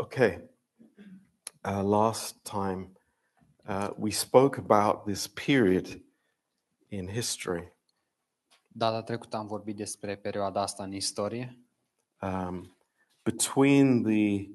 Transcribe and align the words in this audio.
Okay. 0.00 0.38
Uh, 1.62 1.82
last 1.82 2.42
time 2.42 2.96
uh, 3.68 3.90
we 3.98 4.10
spoke 4.10 4.56
about 4.56 5.04
this 5.04 5.26
period 5.26 6.00
in 6.88 7.06
history 7.08 7.72
Data 8.72 9.02
trecută 9.02 9.36
am 9.36 9.46
vorbit 9.46 9.76
despre 9.76 10.16
perioada 10.16 10.60
asta 10.60 10.82
în 10.82 10.92
istorie, 10.92 11.58
um, 12.22 12.76
between 13.22 14.02
the 14.02 14.48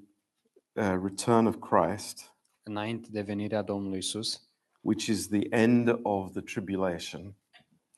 uh, 0.73 0.99
return 1.03 1.45
of 1.45 1.55
Christ, 1.59 2.35
înainte 2.63 3.07
de 3.11 3.21
venirea 3.21 3.61
Domnului 3.61 3.97
Isus, 3.97 4.49
which 4.81 5.07
is 5.07 5.27
the 5.27 5.47
end 5.49 5.99
of 6.01 6.31
the 6.31 6.41
tribulation, 6.41 7.35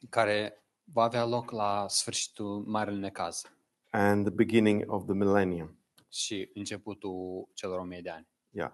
care 0.09 0.63
va 0.83 1.03
avea 1.03 1.25
loc 1.25 1.51
la 1.51 1.85
sfârșitul 1.87 2.63
Marelui 2.65 2.99
Necaz 2.99 3.41
and 3.89 4.25
the 4.25 4.33
beginning 4.33 4.83
of 4.87 5.05
the 5.05 5.13
millennium. 5.13 5.76
Și 6.09 6.49
începutul 6.53 7.49
celor 7.53 7.79
o 7.79 7.83
mie 7.83 8.01
de 8.01 8.09
ani. 8.09 8.27
Yeah. 8.49 8.71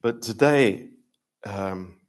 But 0.00 0.26
today 0.26 0.98
um, 1.44 2.00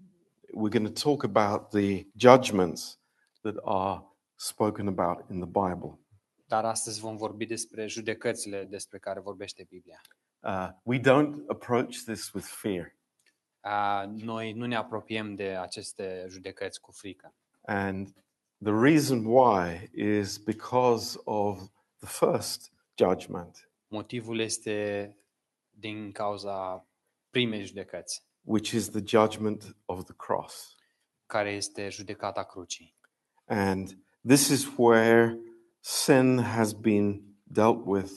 we're 0.54 0.70
going 0.70 0.88
to 0.94 1.02
talk 1.02 1.24
about 1.24 1.70
the 1.70 2.08
judgments 2.16 3.00
that 3.42 3.56
are 3.64 4.04
spoken 4.36 4.88
about 4.88 5.30
in 5.30 5.40
the 5.40 5.50
Bible. 5.70 6.00
Dar 6.48 6.66
astăzi 6.66 7.00
vom 7.00 7.18
vorbi 7.18 7.46
despre 7.46 7.88
judecățile 7.88 8.66
despre 8.66 9.00
care 9.00 9.20
vorbește 9.20 9.66
Biblia. 9.70 10.02
Uh, 10.40 10.70
we 10.84 11.00
don't 11.00 11.48
approach 11.48 11.96
this 12.06 12.34
with 12.34 12.46
fear. 12.46 12.96
A, 13.60 14.06
Noi 14.06 14.54
nu 14.54 14.66
ne 14.66 14.76
apropiem 14.76 15.36
de 15.36 15.58
aceste 15.62 16.26
judecăți 16.30 16.82
cu 16.82 16.92
frică. 16.92 17.34
And 17.62 18.08
the 18.64 18.72
reason 18.72 19.26
why 19.26 19.90
is 19.94 20.38
because 20.38 21.20
of 21.24 21.70
the 22.00 22.08
first 22.08 22.72
judgment, 22.98 23.69
Motivul 23.92 24.40
este 24.40 25.18
din 25.70 26.12
cauza 26.12 26.88
primei 27.30 27.66
judecăți, 27.66 28.24
which 28.42 28.72
is 28.72 28.90
the 28.90 29.02
judgment 29.06 29.76
of 29.86 30.04
the 30.04 30.14
cross. 30.18 30.76
care 31.26 31.52
este 31.52 31.90
judecata 31.90 32.44
crucii. 32.44 32.98
And 33.46 33.98
this 34.28 34.48
is 34.48 34.68
where 34.78 35.38
sin 35.80 36.38
has 36.40 36.74
been 36.74 37.22
dealt 37.44 37.86
with 37.86 38.12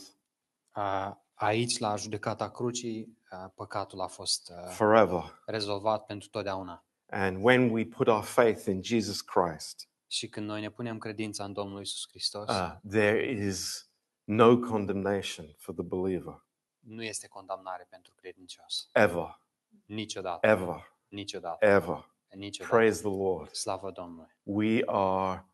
A, 0.70 1.17
Aici, 1.34 1.79
la 1.79 1.97
judecata 1.97 2.51
crucii, 2.51 3.19
a, 3.31 3.36
păcatul 3.48 4.01
a 4.01 4.07
fost 4.07 4.51
a, 4.51 4.69
forever. 4.69 5.42
rezolvat 5.47 6.05
pentru 6.05 6.29
totdeauna. 6.29 6.86
And 7.07 7.45
when 7.45 7.70
we 7.70 7.84
put 7.84 8.07
our 8.07 8.23
faith 8.25 8.67
in 8.67 8.83
Jesus 8.83 9.20
Christ, 9.20 9.89
Și 10.07 10.29
când 10.29 10.47
noi 10.47 10.61
ne 10.61 10.70
punem 10.70 10.98
credința 10.98 11.45
în 11.45 11.53
Domnul 11.53 11.81
Isus 11.81 12.03
Hristos, 12.09 12.48
uh, 12.48 12.73
there 12.91 13.31
is 13.47 13.91
no 14.25 14.59
condemnation 14.59 15.55
for 15.59 15.75
the 15.75 15.84
believer, 15.84 16.47
nu 16.78 17.03
este 17.03 17.28
condamnare 17.28 17.87
pentru 17.91 18.15
credincios. 18.15 18.89
ever, 18.92 19.41
Niciodată. 19.84 20.47
ever, 20.47 20.97
Niciodată. 21.09 21.67
ever. 21.67 22.11
Niciodată. 22.34 22.77
Praise 22.77 23.01
the 23.01 23.11
Lord. 23.11 23.51
Slavă 23.55 23.91
Domnului. 23.91 24.37
We 24.42 24.83
are 24.87 25.47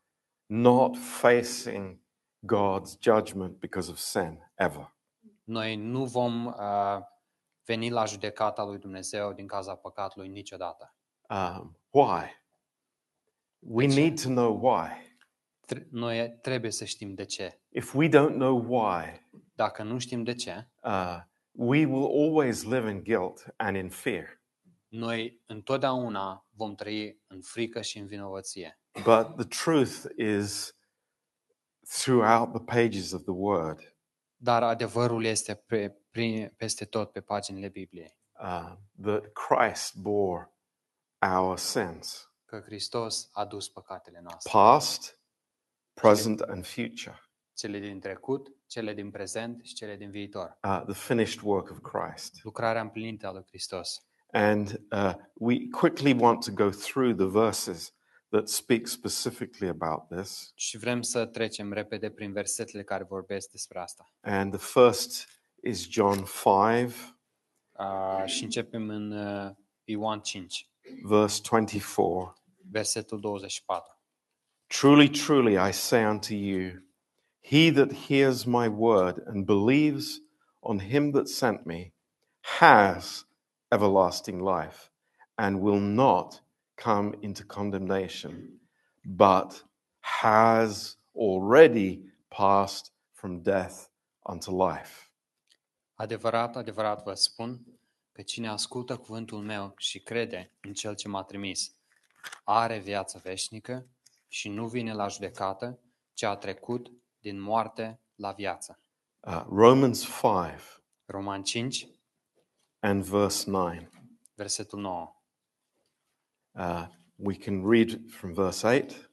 not 0.46 0.96
facing 0.96 1.98
God's 2.46 2.98
judgment 3.00 3.58
because 3.58 3.90
of 3.90 3.96
sin, 3.96 4.50
ever. 4.54 4.96
Noi 5.44 5.76
nu 5.76 6.04
vom 6.04 6.46
uh, 6.46 6.98
veni 7.64 7.90
la 7.90 8.04
judecata 8.04 8.64
lui 8.64 8.78
Dumnezeu 8.78 9.32
din 9.32 9.46
cauza 9.46 9.74
păcatului 9.74 10.28
niciodată. 10.28 10.94
Um, 11.28 11.78
why? 11.90 12.36
We 13.58 13.86
need 13.86 14.22
to 14.22 14.28
know 14.28 14.52
why. 14.72 15.07
Tre- 15.68 15.86
Noi 15.90 16.38
trebuie 16.42 16.70
să 16.70 16.84
știm 16.84 17.14
de 17.14 17.24
ce. 17.24 17.60
If 17.68 17.94
we 17.94 18.08
don't 18.08 18.34
know 18.34 18.64
why, 18.68 19.26
Dacă 19.54 19.82
nu 19.82 19.98
știm 19.98 20.22
de 20.22 20.34
ce, 20.34 20.68
uh, 20.82 21.16
we 21.50 21.84
will 21.86 22.26
always 22.26 22.62
live 22.62 22.90
in 22.90 23.02
guilt 23.02 23.44
and 23.56 23.76
in 23.76 23.88
fear. 23.90 24.40
noi 24.88 25.42
întotdeauna 25.46 26.46
vom 26.50 26.74
trăi 26.74 27.20
în 27.26 27.40
frică 27.40 27.80
și 27.80 27.98
în 27.98 28.06
vinovăție. 28.06 28.80
But 29.04 29.36
the 29.36 29.44
truth 29.64 30.04
is, 30.16 30.76
throughout 32.02 32.52
the 32.52 32.64
pages 32.64 33.12
of 33.12 33.22
the 33.22 33.30
Word, 33.32 33.96
Dar 34.36 34.62
adevărul 34.62 35.24
este 35.24 35.54
pe, 35.54 35.96
prin, 36.10 36.54
peste 36.56 36.84
tot 36.84 37.12
pe 37.12 37.20
paginile 37.20 37.68
Bibliei. 37.68 38.16
uh, 38.40 38.72
that 39.02 39.24
Christ 39.32 39.96
bore 39.96 40.52
our 41.36 41.58
sins, 41.58 42.32
Că 42.44 42.60
Hristos 42.64 43.28
a 43.32 43.44
dus 43.44 43.68
păcatele 43.68 44.20
noastre. 44.22 44.50
past, 44.52 45.17
present, 46.00 46.40
and 46.40 46.66
future. 46.66 47.22
Cele 47.54 47.78
din 47.78 48.00
trecut, 48.00 48.48
cele 48.66 48.94
din 48.94 49.10
prezent 49.10 49.64
și 49.64 49.74
cele 49.74 49.96
din 49.96 50.10
viitor. 50.10 50.58
Uh, 50.62 50.82
the 50.84 50.94
finished 50.94 51.40
work 51.42 51.70
of 51.70 51.78
Christ. 51.78 52.38
Lucrarea 52.42 52.80
împlinită 52.80 53.26
a 53.26 53.32
lui 53.32 53.44
Hristos. 53.46 54.02
And 54.32 54.80
uh, 54.90 55.14
we 55.34 55.56
quickly 55.70 56.12
want 56.12 56.44
to 56.44 56.52
go 56.52 56.70
through 56.70 57.16
the 57.16 57.26
verses 57.26 57.94
that 58.28 58.48
speak 58.48 58.86
specifically 58.86 59.68
about 59.68 60.08
this. 60.08 60.52
Și 60.54 60.78
vrem 60.78 61.02
să 61.02 61.26
trecem 61.26 61.72
repede 61.72 62.10
prin 62.10 62.32
versetele 62.32 62.82
care 62.82 63.04
vorbesc 63.04 63.50
despre 63.50 63.78
asta. 63.78 64.12
And 64.20 64.56
the 64.56 64.80
first 64.80 65.28
is 65.62 65.88
John 65.90 66.24
5, 66.42 66.92
Uh, 67.78 68.24
și 68.26 68.44
începem 68.44 68.88
în 68.88 69.12
uh, 69.12 69.50
Ioan 69.84 70.20
5, 70.20 70.68
verse 71.02 71.40
24. 71.50 72.32
versetul 72.70 73.20
24. 73.20 73.97
Truly, 74.68 75.08
truly, 75.08 75.56
I 75.56 75.72
say 75.72 76.04
unto 76.04 76.34
you, 76.34 76.82
he 77.40 77.70
that 77.70 77.92
hears 77.92 78.46
my 78.46 78.68
word 78.68 79.22
and 79.26 79.46
believes 79.46 80.20
on 80.62 80.78
him 80.78 81.12
that 81.12 81.28
sent 81.28 81.66
me 81.66 81.92
has 82.42 83.24
everlasting 83.72 84.40
life 84.40 84.90
and 85.36 85.60
will 85.60 85.80
not 85.80 86.40
come 86.76 87.14
into 87.22 87.44
condemnation, 87.44 88.60
but 89.04 89.62
has 90.00 90.96
already 91.14 92.02
passed 92.30 92.90
from 93.12 93.42
death 93.42 93.88
unto 94.26 94.52
life. 94.52 95.10
Adevărat, 95.94 96.56
adevărat 96.56 97.02
vă 97.02 97.14
spun 97.14 97.60
că 98.12 98.22
cine 98.22 98.48
ascultă 98.48 98.96
cuvântul 98.96 99.38
meu 99.38 99.74
și 99.76 99.98
crede 99.98 100.52
în 100.60 100.72
cel 100.72 100.94
ce 100.94 101.08
m-a 101.08 101.22
trimis, 101.22 101.74
are 102.44 102.78
viață 102.78 103.20
veșnică 103.22 103.88
și 104.28 104.48
nu 104.48 104.68
vine 104.68 104.92
la 104.94 105.08
judecată, 105.08 105.80
ci 106.12 106.22
a 106.22 106.36
trecut 106.36 106.92
din 107.18 107.40
moarte 107.40 108.00
la 108.14 108.32
viață. 108.32 108.82
Uh, 109.20 109.44
Romans 109.48 110.20
5 110.20 110.78
Roman 111.06 111.42
5, 111.42 111.88
and 112.80 113.04
verse 113.04 113.50
9. 113.50 113.88
versetul 114.34 114.80
9. 114.80 115.22
Uh, 116.52 116.86
we 117.16 117.34
can 117.34 117.64
read 117.64 118.10
from 118.10 118.32
verse 118.32 118.66
8. 118.66 119.10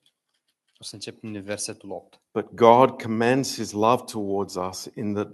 O 0.79 0.83
să 0.83 0.95
începem 0.95 1.31
din 1.31 1.41
versetul 1.41 1.91
8. 1.91 2.21
But 2.31 2.53
God 2.53 3.01
commends 3.01 3.55
his 3.55 3.71
love 3.71 4.03
towards 4.03 4.55
us 4.55 4.85
in 4.95 5.13
that 5.13 5.27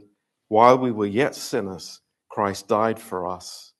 while 0.47 0.77
we 0.77 0.91
were 0.91 1.09
yet 1.09 1.33
sinners, 1.33 2.03
Christ 2.27 2.67
died 2.67 2.99
for 2.99 3.35
us. 3.35 3.75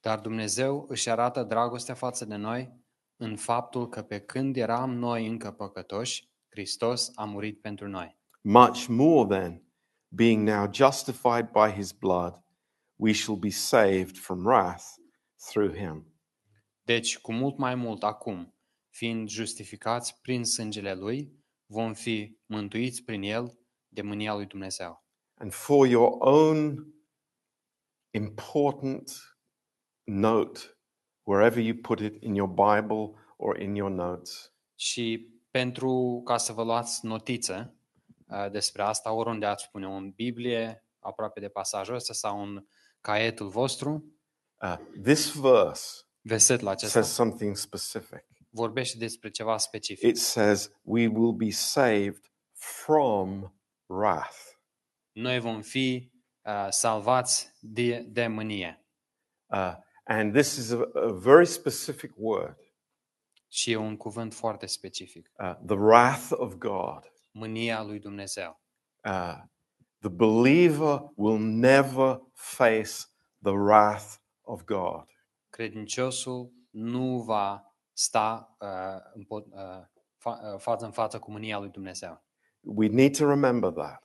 Dar 0.00 0.20
Dumnezeu 0.20 0.86
își 0.88 1.10
arată 1.10 1.42
dragostea 1.42 1.94
față 1.94 2.24
de 2.24 2.36
noi 2.36 2.77
în 3.20 3.36
faptul 3.36 3.88
că 3.88 4.02
pe 4.02 4.20
când 4.20 4.56
eram 4.56 4.90
noi 4.90 5.26
încă 5.26 5.50
păcătoși, 5.50 6.28
Hristos 6.48 7.10
a 7.14 7.24
murit 7.24 7.60
pentru 7.60 7.88
noi. 7.88 8.18
Much 8.40 8.86
more 8.86 9.38
then, 9.38 9.62
being 10.08 10.48
now 10.48 10.72
justified 10.72 11.50
by 11.50 11.72
his 11.74 11.92
blood, 11.92 12.42
we 12.96 13.12
shall 13.12 13.38
be 13.38 13.50
saved 13.50 14.16
from 14.16 14.44
wrath 14.44 14.84
through 15.50 15.74
him. 15.74 16.12
Deci, 16.82 17.18
cu 17.18 17.32
mult 17.32 17.58
mai 17.58 17.74
mult 17.74 18.02
acum, 18.02 18.54
fiind 18.88 19.28
justificați 19.28 20.20
prin 20.20 20.44
sângele 20.44 20.94
Lui, 20.94 21.32
vom 21.66 21.94
fi 21.94 22.38
mântuiți 22.46 23.02
prin 23.02 23.22
El 23.22 23.58
de 23.88 24.02
mânia 24.02 24.34
lui 24.34 24.46
Dumnezeu. 24.46 25.06
And 25.34 25.52
for 25.52 25.86
your 25.86 26.16
own 26.18 26.86
important 28.10 29.10
note, 30.04 30.77
wherever 31.28 31.58
you 31.58 31.74
put 31.74 32.00
it 32.00 32.22
in 32.22 32.34
your 32.34 32.48
Bible 32.48 33.12
or 33.36 33.60
in 33.60 33.74
your 33.74 33.90
notes, 33.90 34.52
Și 34.74 35.32
pentru 35.50 36.22
ca 36.24 36.36
să 36.36 36.52
vă 36.52 36.62
luați 36.62 37.06
notiță 37.06 37.76
uh, 38.26 38.50
despre 38.50 38.82
asta, 38.82 39.12
oriunde 39.12 39.46
ați 39.46 39.70
pune 39.70 39.86
în 39.86 40.10
Biblie, 40.10 40.84
aproape 40.98 41.40
de 41.40 41.48
pasajul 41.48 41.94
ăsta 41.94 42.12
sau 42.12 42.42
în 42.42 42.66
caietul 43.00 43.48
vostru, 43.48 44.04
uh, 44.62 44.76
this 45.02 45.32
verse 45.40 46.02
versetul 46.20 46.68
acesta 46.68 47.00
says 47.00 47.14
something 47.14 47.56
specific. 47.56 48.24
vorbește 48.48 48.98
despre 48.98 49.30
ceva 49.30 49.58
specific. 49.58 50.08
It 50.08 50.18
says, 50.18 50.70
We 50.82 51.06
will 51.06 51.32
be 51.32 51.50
saved 51.50 52.30
from 52.52 53.54
wrath. 53.86 54.38
Noi 55.12 55.40
vom 55.40 55.62
fi 55.62 56.12
uh, 56.42 56.66
salvați 56.68 57.50
de, 57.60 57.98
de 58.08 58.26
mânie. 58.26 58.86
Uh, 59.46 59.74
and 60.08 60.32
this 60.32 60.56
is 60.56 60.70
a, 60.70 60.88
a 60.94 61.12
very 61.12 61.46
specific 61.46 62.10
word 62.16 62.56
Și 63.48 63.70
e 63.70 63.76
un 63.76 63.96
cuvânt 63.96 64.34
foarte 64.34 64.66
specific. 64.66 65.30
uh, 65.38 65.54
the 65.66 65.76
wrath 65.76 66.28
of 66.30 66.54
God. 66.54 67.12
Mânia 67.30 67.82
lui 67.82 67.98
Dumnezeu. 67.98 68.60
Uh, 69.04 69.36
the 70.00 70.08
believer 70.10 71.00
will 71.16 71.38
never 71.38 72.20
face 72.32 72.92
the 73.42 73.52
wrath 73.52 74.14
of 74.42 74.64
God. 74.64 75.04
Credinciosul 75.48 76.52
nu 76.70 77.18
va 77.22 77.62
sta 77.92 78.56
uh, 78.60 78.68
în, 79.14 79.24
po- 79.24 79.46
uh, 79.50 79.84
fa- 80.18 80.52
uh, 80.54 80.58
față 80.58 80.84
în 80.84 80.90
față 80.90 81.18
cu 81.18 81.30
mânia 81.30 81.58
lui 81.58 81.68
Dumnezeu. 81.68 82.24
We 82.60 82.88
need 82.88 83.16
to 83.16 83.28
remember 83.28 83.70
that. 83.70 84.02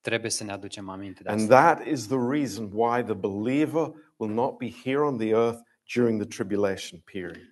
Trebuie 0.00 0.30
să 0.30 0.44
ne 0.44 0.52
aducem 0.52 0.88
aminte 0.88 1.22
de 1.22 1.28
And 1.28 1.40
asta. 1.40 1.74
that 1.74 1.86
is 1.86 2.06
the 2.06 2.16
reason 2.30 2.70
why 2.72 3.02
the 3.04 3.14
believer 3.14 3.92
will 4.20 4.34
not 4.34 4.58
be 4.58 4.70
here 4.84 5.00
on 5.02 5.16
the 5.16 5.28
earth 5.28 5.60
during 5.94 6.20
the 6.20 6.28
tribulation 6.28 7.00
period. 7.00 7.48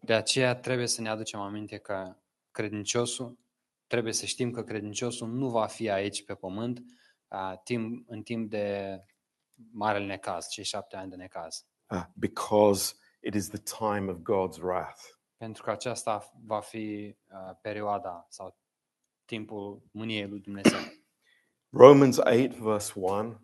De 0.00 0.14
aceea 0.14 0.54
trebuie 0.56 0.86
să 0.86 1.00
ne 1.00 1.08
aducem 1.08 1.40
aminte 1.40 1.78
că 1.78 2.16
credinciosul, 2.50 3.38
trebuie 3.86 4.12
să 4.12 4.26
știm 4.26 4.50
că 4.50 4.62
credinciosul 4.62 5.28
nu 5.28 5.48
va 5.50 5.66
fi 5.66 5.90
aici 5.90 6.24
pe 6.24 6.34
pământ 6.34 6.82
uh, 7.28 7.52
timp, 7.64 8.08
în 8.08 8.22
timp 8.22 8.50
de 8.50 8.98
marele 9.70 10.06
necaz, 10.06 10.48
cei 10.48 10.64
șapte 10.64 10.96
ani 10.96 11.10
de 11.10 11.16
necaz. 11.16 11.66
uh, 11.90 12.04
because 12.14 12.94
it 13.20 13.34
is 13.34 13.48
the 13.48 13.58
time 13.58 14.10
of 14.10 14.16
God's 14.16 14.58
wrath. 14.62 15.00
Pentru 15.36 15.62
că 15.62 15.70
aceasta 15.70 16.32
va 16.44 16.60
fi 16.60 17.16
uh, 17.30 17.56
perioada 17.60 18.26
sau 18.28 18.56
timpul 19.24 19.82
mâniei 19.90 20.28
lui 20.28 20.40
Dumnezeu. 20.40 20.78
Romans 21.70 22.16
8, 22.16 22.54
verse 22.54 22.92
1 22.94 23.40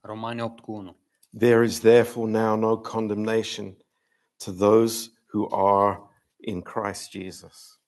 Romani 0.00 0.40
8 0.42 0.60
cu 0.60 0.72
1. 0.72 0.96
There 1.38 1.62
is 1.64 1.80
therefore 1.80 2.28
now 2.28 2.56
no 2.56 2.76
condemnation 2.76 3.76
to 4.38 4.52
those 4.52 5.10
who 5.32 5.48
are 5.50 6.00
in 6.38 6.62
Christ 6.62 7.10
Jesus. 7.10 7.80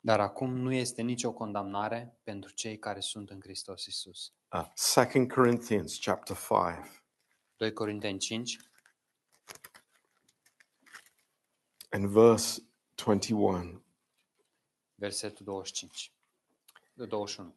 Dar 0.00 0.20
acum 0.20 0.56
nu 0.56 0.72
este 0.72 1.02
nicio 1.02 1.32
condamnare 1.32 2.18
pentru 2.22 2.52
cei 2.52 2.78
care 2.78 3.00
sunt 3.00 3.30
în 3.30 3.40
Hristos 3.40 3.86
Isus. 3.86 4.32
Uh, 4.52 4.66
2 5.12 5.26
Corinthians 5.26 5.98
chapter 6.00 6.36
5 6.36 7.02
2 7.56 7.72
Corinteni 7.72 8.18
5 8.18 8.58
and 11.90 12.06
verse 12.06 12.62
21. 12.94 13.82
versetul 14.94 15.44
25. 15.44 16.12
De 16.94 17.06
21. 17.06 17.54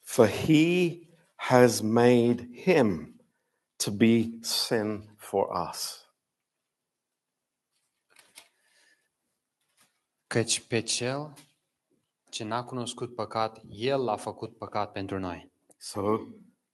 For 0.00 0.28
he 0.28 0.98
has 1.34 1.80
made 1.80 2.48
him 2.52 3.15
to 3.76 3.90
be 3.90 4.30
sin 4.40 5.14
for 5.16 5.68
us. 5.70 6.00
Căci 10.26 10.60
pe 10.66 10.80
cel 10.80 11.32
ce 12.30 12.44
n-a 12.44 12.64
cunoscut 12.64 13.14
păcat, 13.14 13.60
el 13.68 14.04
l-a 14.04 14.16
făcut 14.16 14.56
păcat 14.56 14.92
pentru 14.92 15.18
noi. 15.18 15.52
So 15.76 16.18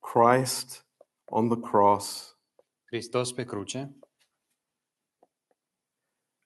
Christ 0.00 0.86
on 1.24 1.48
the 1.48 1.60
cross, 1.60 2.36
Hristos 2.84 3.32
pe 3.32 3.44
cruce, 3.44 3.96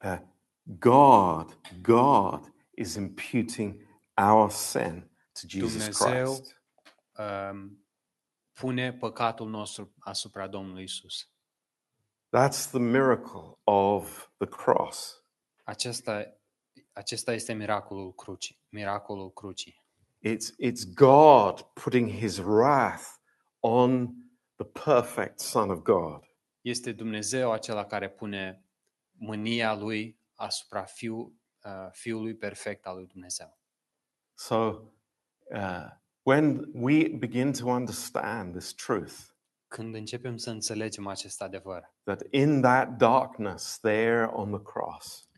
uh, 0.05 0.19
God, 0.65 1.59
God 1.83 2.53
is 2.75 2.95
imputing 2.95 3.81
our 4.17 4.51
sin 4.51 5.11
to 5.33 5.47
Jesus 5.47 5.73
Dumnezeu 5.73 6.25
Christ. 6.25 6.63
um, 7.19 7.86
pune 8.61 8.93
păcatul 8.93 9.49
nostru 9.49 9.95
asupra 9.99 10.47
Domnului 10.47 10.83
Isus. 10.83 11.31
That's 12.37 12.71
the 12.71 12.79
miracle 12.79 13.59
of 13.65 14.29
the 14.37 14.47
cross. 14.47 15.25
Acesta, 15.65 16.39
acesta 16.93 17.33
este 17.33 17.53
miracolul 17.53 18.15
crucii. 18.15 18.61
Miracolul 18.69 19.33
crucii. 19.33 19.85
It's, 20.21 20.55
it's 20.59 20.95
God 20.95 21.63
putting 21.63 22.11
his 22.11 22.39
wrath 22.39 23.05
on 23.61 24.15
the 24.57 24.85
perfect 24.85 25.39
Son 25.41 25.71
of 25.71 25.83
God. 25.83 26.25
Este 26.61 26.93
Dumnezeu 26.93 27.53
acela 27.53 27.87
care 27.87 28.11
pune 28.11 28.65
mânia 29.13 29.75
lui 29.75 30.21
asupra 30.35 30.83
fiu, 30.83 31.17
uh, 31.65 31.89
fiului 31.91 32.37
perfect 32.37 32.87
al 32.87 32.97
lui 32.97 33.07
Dumnezeu. 33.07 33.59
So 34.35 34.57
uh, 35.51 35.91
when 36.27 36.71
we 36.75 37.09
begin 37.09 37.53
to 37.53 37.71
understand 37.71 38.53
this 38.55 38.75
truth, 38.75 39.35
Când 39.69 39.95
începem 39.95 40.37
să 40.37 40.51
înțelegem 40.51 41.07
acest 41.07 41.43
adevăr, 41.43 41.95
that 42.05 42.23
in 42.31 42.61
that 42.61 42.97
darkness 42.97 43.79
there 43.79 44.25
on 44.25 44.51
the 44.51 44.63
cross, 44.63 45.31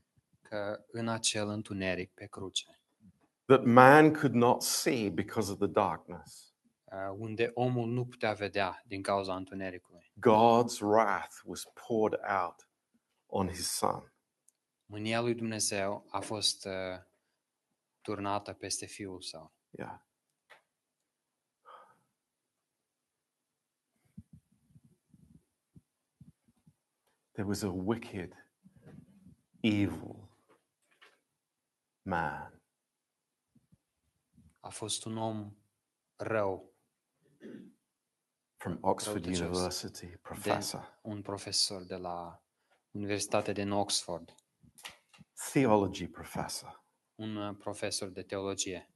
că 0.42 0.84
în 0.92 1.08
acel 1.08 1.48
întuneric 1.48 2.12
pe 2.14 2.26
cruce, 2.26 2.80
that 3.44 3.64
man 3.64 4.12
could 4.12 4.34
not 4.34 4.62
see 4.62 5.10
because 5.10 5.52
of 5.52 5.58
the 5.58 5.66
darkness, 5.66 6.54
uh, 6.84 7.14
unde 7.18 7.50
omul 7.54 7.88
nu 7.88 8.06
putea 8.06 8.32
vedea 8.32 8.82
din 8.86 9.02
cauza 9.02 9.34
întunericului, 9.36 10.12
God's 10.26 10.80
wrath 10.80 11.34
was 11.44 11.64
poured 11.86 12.20
out 12.42 12.68
on 13.26 13.48
his 13.48 13.70
son. 13.76 14.12
mânia 14.86 15.20
lui 15.20 15.34
Dumnezeu 15.34 16.06
a 16.10 16.20
fost 16.20 16.64
uh, 16.66 16.72
turnată 18.00 18.52
peste 18.52 18.86
fiul 18.86 19.20
său. 19.20 19.52
Yeah. 19.70 20.06
There 27.38 27.46
was 27.46 27.62
a 27.62 27.70
wicked, 27.70 28.34
evil 29.60 30.28
man. 32.02 32.62
A 34.60 34.68
fost 34.68 35.04
un 35.04 35.16
om 35.16 35.56
rău, 36.16 36.74
from 38.56 38.78
Oxford 38.80 39.24
Răutăcios. 39.24 39.46
University, 39.46 40.06
professor, 40.06 40.98
un 41.02 41.22
profesor 41.22 41.82
de 41.82 41.96
la 41.96 42.42
Universitatea 42.90 43.52
din 43.52 43.70
Oxford, 43.70 44.34
theology 45.52 46.08
professor, 46.08 46.84
un 47.14 47.36
uh, 47.36 47.56
profesor 47.56 48.08
de 48.08 48.22
teologie. 48.22 48.90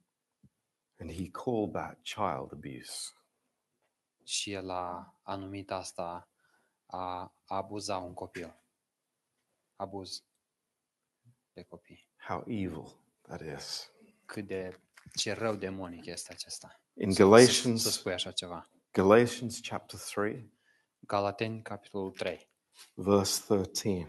And 0.99 1.11
he 1.11 1.31
called 1.31 1.73
that 1.73 2.01
child 2.03 2.53
abuse. 2.53 3.13
și 4.25 4.53
el 4.53 4.71
a, 4.71 5.19
a 5.23 5.37
numit 5.37 5.71
asta 5.71 6.27
a, 6.87 7.35
a 7.53 7.57
abuza 7.57 7.99
un 7.99 8.15
copil. 8.15 8.55
Abuz 9.77 10.25
de 11.53 11.63
copii. 11.63 12.09
How 12.17 12.45
evil 12.47 12.97
that 13.23 13.41
is. 13.41 13.91
Cât 14.25 14.47
de 14.47 14.81
ce 15.15 15.33
rău 15.33 15.55
demonic 15.55 16.05
este 16.05 16.33
acesta. 16.33 16.81
In 16.95 17.13
Să, 17.13 17.17
să, 17.17 17.23
să 17.23 17.23
Galatians, 17.23 17.93
spui 17.93 18.13
așa 18.13 18.31
ceva. 18.31 18.69
Galatians 18.93 19.61
chapter 19.63 20.01
3, 20.01 20.53
Galateni, 20.99 21.63
capitolul 21.63 22.11
3, 22.11 22.49
verse 22.95 23.43
13. 23.47 24.07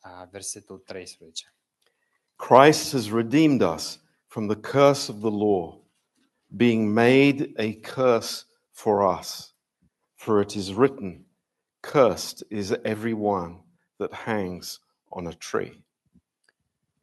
a, 0.00 0.24
versetul 0.24 0.78
13. 0.78 1.54
Christ 2.36 2.92
has 2.92 3.10
redeemed 3.10 3.60
us 3.60 4.00
from 4.26 4.46
the 4.46 4.60
curse 4.60 5.12
of 5.12 5.18
the 5.18 5.30
law, 5.30 5.80
being 6.46 6.92
made 6.92 7.52
a 7.56 7.72
curse 7.72 8.46
for 8.70 9.18
us. 9.18 9.54
For 10.14 10.40
it 10.40 10.54
is 10.54 10.72
written, 10.72 11.26
Cursed 11.82 12.46
is 12.50 12.70
everyone 12.84 13.64
that 13.96 14.12
hangs 14.12 14.80
on 15.08 15.26
a 15.26 15.32
tree. 15.32 15.84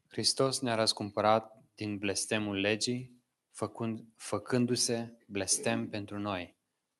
Hristos 0.08 0.60
ne-a 0.60 0.76
răscumpărat 0.76 1.64
din 1.76 1.98
blestemul 1.98 2.56
legii, 2.56 3.22
făcând, 3.52 4.04
făcându-se 4.16 5.18
blestem 5.28 5.90
pentru 5.90 6.20
noi, 6.20 6.56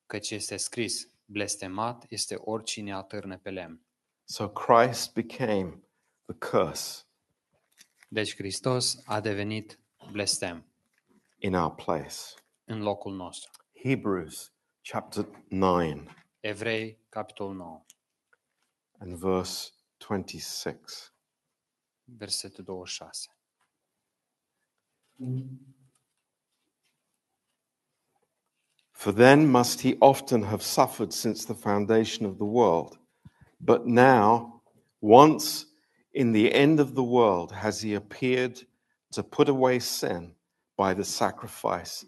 căci 0.06 0.30
este 0.30 0.56
scris, 0.56 1.08
blestemat 1.24 2.04
este 2.08 2.34
oricine 2.34 2.94
atârne 2.94 3.38
pe 3.38 3.50
lemn. 3.50 3.80
So 4.24 4.48
Christ 4.48 5.12
became 5.12 5.82
the 6.24 6.50
curse 6.50 7.04
Deci 8.08 8.36
Hristos 8.36 9.02
a 9.04 9.20
devenit 9.20 9.78
blestem 10.12 10.64
in 11.38 11.54
our 11.54 11.74
place. 11.74 12.16
în 12.64 12.82
locul 12.82 13.14
nostru. 13.14 13.50
Hebrews 13.72 14.52
chapter 14.82 15.26
9 15.48 15.82
Evrei, 16.42 16.96
capitolul 17.10 17.54
9, 17.54 17.80
and 19.00 19.18
verse 19.18 19.72
26. 20.00 21.10
versetul 22.06 22.64
26. 22.64 23.28
For 28.92 29.12
then 29.12 29.46
must 29.46 29.80
he 29.80 29.96
often 30.00 30.42
have 30.42 30.62
suffered 30.62 31.12
since 31.12 31.44
the 31.44 31.54
foundation 31.54 32.26
of 32.26 32.38
the 32.38 32.44
world. 32.44 32.98
But 33.60 33.86
now, 33.86 34.62
once 35.00 35.66
in 36.12 36.32
the 36.32 36.52
end 36.52 36.80
of 36.80 36.94
the 36.94 37.04
world, 37.04 37.52
has 37.52 37.80
he 37.80 37.94
appeared 37.94 38.60
to 39.12 39.22
put 39.22 39.48
away 39.48 39.78
sin 39.78 40.34
by 40.76 40.94
the 40.94 41.04
sacrifice 41.04 42.04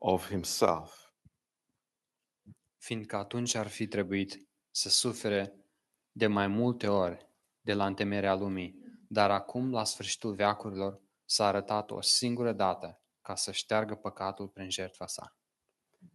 of 0.00 0.28
himself. 0.28 1.03
Fiindcă 2.84 3.16
atunci 3.16 3.54
ar 3.54 3.66
fi 3.66 3.86
trebuit 3.86 4.48
să 4.70 4.88
sufere 4.88 5.54
de 6.12 6.26
mai 6.26 6.46
multe 6.46 6.88
ori 6.88 7.28
de 7.60 7.74
la 7.74 7.86
întemerea 7.86 8.34
lumii, 8.34 8.78
dar 9.08 9.30
acum, 9.30 9.72
la 9.72 9.84
sfârșitul 9.84 10.34
veacurilor, 10.34 11.00
s-a 11.24 11.46
arătat 11.46 11.90
o 11.90 12.00
singură 12.00 12.52
dată 12.52 13.02
ca 13.20 13.34
să 13.34 13.52
șteargă 13.52 13.94
păcatul 13.94 14.48
prin 14.48 14.70
jertfa 14.70 15.06
sa. 15.06 15.36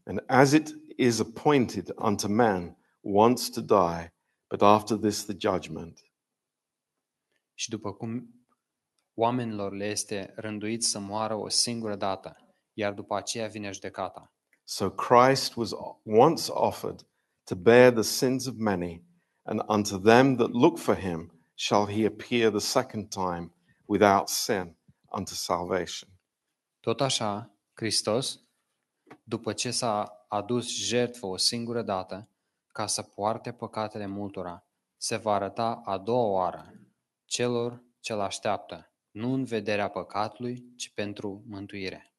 And 0.03 0.23
as 0.27 0.51
it 0.51 0.75
is 0.97 1.19
appointed 1.19 1.93
unto 1.95 2.27
man 2.27 2.77
once 3.01 3.49
to 3.51 3.61
die, 3.61 4.13
but 4.47 4.61
after 4.61 4.97
this 4.97 5.25
the 5.25 5.35
judgment. 5.37 5.99
Și 7.53 7.69
după 7.69 7.93
cum 7.93 8.45
oamenilor 9.13 9.73
le 9.73 9.85
este 9.85 10.33
rânduit 10.35 10.83
să 10.83 10.99
moară 10.99 11.35
o 11.35 11.49
singură 11.49 11.95
dată, 11.95 12.55
iar 12.73 12.93
după 12.93 13.15
aceea 13.15 13.47
vine 13.47 13.71
judecata. 13.71 14.33
So 14.71 14.91
Christ 14.91 15.55
was 15.55 15.73
once 16.05 16.51
offered 16.53 17.03
to 17.45 17.55
bear 17.55 17.91
the 17.91 18.03
sins 18.03 18.45
of 18.47 18.59
many, 18.59 19.03
and 19.43 19.61
unto 19.67 19.97
them 19.97 20.35
that 20.35 20.51
look 20.51 20.77
for 20.77 20.95
him 20.95 21.31
shall 21.55 21.87
he 21.87 22.05
appear 22.05 22.51
the 22.51 22.59
second 22.59 23.09
time 23.09 23.51
without 23.87 24.29
sin 24.29 24.75
unto 25.11 25.33
salvation. 25.33 26.09
Tot 26.79 27.01
așa, 27.01 27.51
Hristos, 27.73 28.39
după 29.23 29.53
ce 29.53 29.71
s-a 29.71 30.25
adus 30.27 30.67
jertfă 30.67 31.25
o 31.25 31.37
singură 31.37 31.81
dată, 31.81 32.29
ca 32.67 32.87
să 32.87 33.01
poarte 33.01 33.51
păcatele 33.51 34.05
multora, 34.05 34.65
se 34.97 35.15
va 35.15 35.33
arăta 35.33 35.81
a 35.85 35.97
doua 35.97 36.25
oară 36.25 36.73
celor 37.25 37.83
ce 37.99 38.13
l 38.13 38.19
așteaptă, 38.19 38.91
nu 39.11 39.33
în 39.33 39.43
vederea 39.43 39.89
păcatului, 39.89 40.73
ci 40.75 40.93
pentru 40.93 41.43
mântuire. 41.47 42.13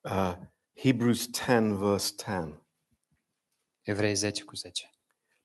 Uh, 0.00 0.36
Hebrews 0.78 1.26
10, 1.30 1.74
verse 1.78 2.10
10. 2.10 2.60
Evrei 3.82 4.14
10 4.14 4.44
cu 4.44 4.56
10. 4.56 4.90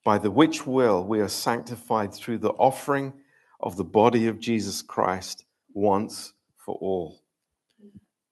By 0.03 0.17
the 0.17 0.27
which 0.27 0.65
will 0.65 1.05
we 1.07 1.19
are 1.19 1.29
sanctified 1.29 2.11
through 2.13 2.39
the 2.39 2.53
offering 2.57 3.13
of 3.57 3.75
the 3.75 3.83
body 3.83 4.27
of 4.27 4.39
Jesus 4.39 4.81
Christ 4.81 5.47
once 5.73 6.35
for 6.55 6.77
all. 6.81 7.23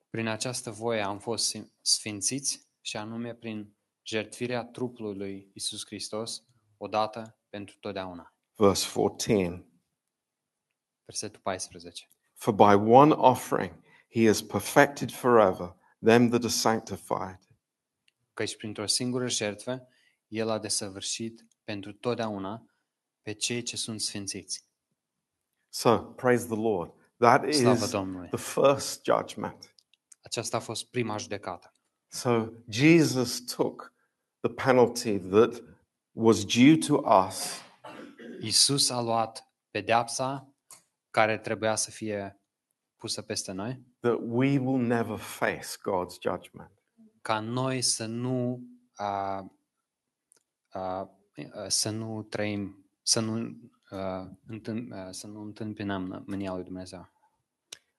Prin 0.09 0.27
această 0.27 0.71
voie 0.71 1.01
am 1.01 1.19
fost 1.19 1.47
sim- 1.49 1.71
sfințiți 1.81 2.67
și 2.81 2.97
anume 2.97 3.33
prin 3.33 3.75
jertfirea 4.03 4.63
trupului 4.63 5.17
lui 5.17 5.51
Isus 5.53 5.85
Hristos, 5.85 6.43
odată 6.77 7.39
pentru 7.49 7.77
totdeauna. 7.79 8.33
Verse 8.55 8.89
14. 8.93 9.65
Versetul 11.05 11.39
14. 11.43 12.09
For 12.33 12.53
by 12.53 12.91
one 12.91 13.13
offering 13.13 13.73
he 14.09 14.25
has 14.27 14.41
perfected 14.41 15.11
forever 15.11 15.75
them 16.05 16.29
that 16.29 16.43
are 16.43 16.51
sanctified. 16.51 17.39
Căci 18.33 18.57
printr-o 18.57 18.85
singură 18.85 19.27
jertfă, 19.27 19.87
El 20.27 20.49
a 20.49 20.59
desăvârșit 20.59 21.45
pentru 21.63 21.93
totdeauna 21.93 22.65
pe 23.21 23.33
cei 23.33 23.61
ce 23.61 23.77
sunt 23.77 24.01
sfințiți. 24.01 24.65
So, 25.69 25.97
praise 25.97 26.45
the 26.45 26.55
Lord. 26.55 26.93
That 27.17 27.53
Slavă 27.53 27.83
is 27.83 27.89
Domnului! 27.89 28.27
the 28.27 28.61
first 28.61 29.03
judgment. 29.03 29.75
Aceasta 30.21 30.57
a 30.57 30.59
fost 30.59 30.85
prima 30.85 31.17
judecată. 31.17 31.73
So, 32.07 32.49
Jesus 32.69 33.39
took 33.39 33.93
the 34.39 34.49
penalty 34.49 35.19
that 35.19 35.63
was 36.11 36.45
due 36.45 36.77
to 36.77 36.95
us 37.27 37.61
Isus 38.41 38.89
a 38.89 39.01
luat 39.01 39.47
pedeapsa 39.71 40.53
care 41.09 41.37
trebuia 41.37 41.75
să 41.75 41.91
fie 41.91 42.39
pusă 42.95 43.21
peste 43.21 43.51
noi, 43.51 43.81
that 44.01 44.17
we 44.21 44.57
will 44.57 44.77
never 44.77 45.17
face 45.17 45.77
God's 45.89 46.17
judgment. 46.21 46.71
ca 47.21 47.39
noi 47.39 47.81
să 47.81 48.05
nu 48.05 48.61
a, 48.95 49.45
a, 50.69 51.09
să 51.67 51.89
nu 51.89 52.23
trăim, 52.23 52.85
să 53.01 53.19
nu, 53.19 53.55
a, 53.89 54.29
întâm, 54.47 54.93
a, 54.93 55.11
să 55.11 55.27
nu 55.27 55.41
întâmpinăm 55.41 56.23
mânia 56.27 56.53
lui 56.53 56.63
Dumnezeu. 56.63 57.09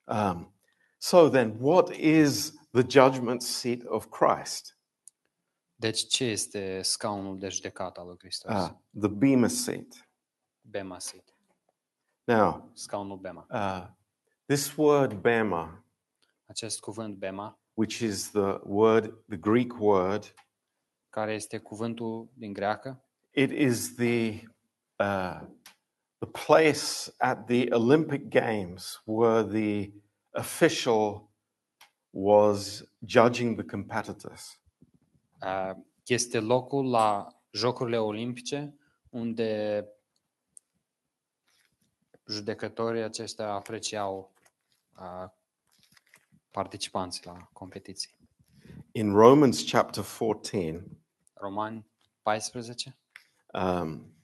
Um, 0.03 0.53
so, 0.97 1.29
then, 1.29 1.57
what 1.59 1.89
is 1.95 2.53
the 2.71 2.83
judgment 2.87 3.41
seat 3.41 3.79
of 3.85 4.05
Christ? 4.09 4.77
Deci 5.75 6.07
ce 6.07 6.23
este 6.23 6.81
scaunul 6.81 7.39
de 7.39 7.49
judecată 7.49 7.99
al 7.99 8.07
lui 8.07 8.17
Hristos? 8.19 8.53
Uh, 8.53 8.69
the 8.99 9.07
Bema 9.09 9.47
seat. 9.47 10.09
Bema 10.61 10.99
seat. 10.99 11.23
Now, 12.23 12.69
Scaunul 12.73 13.17
Bema. 13.17 13.45
uh, 13.49 13.87
this 14.45 14.75
word 14.75 15.13
Bema, 15.13 15.83
Acest 16.51 16.79
cuvânt 16.79 17.15
Bema, 17.17 17.59
which 17.73 17.99
is 17.99 18.31
the 18.31 18.59
word, 18.63 19.23
the 19.27 19.37
Greek 19.37 19.79
word, 19.79 20.33
care 21.09 21.33
este 21.33 21.57
cuvântul 21.57 22.29
din 22.33 22.53
greacă, 22.53 23.05
it 23.31 23.51
is 23.51 23.95
the 23.95 24.43
uh, 24.99 25.39
the 26.17 26.29
place 26.45 27.13
at 27.17 27.45
the 27.45 27.73
Olympic 27.73 28.29
Games 28.29 29.01
where 29.05 29.43
the 29.43 29.91
official 30.29 31.29
was 32.09 32.83
judging 33.05 33.55
the 33.55 33.65
competitors. 33.65 34.59
uh, 35.41 35.71
este 36.05 36.39
locul 36.39 36.89
la 36.89 37.27
Jocurile 37.51 37.97
Olimpice 37.97 38.75
unde 39.09 39.85
judecătorii 42.27 43.01
aceștia 43.01 43.53
apreciau 43.53 44.33
uh, 44.99 45.29
participanții 46.51 47.25
la 47.25 47.49
competiții. 47.53 48.15
In 48.91 49.13
Romans 49.13 49.63
chapter 49.71 50.03
14, 50.03 50.83
Romani 51.33 51.85
14. 52.21 52.97
um, 53.53 54.15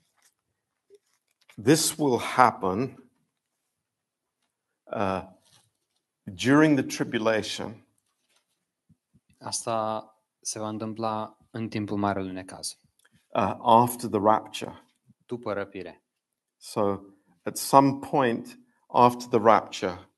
this 1.63 1.97
will 1.97 2.19
happen 2.19 3.09
uh, 4.83 5.23
during 6.23 6.79
the 6.79 6.85
tribulation 6.95 7.85
Asta 9.39 10.11
se 10.41 10.59
va 10.59 10.67
întâmpla 10.67 11.37
în 11.51 11.69
timpul 11.69 11.97
Marelui 11.97 12.31
Necaz, 12.31 12.79
uh, 13.27 13.55
after 13.59 14.09
the 14.09 14.19
rapture. 14.19 14.81
după 15.25 15.53
răpire. 15.53 16.03
So, 16.57 16.99
at 17.43 17.57
some 17.57 17.99
point 18.09 18.59
after 18.87 19.27
the 19.27 19.39
rapture, 19.39 20.09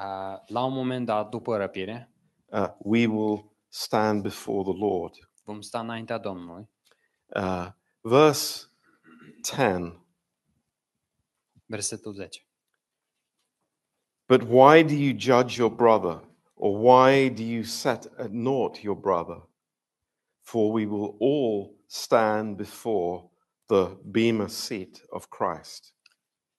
Uh, 0.00 0.38
la 0.46 0.64
un 0.64 0.72
moment 0.72 1.06
dat, 1.06 1.28
după 1.28 1.56
răpire, 1.56 2.12
uh, 2.46 2.68
we 2.78 3.06
will 3.06 3.52
stand 3.68 4.22
before 4.22 4.62
the 4.62 4.78
Lord. 4.78 5.14
vom 5.44 5.60
sta 5.60 5.80
înaintea 5.80 6.18
Domnului. 6.18 6.70
Uh, 7.26 7.66
verse 8.00 8.64
10 9.42 10.04
Versetul 11.66 12.12
10. 12.14 12.46
But 14.26 14.42
why 14.42 14.82
do 14.82 14.94
you 14.94 15.18
judge 15.18 15.56
your 15.58 15.70
brother? 15.70 16.28
Or 16.54 16.76
why 16.78 17.28
do 17.28 17.42
you 17.42 17.62
set 17.62 18.04
at 18.18 18.30
naught 18.30 18.82
your 18.82 18.96
brother? 18.96 19.48
For 20.42 20.72
we 20.72 20.86
will 20.86 21.16
all 21.20 21.74
stand 21.86 22.56
before 22.56 23.30
the 23.66 23.96
Bema 24.04 24.46
seat 24.46 25.04
of 25.08 25.28
Christ. 25.28 25.94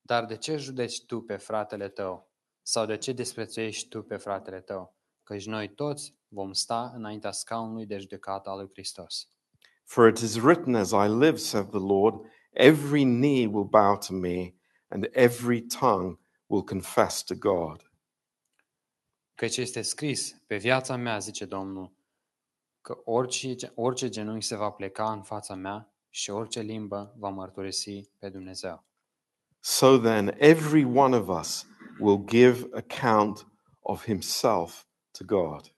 Dar 0.02 0.26
de 0.26 0.38
ce 0.38 0.58
judeci 0.58 1.06
tu 1.06 1.22
pe 1.22 1.38
fratele 1.38 1.90
tău? 1.90 2.31
Sau 2.62 2.86
de 2.86 2.98
ce 2.98 3.12
desprețuiești 3.12 3.88
tu 3.90 4.04
pe 4.04 4.18
fratele 4.18 4.62
tău? 4.62 4.96
Căci 5.24 5.46
noi 5.46 5.74
toți 5.74 6.16
vom 6.28 6.54
sta 6.54 6.92
înaintea 6.96 7.32
scaunului 7.32 7.86
de 7.86 7.98
judecată 7.98 8.50
al 8.50 8.58
lui 8.58 8.70
Hristos. 8.72 9.30
For 9.84 10.08
it 10.08 10.18
is 10.18 10.36
written, 10.36 10.76
As 10.76 10.92
I 10.92 11.08
live, 11.08 11.36
saith 11.36 11.70
the 11.70 11.80
Lord, 11.80 12.26
every 12.52 13.04
knee 13.04 13.46
will 13.46 13.68
bow 13.68 13.98
to 13.98 14.14
me, 14.14 14.54
and 14.88 15.10
every 15.12 15.62
tongue 15.62 16.20
will 16.46 16.64
confess 16.64 17.24
to 17.24 17.36
God. 17.36 17.92
Căci 19.36 19.58
este 19.58 19.82
scris, 19.82 20.42
pe 20.48 20.58
viața 20.58 20.96
mea, 20.96 21.18
zice 21.18 21.46
Domnul, 21.46 21.94
că 22.82 23.02
orice, 23.04 23.72
orice 23.76 24.10
genunchi 24.10 24.46
se 24.46 24.56
va 24.56 24.70
pleca 24.70 25.12
în 25.12 25.22
fața 25.22 25.56
mea 25.56 25.94
și 26.10 26.30
orice 26.30 26.60
limbă 26.60 27.14
va 27.18 27.30
mărturisi 27.30 28.10
pe 28.18 28.30
Dumnezeu. 28.30 28.86
So 29.60 29.98
then, 29.98 30.36
every 30.38 30.84
one 30.84 31.16
of 31.16 31.40
us 31.40 31.66
will 32.02 32.24
give 32.26 32.70
account 32.74 33.48
of 33.80 34.04
himself 34.04 34.86
to 35.12 35.24
God. 35.26 35.76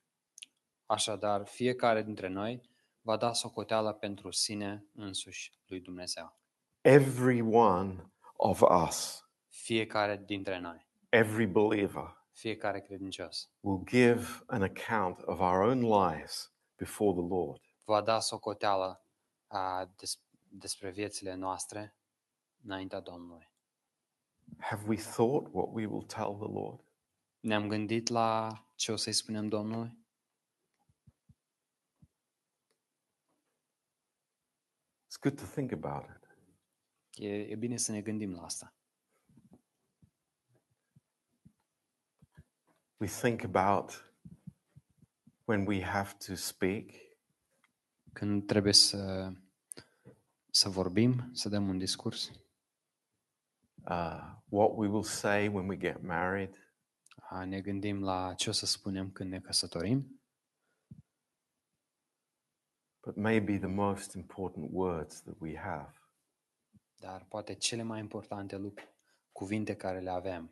Așadar, 0.86 1.46
fiecare 1.46 2.04
dintre 2.04 2.28
noi 2.28 2.62
va 3.02 3.18
da 3.18 3.34
socoteală 3.34 3.94
pentru 3.94 4.32
sine 4.32 4.86
însuși 4.94 5.52
lui 5.68 5.80
Dumnezeu. 5.80 6.38
Every 6.82 7.42
one 7.42 8.12
of 8.36 8.62
us, 8.88 9.28
Fiecare 9.48 10.24
dintre 10.26 10.60
noi, 10.60 10.88
every 11.10 11.46
believer, 11.46 12.26
fiecare 12.32 12.82
credincios, 12.82 13.50
will 13.60 13.84
give 13.86 14.44
an 14.48 14.62
account 14.62 15.22
of 15.22 15.40
our 15.40 15.62
own 15.62 15.82
lives 15.82 16.54
before 16.76 17.12
the 17.22 17.28
Lord. 17.28 17.62
va 17.86 18.02
da 18.02 18.20
socoteală 18.20 19.06
a, 19.48 19.92
des, 19.98 20.22
despre 20.50 20.90
viețile 20.90 21.34
noastre 21.36 21.96
înaintea 22.64 23.00
Domnului. 23.00 23.53
Have 24.58 24.88
we 24.88 24.98
thought 24.98 25.54
what 25.54 25.70
we 25.72 25.86
will 25.86 26.06
tell 26.06 26.36
the 26.36 26.52
Lord? 26.52 26.80
Ne-am 27.40 27.68
gândit 27.68 28.08
la 28.08 28.60
ce 28.76 28.92
o 28.92 28.96
să-i 28.96 29.14
spunem 29.14 29.48
Domnului? 29.48 29.98
It's 35.06 35.20
good 35.22 35.40
to 35.40 35.46
think 35.46 35.72
about 35.72 36.10
it. 36.16 36.38
E, 37.24 37.28
e 37.28 37.56
bine 37.56 37.78
să 37.78 37.92
ne 37.92 38.02
gândim 38.02 38.34
la 38.34 38.44
asta. 38.44 38.76
We 42.98 43.08
think 43.08 43.44
about 43.44 44.14
when 45.46 45.66
we 45.66 45.84
have 45.84 46.14
to 46.28 46.36
speak, 46.36 47.04
Când 48.14 48.48
trebuie 48.48 48.74
să, 48.74 49.32
să 50.50 50.70
vorbim, 50.70 51.30
să 51.32 51.50
dăm 51.50 51.68
un 51.68 51.78
discurs, 51.78 52.32
uh, 53.88 54.20
what 54.50 54.72
we 54.76 54.88
will 54.88 55.04
say 55.04 55.48
when 55.48 55.68
we 55.68 55.78
get 55.78 56.02
married, 56.02 56.58
a, 57.30 57.46
ne 57.46 57.62
gândim 57.62 58.04
la 58.04 58.34
ce 58.34 58.50
o 58.50 58.52
să 58.52 58.66
spunem 58.66 59.12
când 59.12 59.30
ne 59.30 59.40
căsătorim, 59.40 60.22
but 63.06 63.16
maybe 63.16 63.58
the 63.58 63.68
most 63.68 64.14
important 64.14 64.70
words 64.72 65.22
that 65.22 65.36
we 65.40 65.58
have 65.58 66.04
dar 67.04 67.26
poate 67.30 67.54
cele 67.54 67.82
mai 67.82 68.00
importante 68.00 68.58
lucruri, 68.58 68.96
cuvinte 69.32 69.76
care 69.76 70.00
le 70.00 70.10
avem, 70.10 70.52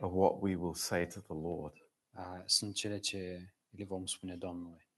are 0.00 0.12
what 0.12 0.32
we 0.40 0.54
will 0.56 0.74
say 0.74 1.06
to 1.06 1.20
the 1.20 1.34
Lord. 1.34 1.76
a, 2.12 2.42
sunt 2.46 2.74
cele 2.74 2.98
ce 2.98 3.52
le 3.70 3.84
vom 3.84 4.06
spune 4.06 4.36
Domnului. 4.36 4.88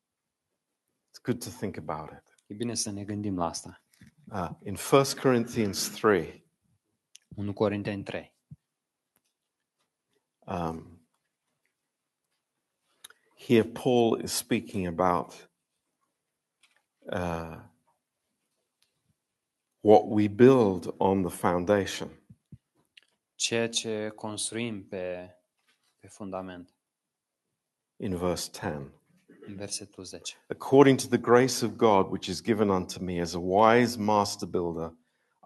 It's 1.08 1.22
good 1.22 1.44
to 1.44 1.50
think 1.50 1.76
about 1.76 2.10
it. 2.10 2.34
E 2.46 2.54
bine 2.54 2.74
să 2.74 2.90
ne 2.90 3.04
gândim 3.04 3.36
la 3.36 3.44
asta. 3.44 3.84
Uh, 4.32 4.50
in 4.62 4.76
1 4.92 5.02
Corinthians 5.22 5.88
3, 5.88 6.43
1 7.36 7.52
Corinteni 7.52 8.02
3. 8.04 8.32
um, 10.46 10.98
here 13.36 13.64
Paul 13.64 14.16
is 14.16 14.32
speaking 14.32 14.86
about 14.86 15.34
uh, 17.10 17.56
what 19.82 20.08
we 20.08 20.28
build 20.28 20.94
on 20.98 21.22
the 21.22 21.30
foundation. 21.30 22.08
Ceea 23.36 23.68
ce 23.68 24.08
construim 24.14 24.82
pe, 24.84 25.28
pe 26.00 26.08
fundament, 26.08 26.74
in 27.96 28.16
verse 28.16 28.50
10. 28.50 28.92
în 29.46 29.56
versetul 29.56 30.04
10. 30.04 30.20
According 30.48 30.98
to 30.98 31.08
the 31.08 31.18
grace 31.18 31.64
of 31.64 31.76
God, 31.76 32.10
which 32.10 32.28
is 32.28 32.40
given 32.40 32.68
unto 32.70 33.00
me 33.00 33.20
as 33.20 33.34
a 33.34 33.38
wise 33.40 33.98
master 33.98 34.48
builder, 34.48 34.92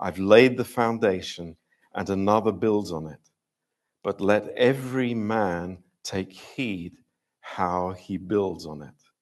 I've 0.01 0.19
laid 0.21 0.57
the 0.57 0.65
foundation, 0.65 1.59
and 1.99 2.09
another 2.09 2.53
builds 2.53 2.93
on 2.93 3.11
it. 3.11 3.21
But 4.03 4.21
let 4.21 4.49
every 4.57 5.15
man 5.15 5.83
take 6.03 6.33
heed 6.33 6.93
how 7.41 7.93
he 7.93 8.19
builds 8.19 8.65
on 8.65 8.83
it. 8.83 9.13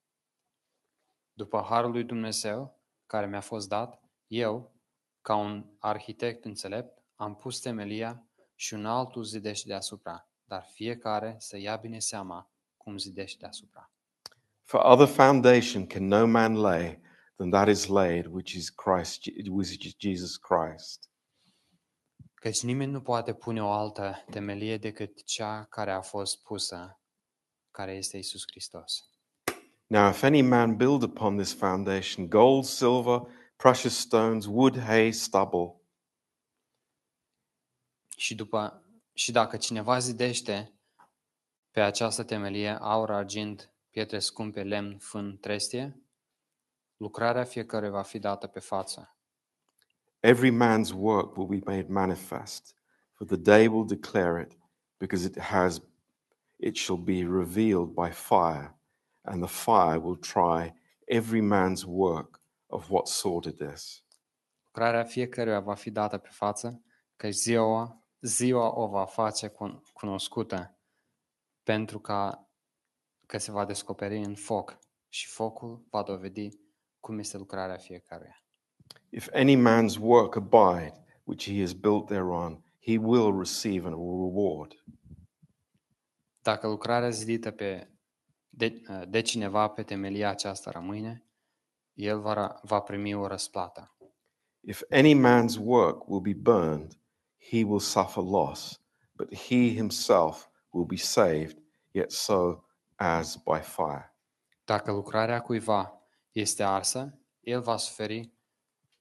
După 1.32 1.60
harul 1.68 1.90
lui 1.90 2.04
Dumnezeu, 2.04 2.80
care 3.06 3.26
mi-a 3.26 3.40
fost 3.40 3.68
dat, 3.68 4.02
eu, 4.26 4.74
ca 5.20 5.34
un 5.34 5.64
arhitect 5.78 6.44
înțelept, 6.44 7.02
am 7.14 7.36
pus 7.36 7.60
temelia 7.60 8.26
și 8.54 8.74
un 8.74 8.86
altul 8.86 9.24
zidește 9.24 9.68
deasupra, 9.68 10.28
dar 10.44 10.62
fiecare 10.72 11.36
să 11.38 11.56
ia 11.58 11.76
bine 11.76 11.98
seama 11.98 12.50
cum 12.76 12.98
zidește 12.98 13.36
deasupra. 13.40 13.90
For 14.62 14.80
other 14.84 15.06
foundation 15.06 15.86
can 15.86 16.06
no 16.06 16.26
man 16.26 16.54
lay 16.54 17.00
than 17.36 17.50
that 17.50 17.68
is 17.68 17.86
laid, 17.86 18.26
which 18.26 18.52
is 18.52 18.70
Christ, 18.70 19.26
which 19.48 19.84
is 19.84 19.94
Jesus 19.98 20.36
Christ. 20.36 21.10
Căci 22.40 22.62
nimeni 22.62 22.92
nu 22.92 23.00
poate 23.00 23.34
pune 23.34 23.62
o 23.62 23.70
altă 23.70 24.24
temelie 24.30 24.76
decât 24.76 25.24
cea 25.24 25.64
care 25.64 25.90
a 25.90 26.00
fost 26.00 26.42
pusă, 26.42 27.00
care 27.70 27.92
este 27.92 28.16
Isus 28.16 28.42
Hristos. 28.46 29.10
Now, 29.86 30.08
if 30.08 30.22
any 30.22 30.42
man 30.42 30.76
build 30.76 31.02
upon 31.02 31.36
this 31.36 31.54
foundation 31.54 32.28
gold, 32.28 32.64
silver, 32.64 33.20
precious 33.56 33.98
stones, 33.98 34.46
wood, 34.46 34.78
hay, 34.78 35.12
stubble, 35.12 35.80
Și, 38.16 38.34
după, 38.34 38.82
și 39.12 39.32
dacă 39.32 39.56
cineva 39.56 39.98
zidește 39.98 40.80
pe 41.70 41.80
această 41.80 42.24
temelie 42.24 42.78
aur, 42.80 43.10
argint, 43.10 43.72
pietre 43.90 44.18
scumpe, 44.18 44.62
lemn, 44.62 44.98
fân, 44.98 45.38
trestie, 45.38 46.02
lucrarea 46.96 47.44
fiecare 47.44 47.88
va 47.88 48.02
fi 48.02 48.18
dată 48.18 48.46
pe 48.46 48.60
față. 48.60 49.15
Every 50.26 50.50
man's 50.50 50.92
work 50.92 51.36
will 51.36 51.46
be 51.46 51.62
made 51.66 51.88
manifest, 51.88 52.74
for 53.12 53.26
the 53.26 53.36
day 53.36 53.68
will 53.68 53.84
declare 53.84 54.40
it, 54.40 54.56
because 54.98 55.24
it 55.24 55.36
has 55.36 55.80
it 56.58 56.76
shall 56.76 56.96
be 56.96 57.24
revealed 57.24 57.94
by 57.94 58.10
fire, 58.10 58.74
and 59.24 59.42
the 59.42 59.48
fire 59.48 60.00
will 60.00 60.16
try 60.16 60.72
every 61.06 61.40
man's 61.40 61.84
work 61.86 62.40
of 62.70 62.90
what 62.90 63.08
sort 63.08 63.46
it 63.46 63.60
is. 63.74 64.02
Lucrarea 64.64 65.04
fiecăruia 65.04 65.60
va 65.60 65.74
fi 65.74 65.90
dată 65.90 66.18
pe 66.18 66.28
față, 66.30 66.82
că 67.16 67.30
ziua, 67.30 68.02
ziua 68.20 68.74
o 68.74 68.86
va 68.86 69.04
face 69.04 69.48
cun- 69.48 69.82
cunoscută, 69.92 70.78
pentru 71.62 71.98
ca, 71.98 72.48
că 73.26 73.38
se 73.38 73.50
va 73.50 73.64
descoperi 73.64 74.18
în 74.18 74.34
foc 74.34 74.78
și 75.08 75.26
focul 75.26 75.86
va 75.90 76.02
dovedi 76.02 76.48
cum 77.00 77.18
este 77.18 77.36
lucrarea 77.36 77.76
fiecăruia. 77.76 78.45
If 79.16 79.28
any 79.32 79.56
man's 79.56 79.98
work 79.98 80.36
abide, 80.36 80.92
which 81.24 81.44
he 81.44 81.60
has 81.60 81.72
built 81.72 82.08
thereon, 82.08 82.62
he 82.78 82.98
will 82.98 83.32
receive 83.32 83.86
a 83.86 83.90
reward. 83.90 84.84
Dacă 86.42 86.66
lucrarea 86.66 87.10
zidită 87.10 87.50
pe, 87.50 87.88
de, 88.48 88.82
de 89.08 89.20
cineva 89.20 89.68
pe 89.68 89.82
temelia 89.82 90.28
aceasta 90.28 90.70
rămâne, 90.70 91.24
el 91.94 92.20
va, 92.20 92.60
va 92.62 92.80
primi 92.80 93.14
o 93.14 93.26
răsplată. 93.26 93.96
If 94.60 94.82
any 94.90 95.14
man's 95.14 95.56
work 95.58 96.08
will 96.08 96.20
be 96.20 96.34
burned, 96.34 97.00
he 97.50 97.64
will 97.64 97.80
suffer 97.80 98.22
loss, 98.22 98.80
but 99.12 99.34
he 99.34 99.68
himself 99.74 100.48
will 100.70 100.86
be 100.86 100.96
saved, 100.96 101.58
yet 101.90 102.10
so 102.10 102.64
as 102.94 103.36
by 103.36 103.60
fire. 103.60 104.16
Dacă 104.64 104.92
lucrarea 104.92 105.40
cuiva 105.40 106.02
este 106.32 106.62
arsă, 106.62 107.18
el 107.40 107.60
va 107.60 107.76
suferi 107.76 108.35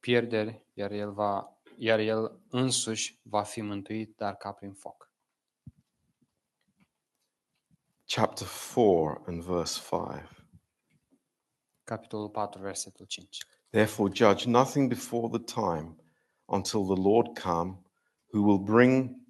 pierderi, 0.06 0.54
iar 0.74 0.92
el, 0.92 1.12
va, 1.12 1.60
iar 1.78 2.00
el 2.00 2.42
însuși 2.50 3.20
va 3.24 3.44
fi 3.44 3.62
mântuit, 3.62 4.16
dar 4.18 4.36
ca 4.36 4.52
prin 4.52 4.74
foc. 4.74 5.10
Chapter 8.06 8.48
4 8.48 9.24
and 9.28 9.44
verse 9.44 9.80
5. 9.80 10.46
Capitolul 11.84 12.30
4, 12.30 12.60
versetul 12.60 13.06
5. 13.10 13.28
Therefore, 13.70 14.12
judge 14.14 14.46
nothing 14.46 14.90
before 14.90 15.40
the 15.40 15.54
time 15.54 15.96
until 16.46 16.86
the 16.86 17.02
Lord 17.02 17.40
come, 17.40 17.84
who 18.32 18.44
will 18.44 18.60
bring 18.60 19.26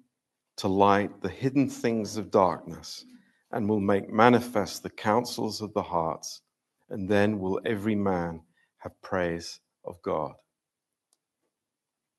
to 0.54 0.68
light 0.68 1.20
the 1.20 1.32
hidden 1.40 1.68
things 1.68 2.16
of 2.16 2.30
darkness 2.30 3.06
and 3.50 3.68
will 3.68 3.80
make 3.80 4.08
manifest 4.10 4.82
the 4.82 4.90
counsels 4.90 5.60
of 5.60 5.72
the 5.72 5.82
hearts, 5.82 6.42
and 6.88 7.08
then 7.08 7.38
will 7.38 7.60
every 7.64 7.94
man 7.94 8.42
have 8.76 9.00
praise 9.00 9.60
of 9.82 10.00
God. 10.02 10.34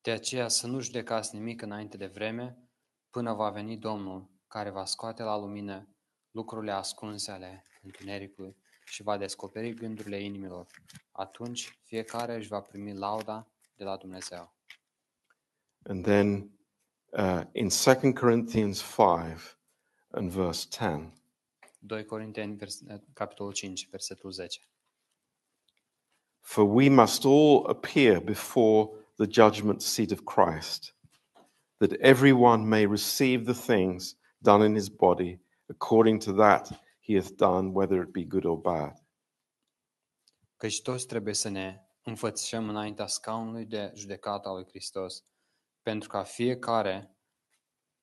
De 0.08 0.14
aceea 0.14 0.48
să 0.48 0.68
nu 0.68 0.80
judecați 0.80 1.36
nimic 1.36 1.62
înainte 1.62 1.98
de 1.98 2.06
vreme, 2.06 2.58
până 3.10 3.34
va 3.34 3.50
veni 3.50 3.78
Domnul, 3.78 4.30
care 4.48 4.70
va 4.70 4.86
scoate 4.86 5.24
la 5.24 5.38
lumină 5.38 5.88
lucrurile 6.32 6.72
ascunse 6.72 7.32
ale 7.32 7.66
întunericului 7.82 8.56
și 8.86 9.04
va 9.04 9.18
descoperi 9.18 9.74
gândurile 9.74 10.24
inimilor. 10.24 10.68
Atunci 11.12 11.78
fiecare 11.84 12.36
își 12.36 12.48
va 12.48 12.62
primi 12.62 12.94
lauda 12.94 13.48
de 13.76 13.84
la 13.84 13.98
Dumnezeu. 13.98 14.54
And 15.84 16.04
then 16.04 16.52
uh, 17.10 17.42
in 17.52 17.70
2 18.02 18.14
Corinthians 18.14 18.82
5 18.82 19.58
and 20.12 20.30
verse 20.30 20.68
10, 20.70 21.14
2 21.80 22.06
Corinteni, 22.06 22.56
vers, 22.56 22.82
capitolul 23.14 23.54
5, 23.54 23.88
versetul 23.90 24.32
10. 24.32 24.62
For 26.40 26.64
we 26.64 26.90
must 26.90 27.26
all 27.26 27.66
appear 27.70 28.20
before 28.20 29.06
the 29.18 29.28
judgment 29.30 29.82
seat 29.82 30.12
of 30.12 30.24
Christ, 30.24 30.94
that 31.80 31.94
everyone 32.02 32.68
may 32.68 32.86
receive 32.86 33.46
the 33.46 33.74
things 33.74 34.16
done 34.42 34.66
in 34.66 34.74
his 34.76 34.90
body 34.90 35.40
according 35.70 36.20
to 36.20 36.34
that 36.34 36.72
he 37.00 37.16
hath 37.16 37.36
done, 37.36 37.74
whether 37.74 38.02
it 38.02 38.12
be 38.12 38.24
good 38.24 38.46
or 38.46 38.58
bad. 38.58 38.94
Căci 40.58 40.82
toți 40.82 41.08
trebuie 41.08 41.34
să 41.34 41.50
ne 41.50 41.82
înfățișăm 42.04 42.70
înaintea 42.70 43.08
scaunului 43.08 43.66
de 43.66 43.92
judecată 43.96 44.48
al 44.48 44.56
lui 44.56 44.66
Hristos, 44.68 45.24
pentru 45.82 46.10
ca 46.10 46.24
fiecare 46.24 47.16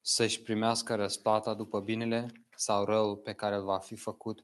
să-și 0.00 0.42
primească 0.42 0.94
răsplata 0.94 1.54
după 1.54 1.80
binele 1.80 2.46
sau 2.56 2.84
răul 2.84 3.16
pe 3.16 3.32
care 3.32 3.54
îl 3.54 3.64
va 3.64 3.78
fi 3.78 3.96
făcut 3.96 4.40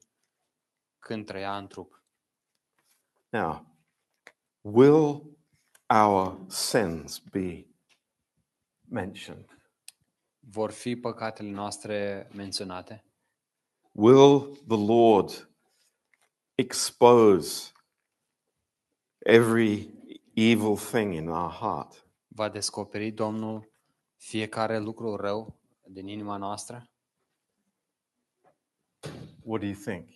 când 0.99 1.25
trăia 1.25 1.57
în 1.57 1.67
trup. 1.67 2.03
Now, 3.29 3.65
will 4.61 5.37
our 5.91 6.37
sins 6.47 7.19
be 7.19 7.67
mentioned? 8.89 9.45
Vor 10.39 10.71
fi 10.71 10.95
păcatele 10.95 11.49
noastre 11.49 12.29
menționate? 12.33 13.05
Will 13.91 14.55
the 14.67 14.77
Lord 14.77 15.49
expose 16.55 17.71
every 19.19 19.89
evil 20.33 20.77
thing 20.77 21.13
in 21.13 21.27
our 21.27 21.51
heart? 21.51 22.07
Va 22.27 22.49
descoperi 22.49 23.11
Domnul 23.11 23.71
fiecare 24.15 24.79
lucru 24.79 25.15
rău 25.15 25.59
din 25.87 26.07
inima 26.07 26.37
noastră? 26.37 26.89
What 29.43 29.59
do 29.59 29.65
you 29.65 29.75
think? 29.75 30.09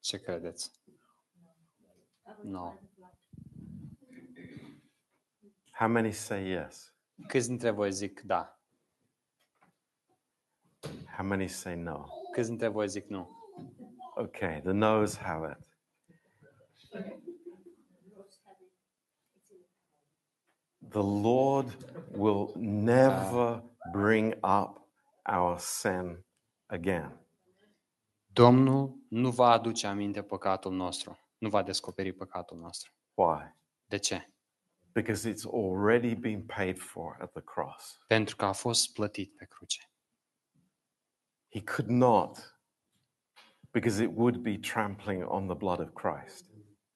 Ce 0.00 0.18
credeți? 0.18 0.70
Nu. 2.42 2.85
How 5.78 5.88
many 5.88 6.12
say 6.12 6.48
yes? 6.48 6.94
Câți 7.26 7.48
dintre 7.48 7.70
voi 7.70 7.92
zic 7.92 8.20
da? 8.20 8.60
How 11.16 11.26
many 11.26 11.48
say 11.48 11.76
no? 11.76 12.06
Câți 12.32 12.48
dintre 12.48 12.68
voi 12.68 12.88
zic 12.88 13.06
nu? 13.08 13.30
Okay, 14.14 14.60
the 14.60 14.72
no's 14.72 15.16
have 15.16 15.50
it. 15.50 15.66
The 20.88 21.02
Lord 21.02 21.76
will 22.10 22.52
never 22.56 23.62
bring 23.92 24.32
up 24.32 24.88
our 25.22 25.58
sin 25.58 26.24
again. 26.66 27.20
Domnul 28.32 29.06
nu 29.08 29.30
va 29.30 29.50
aduce 29.50 29.86
aminte 29.86 30.22
păcatul 30.22 30.72
nostru. 30.72 31.18
Nu 31.38 31.48
va 31.48 31.62
descoperi 31.62 32.12
păcatul 32.12 32.58
nostru. 32.58 32.92
Why? 33.14 33.54
De 33.86 33.96
ce? 33.96 34.30
Because 34.96 35.26
it's 35.26 35.44
already 35.44 36.14
been 36.14 36.46
paid 36.46 36.78
for 36.78 37.18
at 37.20 37.32
the 37.32 37.42
cross. 37.42 37.98
Pentru 38.06 38.36
că 38.36 38.44
a 38.44 38.52
fost 38.52 38.92
plătit 38.92 39.36
pe 39.36 39.44
cruce. 39.44 39.90
He 41.48 41.62
could 41.62 41.90
not, 41.90 42.58
because 43.70 44.02
it 44.02 44.10
would 44.14 44.36
be 44.36 44.58
trampling 44.58 45.24
on 45.28 45.46
the 45.46 45.56
blood 45.56 45.80
of 45.80 45.92
Christ. 45.92 46.50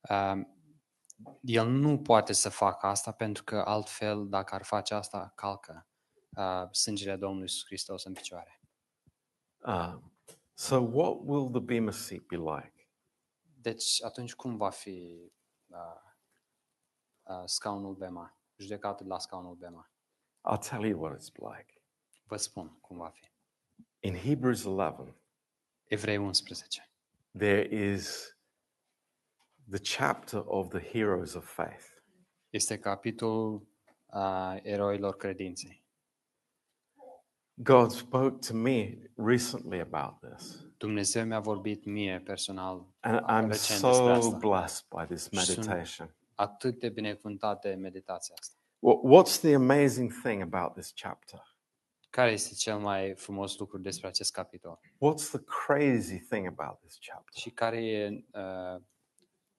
Uh, 0.08 0.40
el 1.40 1.68
nu 1.68 1.98
poate 1.98 2.32
să 2.32 2.48
facă 2.48 2.86
asta 2.86 3.12
pentru 3.12 3.44
că 3.44 3.62
altfel, 3.66 4.28
dacă 4.28 4.54
ar 4.54 4.62
face 4.62 4.94
asta, 4.94 5.32
calcă 5.34 5.88
uh, 6.36 6.70
sângele 6.70 7.16
Domnului 7.16 7.42
Iisus 7.42 7.64
Hristos 7.64 8.04
în 8.04 8.12
picioare. 8.12 8.60
Uh, 9.58 9.94
so, 10.54 10.76
what 10.76 11.16
will 11.22 11.50
the 11.50 11.60
Bema 11.60 11.90
seat 11.90 12.22
be 12.22 12.36
like? 12.36 12.88
Deci, 13.42 14.02
atunci 14.04 14.34
cum 14.34 14.56
va 14.56 14.70
fi 14.70 15.32
uh, 15.66 16.09
uh, 17.30 17.42
scaunul 17.44 17.94
Bema? 17.94 18.36
Judecatul 18.56 19.06
la 19.06 19.18
scaunul 19.18 19.54
Bema? 19.54 19.90
I'll 20.50 20.58
tell 20.68 20.84
you 20.84 20.98
what 21.00 21.14
it's 21.20 21.30
like. 21.56 21.82
Vă 22.24 22.36
spun 22.36 22.78
cum 22.80 22.96
va 22.96 23.08
fi. 23.08 23.32
In 24.00 24.14
Hebrews 24.14 24.64
11, 24.64 25.14
Evrei 25.84 26.14
11. 26.14 26.90
there 27.38 27.74
is 27.74 28.34
the 29.70 29.78
chapter 29.78 30.42
of 30.46 30.68
the 30.68 30.80
heroes 30.80 31.34
of 31.34 31.44
faith. 31.44 31.86
Este 32.50 32.78
capitolul 32.78 33.68
uh, 34.06 34.56
eroilor 34.62 35.16
credinței. 35.16 35.84
God 37.62 37.90
spoke 37.90 38.38
to 38.46 38.54
me 38.54 38.98
recently 39.16 39.80
about 39.80 40.20
this, 40.20 40.64
Dumnezeu 40.78 41.24
mi-a 41.24 41.40
vorbit 41.40 41.84
mie 41.84 42.20
personal 42.20 42.94
and 43.00 43.14
uh, 43.20 43.26
I'm 43.28 43.48
recent 43.50 43.80
despre 43.80 43.92
so 43.92 44.08
asta. 44.08 44.36
blessed 44.36 44.86
by 44.88 45.04
this 45.14 45.22
Sunt- 45.28 45.66
meditation. 45.66 46.14
Atât 46.40 46.78
de 46.78 46.88
binecuvântat 46.88 47.60
de 47.60 47.74
meditația 47.74 48.34
asta. 48.38 48.56
Wha- 48.78 49.22
What's 49.22 49.40
the 49.40 49.54
amazing 49.54 50.12
thing 50.22 50.42
about 50.42 50.72
this 50.72 50.92
chapter? 50.94 51.42
Care 52.10 52.30
este 52.30 52.54
cel 52.54 52.78
mai 52.78 53.14
frumos 53.14 53.58
lucru 53.58 53.78
despre 53.78 54.08
acest 54.08 54.32
capitol? 54.32 54.80
What's 54.82 55.28
the 55.30 55.40
crazy 55.66 56.18
thing 56.18 56.46
about 56.46 56.78
this 56.80 56.98
chapter? 57.00 57.40
Și 57.40 57.50
care 57.50 57.84
e 57.86 58.24
uh, 58.32 58.80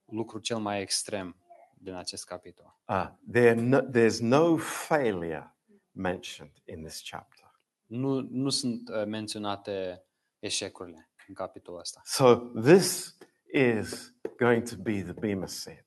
lucrul 0.05 0.39
cel 0.41 0.57
mai 0.57 0.81
extrem 0.81 1.35
din 1.77 1.93
acest 1.93 2.25
capitol? 2.25 2.79
Uh, 2.87 3.07
there 3.31 3.53
no, 3.61 3.79
there's 3.79 4.19
no 4.19 4.57
failure 4.57 5.55
mentioned 5.91 6.53
in 6.65 6.83
this 6.83 7.01
chapter. 7.09 7.51
Nu, 7.85 8.19
nu 8.29 8.49
sunt 8.49 8.89
uh, 8.89 9.05
menționate 9.05 10.03
eșecurile 10.39 11.09
în 11.27 11.33
capitolul 11.33 11.79
ăsta. 11.79 12.01
So 12.05 12.35
this 12.61 13.17
is 13.53 14.15
going 14.37 14.69
to 14.69 14.75
be 14.77 15.01
the 15.03 15.13
Bema 15.13 15.45
seat. 15.45 15.85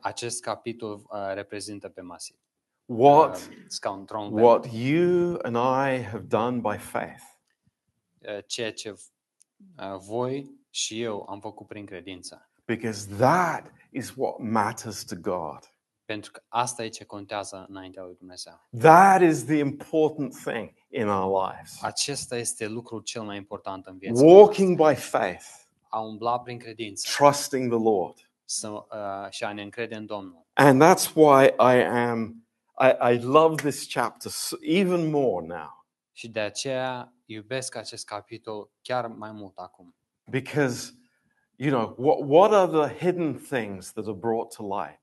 Acest 0.00 0.42
capitol 0.42 0.92
uh, 1.10 1.18
reprezintă 1.34 1.88
pe 1.88 2.00
Masi. 2.00 2.34
What 2.84 3.36
Uh, 3.36 3.56
scaun, 3.66 4.04
tronul 4.04 4.34
pe 4.34 4.40
what 4.42 4.66
you 4.72 5.38
and 5.42 5.56
I 5.56 6.02
have 6.02 6.24
done 6.28 6.58
by 6.60 6.76
faith 6.76 7.22
uh, 8.18 8.38
ceea 8.46 8.72
ce 8.72 8.90
uh, 8.90 9.96
voi 9.98 10.50
și 10.70 11.02
eu 11.02 11.26
am 11.28 11.40
făcut 11.40 11.66
prin 11.66 11.86
credință. 11.86 12.50
because 12.64 13.06
that 13.16 13.72
is 13.90 14.12
what 14.16 14.38
matters 14.38 15.04
to 15.04 15.14
God. 15.16 15.72
Pentru 16.04 16.30
că 16.32 16.42
asta 16.48 16.84
e 16.84 16.88
ce 16.88 17.04
contează 17.04 17.66
înaintea 17.68 18.02
lui 18.02 18.14
Dumnezeu. 18.18 18.68
That 18.78 19.22
is 19.22 19.44
the 19.44 19.56
important 19.58 20.34
thing 20.44 20.72
in 20.90 21.08
our 21.08 21.50
lives. 21.50 21.82
Acesta 21.82 22.36
este 22.36 22.66
lucrul 22.66 23.00
cel 23.00 23.22
mai 23.22 23.36
important 23.36 23.86
în 23.86 23.98
viața 23.98 24.20
noastră. 24.22 24.40
Walking 24.40 24.76
by 24.76 24.94
faith, 24.94 25.44
A 25.88 26.00
umbla 26.00 26.40
prin 26.40 26.58
credință 26.58 27.08
trusting 27.16 27.70
the 27.72 27.82
Lord. 27.82 28.27
Să, 28.48 28.68
uh, 28.70 29.30
și 29.30 29.44
a 29.44 29.52
ne 29.52 29.62
încrede 29.62 29.94
în 29.94 30.06
Domnul. 30.06 30.46
And 30.52 30.82
that's 30.82 31.12
why 31.14 31.44
I 31.58 31.82
am 31.84 32.46
I, 32.80 33.12
I 33.14 33.18
love 33.22 33.54
this 33.54 33.92
chapter 33.92 34.30
s- 34.30 34.56
even 34.60 35.10
more 35.10 35.46
now 35.46 35.86
Și 36.12 36.28
de 36.28 36.40
aceea 36.40 37.12
iubesc 37.24 37.74
acest 37.74 38.04
capitol 38.06 38.70
chiar 38.82 39.06
mai 39.06 39.32
mult 39.32 39.56
acum. 39.58 39.96
because 40.30 40.92
you 41.56 41.70
know 41.70 41.94
what 41.98 42.28
what 42.28 42.52
are 42.52 42.88
the 42.88 43.04
hidden 43.04 43.34
things 43.38 43.92
that 43.92 44.04
are 44.06 44.16
brought 44.16 44.54
to 44.54 44.62
light? 44.80 45.00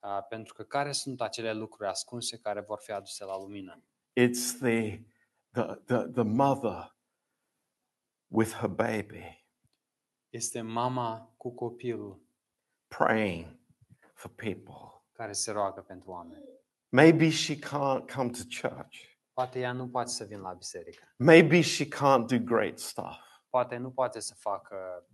Uh, 0.00 0.26
pentru 0.28 0.54
că 0.54 0.62
care 0.62 0.92
sunt 0.92 1.20
acele 1.20 1.52
lucruri 1.52 1.88
ascunse 1.88 2.38
care 2.38 2.60
vor 2.60 2.78
fi 2.82 2.92
aduse 2.92 3.24
la 3.24 3.38
lumină? 3.38 3.82
It's 4.20 4.58
the 4.60 5.00
the 5.50 5.62
the, 5.86 5.96
the 6.12 6.22
mother 6.22 6.96
with 8.28 8.50
her 8.52 8.68
baby 8.68 9.44
Este 10.28 10.60
mama 10.60 11.34
cu 11.36 11.54
copilul 11.54 12.20
praying 12.96 13.58
for 14.14 14.30
people. 14.30 15.02
care 15.12 15.32
se 15.32 15.50
roagă 15.50 15.80
pentru 15.80 16.10
oameni. 16.10 16.44
Maybe 16.88 17.30
she 17.30 17.54
can't 17.54 18.12
come 18.14 18.30
to 18.30 18.68
church. 18.68 18.96
Poate 19.32 19.58
ea 19.60 19.72
nu 19.72 19.88
poate 19.88 20.10
să 20.10 20.24
vină 20.24 20.40
la 20.40 20.52
biserică. 20.52 21.14
Maybe 21.16 21.60
she 21.60 21.84
can't 21.84 22.26
do 22.26 22.38
great 22.44 22.78
stuff, 22.78 23.18
Poate 23.50 23.76
nu 23.76 23.90
poate 23.90 24.20
să 24.20 24.34
facă 24.34 25.06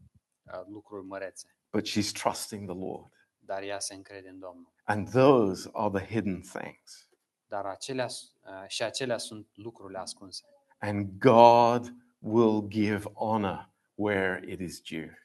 uh, 0.42 0.60
lucruri 0.66 1.06
mărețe, 1.06 1.56
but 1.70 1.88
she's 1.88 2.10
trusting 2.22 2.68
the 2.70 2.78
Lord. 2.78 3.12
dar 3.38 3.62
ea 3.62 3.78
se 3.78 3.94
încrede 3.94 4.28
în 4.28 4.38
Domnul. 4.38 4.72
And 4.84 5.10
those 5.10 5.70
are 5.72 5.98
the 5.98 6.12
hidden 6.14 6.40
things. 6.40 7.08
Dar 7.46 7.66
acelea, 7.66 8.08
s- 8.08 8.32
uh, 8.44 8.64
și 8.68 8.82
acelea 8.82 9.18
sunt 9.18 9.48
lucrurile 9.54 9.98
ascunse. 9.98 10.44
And 10.78 11.18
God 11.18 11.94
will 12.18 12.68
give 12.68 13.10
honor 13.14 13.70
where 13.94 14.50
it 14.52 14.60
is 14.60 14.80
due. 14.80 15.18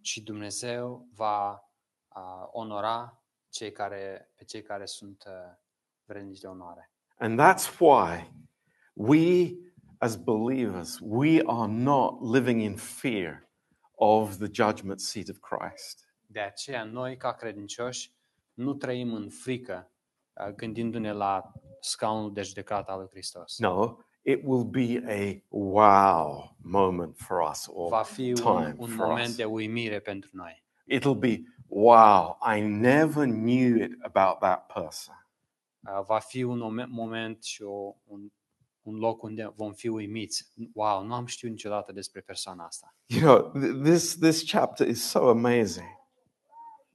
Și 0.00 0.22
Dumnezeu 0.22 1.08
va 1.14 1.68
uh, 2.14 2.48
onora 2.50 3.22
cei 3.48 3.72
care, 3.72 4.32
pe 4.34 4.44
cei 4.44 4.62
care 4.62 4.86
sunt 4.86 5.24
uh, 5.26 5.32
vrednici 6.04 6.40
de 6.40 6.46
onoare. 6.46 6.90
And 7.18 7.40
that's 7.40 7.78
why 7.78 8.32
we, 8.92 9.54
as 9.98 10.16
believers, 10.16 10.98
we 11.02 11.42
are 11.46 11.72
not 11.72 12.20
living 12.32 12.60
in 12.62 12.76
fear 12.76 13.48
of 13.94 14.36
the 14.36 14.48
judgment 14.52 15.00
seat 15.00 15.28
of 15.28 15.36
Christ. 15.38 16.08
De 16.26 16.40
aceea, 16.40 16.84
noi, 16.84 17.16
ca 17.16 17.32
credincioși, 17.32 18.12
nu 18.54 18.74
trăim 18.74 19.12
în 19.14 19.28
frică 19.28 19.90
uh, 20.32 20.54
gândindu-ne 20.54 21.12
la 21.12 21.52
scaunul 21.80 22.32
de 22.32 22.42
judecată 22.42 22.90
al 22.90 22.98
lui 22.98 23.08
Hristos. 23.10 23.58
No, 23.58 23.96
it 24.22 24.40
will 24.44 24.64
be 24.64 25.02
a 25.08 25.42
wow 25.48 26.56
moment 26.62 27.16
for 27.16 27.48
us 27.50 27.66
Va 27.66 27.96
all. 27.96 28.04
fi 28.04 28.28
un, 28.28 28.34
time 28.34 28.74
un 28.78 28.88
for 28.88 29.06
moment 29.06 29.28
us. 29.28 29.36
de 29.36 29.44
uimire 29.44 30.00
pentru 30.00 30.30
noi. 30.32 30.64
It'll 30.86 31.18
be 31.18 31.40
wow, 31.68 32.36
I 32.56 32.60
never 32.60 33.24
knew 33.26 33.76
it 33.84 33.92
about 34.02 34.38
that 34.40 34.66
person. 34.72 35.14
Uh, 35.88 36.04
Va 36.06 36.18
fi 36.18 36.42
un 36.42 36.58
momen- 36.58 36.88
moment 36.90 37.42
și 37.44 37.62
o, 37.62 37.96
un, 38.04 38.32
un 38.82 38.96
loc 38.98 39.22
unde 39.22 39.52
vom 39.56 39.72
fi 39.72 39.88
uimiți. 39.88 40.52
Wow, 40.72 41.02
nu 41.04 41.14
am 41.14 41.26
știut 41.26 41.50
niciodată 41.50 41.92
despre 41.92 42.20
persoana 42.20 42.64
asta. 42.64 42.94
You 43.06 43.20
know, 43.20 43.52
th- 43.62 43.82
this 43.82 44.18
this 44.18 44.44
chapter 44.44 44.88
is 44.88 45.02
so 45.08 45.28
amazing. 45.28 45.88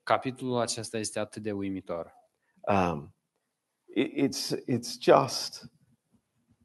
Capitolul 0.03 0.59
acesta 0.59 0.97
este 0.97 1.19
atât 1.19 1.43
de 1.43 1.51
uimitor. 1.51 2.13
Um, 2.61 3.15
it- 3.95 4.11
it's 4.15 4.49
it's 4.67 4.97
just 4.99 5.65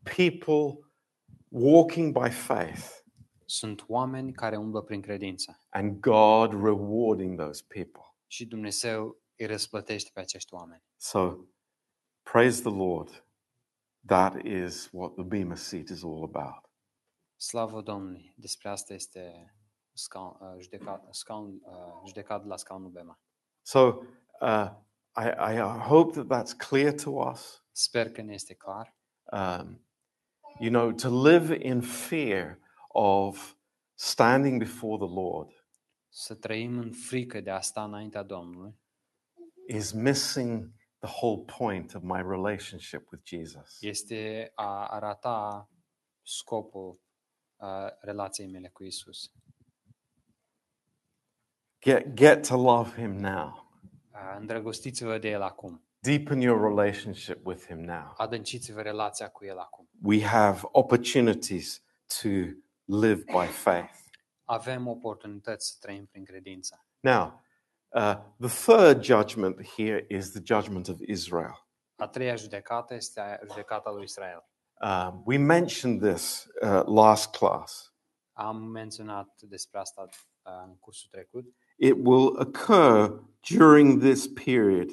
people 0.03 0.79
walking 1.49 2.13
by 2.13 2.31
faith 2.31 3.04
Sunt 3.47 3.85
oameni 3.89 4.33
care 4.33 4.57
umblă 4.57 4.83
prin 4.83 5.01
credință 5.01 5.61
and 5.69 6.01
God 6.01 6.53
rewarding 6.53 7.39
those 7.41 7.65
people. 7.69 8.03
și 8.27 8.47
Dumnezeu 8.47 9.17
îi 9.37 9.47
răsplătește 9.47 10.11
pe 10.15 10.21
acești 10.21 10.55
oameni. 10.55 10.83
So, 10.97 11.37
praise 12.23 12.61
the 12.63 12.77
Lord. 12.77 13.25
That 14.07 14.45
is 14.45 14.89
what 14.93 15.15
the 15.15 15.23
Bema 15.23 15.55
seat 15.55 15.89
is 15.89 16.03
all 16.05 16.23
about. 16.35 16.71
Slavă 17.37 17.81
Domnului! 17.81 18.35
Despre 18.37 18.69
asta 18.69 18.95
este 18.95 19.55
scaun, 19.93 20.37
uh, 20.41 20.61
judecat, 20.61 21.07
scaun, 21.11 21.61
uh, 21.65 22.03
judecat 22.07 22.45
la 22.47 22.57
scaunul 22.57 22.91
Bema. 22.91 23.21
So, 23.63 23.81
uh, 24.41 24.71
I, 25.17 25.55
I 25.55 25.59
hope 25.61 26.23
that 26.23 26.27
that's 26.27 26.57
clear 26.69 26.93
to 26.95 27.11
us. 27.11 27.65
Sper 27.73 28.11
că 28.11 28.23
ne 28.23 28.33
este 28.33 28.55
clar. 28.55 28.97
Um, 29.33 29.87
you 30.61 30.71
know, 30.71 30.93
to 30.93 31.23
live 31.23 31.55
in 31.63 31.81
fear 31.81 32.59
of 32.97 33.57
standing 33.95 34.59
before 34.59 35.07
the 35.07 35.15
Lord 35.15 35.67
Să 36.09 36.35
trăim 36.35 36.79
în 36.79 36.93
frică 36.93 37.41
de 37.41 37.51
a 37.51 37.61
sta 37.61 37.85
înaintea 37.85 38.23
Domnului 38.23 38.79
is 39.69 39.93
missing 39.93 40.73
the 40.99 41.11
whole 41.21 41.45
point 41.59 41.95
of 41.95 42.03
my 42.03 42.23
relationship 42.23 43.11
with 43.11 43.23
Jesus. 43.27 43.77
este 43.81 44.53
a 44.55 44.87
arata 44.87 45.69
scopul 46.23 47.01
uh, 47.57 47.89
relației 48.01 48.47
mele 48.49 48.69
cu 48.69 48.85
Isus. 48.85 49.33
Get, 51.81 52.15
get 52.15 52.47
to 52.47 52.57
love 52.57 52.91
him 53.01 53.13
now. 53.17 53.71
Uh, 54.13 54.37
îndrăgostiți-vă 54.39 55.19
de 55.19 55.29
El 55.29 55.43
acum. 55.43 55.85
Deepen 55.99 56.41
your 56.41 56.61
relationship 56.69 57.47
with 57.47 57.67
him 57.67 57.81
now. 57.81 58.13
Adânciți-vă 58.17 58.81
relația 58.83 59.29
cu 59.29 59.45
El 59.45 59.59
acum. 59.59 59.89
We 60.03 60.23
have 60.25 60.61
opportunities 60.63 61.83
to 62.21 62.29
live 62.85 63.25
by 63.25 63.47
faith. 63.47 63.95
Avem 64.45 64.87
oportunități 64.87 65.69
să 65.69 65.77
trăim 65.81 66.07
prin 66.07 66.25
credință. 66.25 66.87
Now, 67.01 67.45
uh, 67.89 68.17
the 68.41 68.73
third 68.73 69.03
judgment 69.03 69.67
here 69.77 70.07
is 70.09 70.31
the 70.31 70.41
judgment 70.45 70.89
of 70.89 70.97
Israel. 71.01 71.67
A 71.97 72.09
treia 72.09 72.37
judecată 72.37 72.95
este 72.95 73.41
judecata 73.49 73.91
lui 73.91 74.03
Israel. 74.03 74.49
Um, 74.81 75.23
we 75.25 75.37
mentioned 75.39 76.01
this 76.01 76.47
uh, 76.63 76.83
last 76.87 77.37
class. 77.37 77.95
Am 78.33 78.57
menționat 78.57 79.41
despre 79.41 79.79
asta 79.79 80.03
uh, 80.03 80.53
în 80.67 80.77
cursul 80.77 81.09
trecut. 81.11 81.45
It 81.77 81.95
will 81.95 82.41
occur 82.41 83.25
during 83.59 84.03
this 84.03 84.27
period 84.27 84.91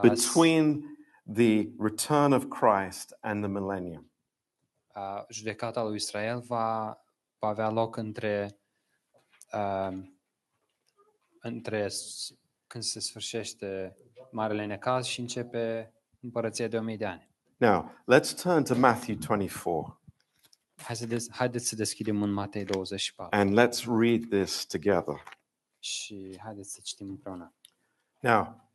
between 0.00 0.96
the 1.34 1.68
return 1.78 2.32
of 2.32 2.48
Christ 2.48 3.16
and 3.20 3.42
the 3.42 3.48
millennium. 3.48 4.11
Uh, 4.94 5.24
judecata 5.28 5.82
lui 5.82 5.94
Israel 5.94 6.40
va, 6.40 6.98
va 7.38 7.48
avea 7.48 7.70
loc 7.70 7.96
între, 7.96 8.58
uh, 9.52 9.98
între 11.40 11.88
s- 11.88 12.34
când 12.66 12.84
se 12.84 13.00
sfârșește 13.00 13.96
Marele 14.30 14.66
Necaz 14.66 15.04
și 15.06 15.20
începe 15.20 15.92
împărăția 16.20 16.68
de 16.68 16.76
1000 16.78 16.96
de 16.96 17.06
ani. 17.06 17.30
Now, 17.56 17.90
let's 18.12 18.42
turn 18.42 18.62
to 18.64 18.74
Matthew 18.74 19.16
24 19.16 20.00
Hai 20.76 20.96
să 20.96 21.06
des- 21.06 21.32
haideți 21.32 21.66
să 21.66 21.76
deschidem 21.76 22.22
în 22.22 22.32
Matei 22.32 22.64
24 22.64 23.36
and 23.38 23.58
let's 23.58 23.84
read 24.00 24.28
this 24.28 24.66
together. 24.66 25.22
și 25.78 26.38
haideți 26.42 26.72
să 26.72 26.80
citim 26.82 27.08
împreună. 27.08 27.54
Now, 28.20 28.70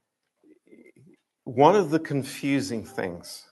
one 1.43 1.77
of 1.77 1.89
the 1.89 1.99
confusing 2.13 2.88
things, 2.88 3.46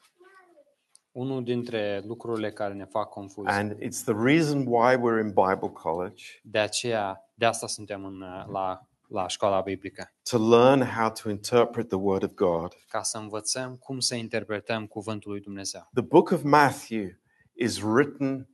Unul 1.16 1.44
dintre 1.44 2.02
lucrurile 2.06 2.52
care 2.52 2.74
ne 2.74 2.86
fac 2.86 3.10
confuz, 3.10 3.46
and 3.48 3.72
it's 3.72 4.04
the 4.04 4.14
reason 4.14 4.66
why 4.68 4.96
we're 4.96 5.20
in 5.22 5.28
Bible 5.28 5.70
college, 5.74 6.24
de 6.44 6.60
aceea, 6.60 7.32
de 7.34 7.46
asta 7.46 7.68
suntem 7.68 8.06
în, 8.06 8.22
uh, 8.22 8.46
la, 8.52 8.88
la 9.08 9.28
școala 9.28 9.62
biblică, 9.62 10.12
to 10.30 10.50
learn 10.50 10.82
how 10.84 11.10
to 11.12 11.30
interpret 11.30 11.88
the 11.88 11.98
Word 11.98 12.24
of 12.24 12.34
God. 12.34 12.74
ca 12.88 13.02
să 13.02 13.18
învățăm 13.18 13.76
cum 13.76 14.00
să 14.00 14.16
interpretăm 14.16 14.86
cuvântul 14.88 15.32
lui 15.32 15.42
Dumnezeu. 15.42 15.90
The 15.94 16.04
book 16.04 16.32
of 16.32 16.42
Matthew 16.44 17.08
is 17.54 17.82
written 17.82 18.50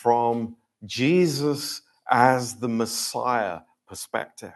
from 0.00 0.58
Jesus 0.86 1.82
as 2.02 2.58
the 2.58 2.68
Messiah 2.68 3.60
perspective. 3.84 4.54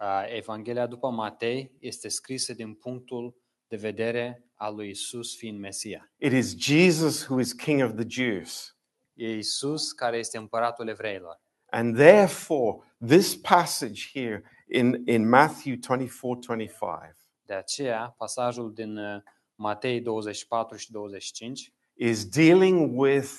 Uh, 0.00 0.24
Evanghelia 0.36 0.86
după 0.86 1.10
Matei 1.10 1.76
este 1.78 2.08
scrisă 2.08 2.52
din 2.54 2.74
punctul 2.74 3.36
de 3.68 3.76
vedere 3.76 4.44
al 4.62 4.74
lui 4.74 4.88
Isus 4.88 5.36
fiind 5.36 5.58
Mesia. 5.58 6.10
It 6.18 6.32
is 6.32 6.54
Jesus 6.54 7.26
who 7.28 7.40
is 7.40 7.52
King 7.52 7.82
of 7.82 7.92
the 7.94 8.04
Jews. 8.08 8.76
E 9.14 9.36
Isus 9.36 9.92
care 9.92 10.16
este 10.16 10.38
împăratul 10.38 10.88
evreilor. 10.88 11.40
And 11.70 11.96
therefore, 11.96 12.78
this 13.06 13.36
passage 13.36 14.10
here 14.12 14.42
in, 14.68 15.02
in 15.06 15.28
Matthew 15.28 15.76
24 15.76 16.38
25 16.40 17.16
De 17.46 17.54
aceea, 17.54 18.14
pasajul 18.18 18.72
din 18.72 18.96
uh, 18.96 19.22
Matei 19.54 20.00
24 20.00 20.76
și 20.76 20.90
25 20.90 21.72
is 21.94 22.28
dealing 22.28 22.98
with 23.00 23.30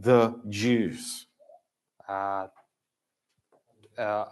the 0.00 0.30
Jews. 0.48 1.28
uh, 2.08 2.44
uh, 3.98 4.26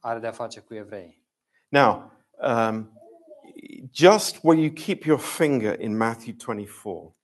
are 0.00 0.18
de-a 0.18 0.32
face 0.32 0.60
cu 0.60 0.74
evrei. 0.74 1.22
Now, 1.68 2.12
um, 2.40 3.01
just 3.92 4.38
where 4.42 4.60
you 4.60 4.70
keep 4.70 5.04
your 5.04 5.20
finger 5.20 5.80
in 5.80 5.96
Matthew 5.96 6.34
24, 6.34 7.14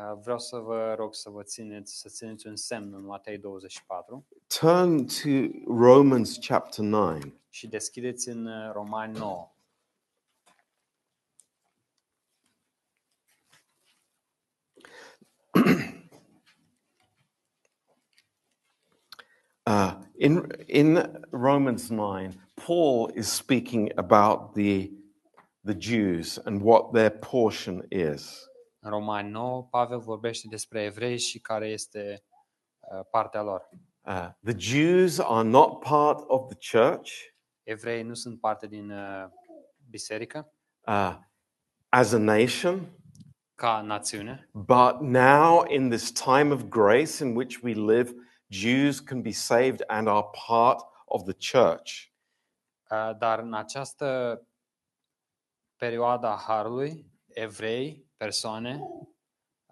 Uh, 0.00 0.18
vreau 0.22 0.38
să 0.38 0.58
vă 0.58 0.94
rog 0.98 1.14
să 1.14 1.30
vă 1.30 1.42
țineți, 1.42 1.98
să 1.98 2.08
țineți 2.08 2.46
un 2.46 2.56
semn 2.56 2.94
în 2.94 3.04
Matei 3.04 3.38
24 3.38 4.26
turn 4.60 5.04
to 5.04 5.28
Romans 5.66 6.38
chapter 6.46 6.84
9. 6.84 7.18
și 7.48 7.68
deschideți 7.68 8.28
în 8.28 8.46
uh, 8.46 8.72
Romani 8.72 9.18
9. 9.18 9.50
Uh, 19.66 19.94
in, 20.18 20.46
in 20.66 21.10
Romans 21.30 21.88
9, 21.88 22.28
Paul 22.54 23.12
is 23.16 23.28
speaking 23.28 23.92
about 23.94 24.52
the, 24.54 24.90
the 25.64 25.76
Jews 25.78 26.38
and 26.44 26.62
what 26.62 26.92
their 26.92 27.10
portion 27.10 27.86
is. 27.88 28.48
În 28.78 28.90
Romani 28.90 29.30
9, 29.30 29.62
Pavel 29.70 30.00
vorbește 30.00 30.46
despre 30.50 30.82
evrei 30.82 31.18
și 31.18 31.40
care 31.40 31.68
este 31.68 32.24
uh, 32.78 33.06
partea 33.10 33.42
lor. 33.42 33.68
Uh, 34.00 34.28
the 34.44 34.54
Jews 34.56 35.18
are 35.18 35.48
not 35.48 35.80
part 35.80 36.24
of 36.26 36.48
the 36.48 36.78
church 36.78 37.10
Evrei 37.70 38.02
nu 38.02 38.14
sunt 38.14 38.40
parte 38.40 38.66
din 38.66 38.90
uh, 38.90 39.28
biserică 39.90 40.52
uh, 40.86 41.16
as 41.88 42.12
a 42.12 42.18
nation, 42.18 42.88
ca 43.54 43.80
națiune, 43.80 44.48
but 44.52 45.00
now 45.00 45.64
in 45.68 45.88
this 45.90 46.12
time 46.12 46.52
of 46.52 46.62
grace 46.62 47.24
in 47.24 47.36
which 47.36 47.58
we 47.62 47.72
live, 47.72 48.14
Jews 48.48 49.00
can 49.00 49.22
be 49.22 49.30
saved 49.30 49.84
and 49.86 50.08
are 50.08 50.26
part 50.46 50.80
of 51.04 51.22
the 51.22 51.58
church. 51.58 52.12
uh, 52.90 53.16
dar 53.18 53.38
în 53.38 53.54
această 53.54 54.40
perioadă 55.80 56.26
a 56.26 56.36
Harului, 56.36 57.06
evrei, 57.28 58.06
persoane, 58.16 58.80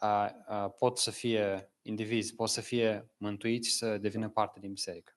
uh, 0.03 0.29
uh, 0.49 0.71
pot 0.79 0.99
să 0.99 1.11
fie 1.11 1.73
indivizi, 1.83 2.35
pot 2.35 2.49
să 2.49 2.61
fie 2.61 3.11
mântuiți 3.16 3.68
și 3.68 3.75
să 3.75 3.99
devină 3.99 4.29
parte 4.29 4.61
din 4.61 4.73
biserică. 4.73 5.12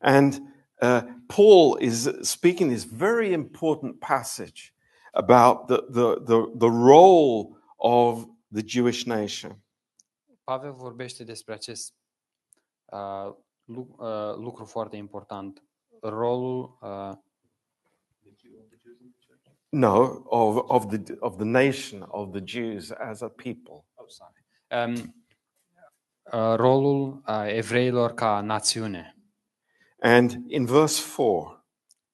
And 0.00 0.34
uh, 0.80 1.02
Paul 1.26 1.80
is 1.80 2.08
speaking 2.20 2.70
this 2.70 2.84
very 2.84 3.32
important 3.32 3.98
passage 3.98 4.74
about 5.12 5.66
the, 5.66 5.76
the, 5.76 6.14
the, 6.24 6.50
the 6.58 6.68
role 6.68 7.58
of 7.76 8.24
the 8.52 8.62
Jewish 8.66 9.04
nation. 9.04 9.62
Pavel 10.44 10.72
vorbește 10.72 11.24
despre 11.24 11.54
acest 11.54 11.94
uh, 12.84 13.34
lu- 13.64 13.96
uh, 13.98 14.34
lucru 14.36 14.64
foarte 14.64 14.96
important, 14.96 15.62
rolul 16.00 16.78
uh, 16.80 17.12
No, 19.72 20.24
of, 20.30 20.70
of, 20.70 20.90
the, 20.90 21.18
of 21.22 21.38
the 21.38 21.44
nation 21.44 22.02
of 22.10 22.32
the 22.32 22.40
Jews 22.40 22.92
as 22.92 23.22
a 23.22 23.28
people. 23.28 23.84
oh, 23.98 24.06
sorry. 24.08 24.32
um, 24.70 25.14
uh, 26.32 26.56
rolul 26.56 27.22
uh, 27.26 27.46
evreilor 27.48 28.14
ca 28.14 28.40
națiune. 28.40 29.14
And 30.02 30.44
in 30.48 30.66
verse 30.66 30.98
4, 30.98 31.60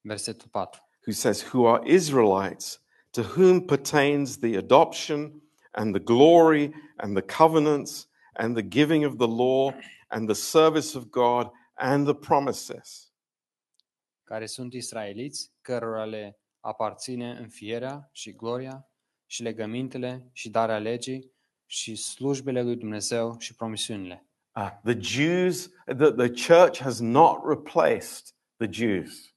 Versetul 0.03 0.49
4. 0.51 0.69
who 1.05 1.12
says, 1.12 1.43
Who 1.43 1.65
are 1.67 1.85
Israelites, 1.87 2.79
to 3.12 3.23
whom 3.23 3.67
pertains 3.67 4.38
the 4.38 4.57
adoption 4.57 5.41
and 5.75 5.95
the 5.95 6.01
glory 6.01 6.73
and 6.99 7.17
the 7.17 7.23
covenants 7.23 8.07
and 8.38 8.57
the 8.57 8.62
giving 8.62 9.05
of 9.05 9.19
the 9.19 9.29
law 9.29 9.73
and 10.11 10.29
the 10.29 10.35
service 10.35 10.95
of 10.95 11.11
God 11.11 11.51
and 11.79 12.07
the 12.07 12.15
promises. 12.15 13.11
care 14.25 14.47
sunt 14.47 14.73
israeliți, 14.73 15.53
cărora 15.62 16.05
le 16.05 16.38
aparține 16.62 17.31
înfierea 17.31 18.09
și 18.12 18.33
gloria 18.33 18.88
și 19.27 19.42
legămintele 19.42 20.31
și 20.33 20.51
darea 20.51 20.79
legii 20.79 21.33
și 21.66 21.94
slujbele 21.96 22.62
lui 22.62 22.77
Dumnezeu 22.77 23.37
și 23.38 23.55
promisiunile. 23.55 24.27
Uh, 24.57 24.70
the 24.85 25.01
Jews, 25.01 25.68
the, 25.85 26.11
the 26.11 26.29
church 26.29 26.81
has 26.81 26.98
not 26.98 27.40
replaced 27.48 28.25
the 28.57 28.68
Jews. 28.70 29.35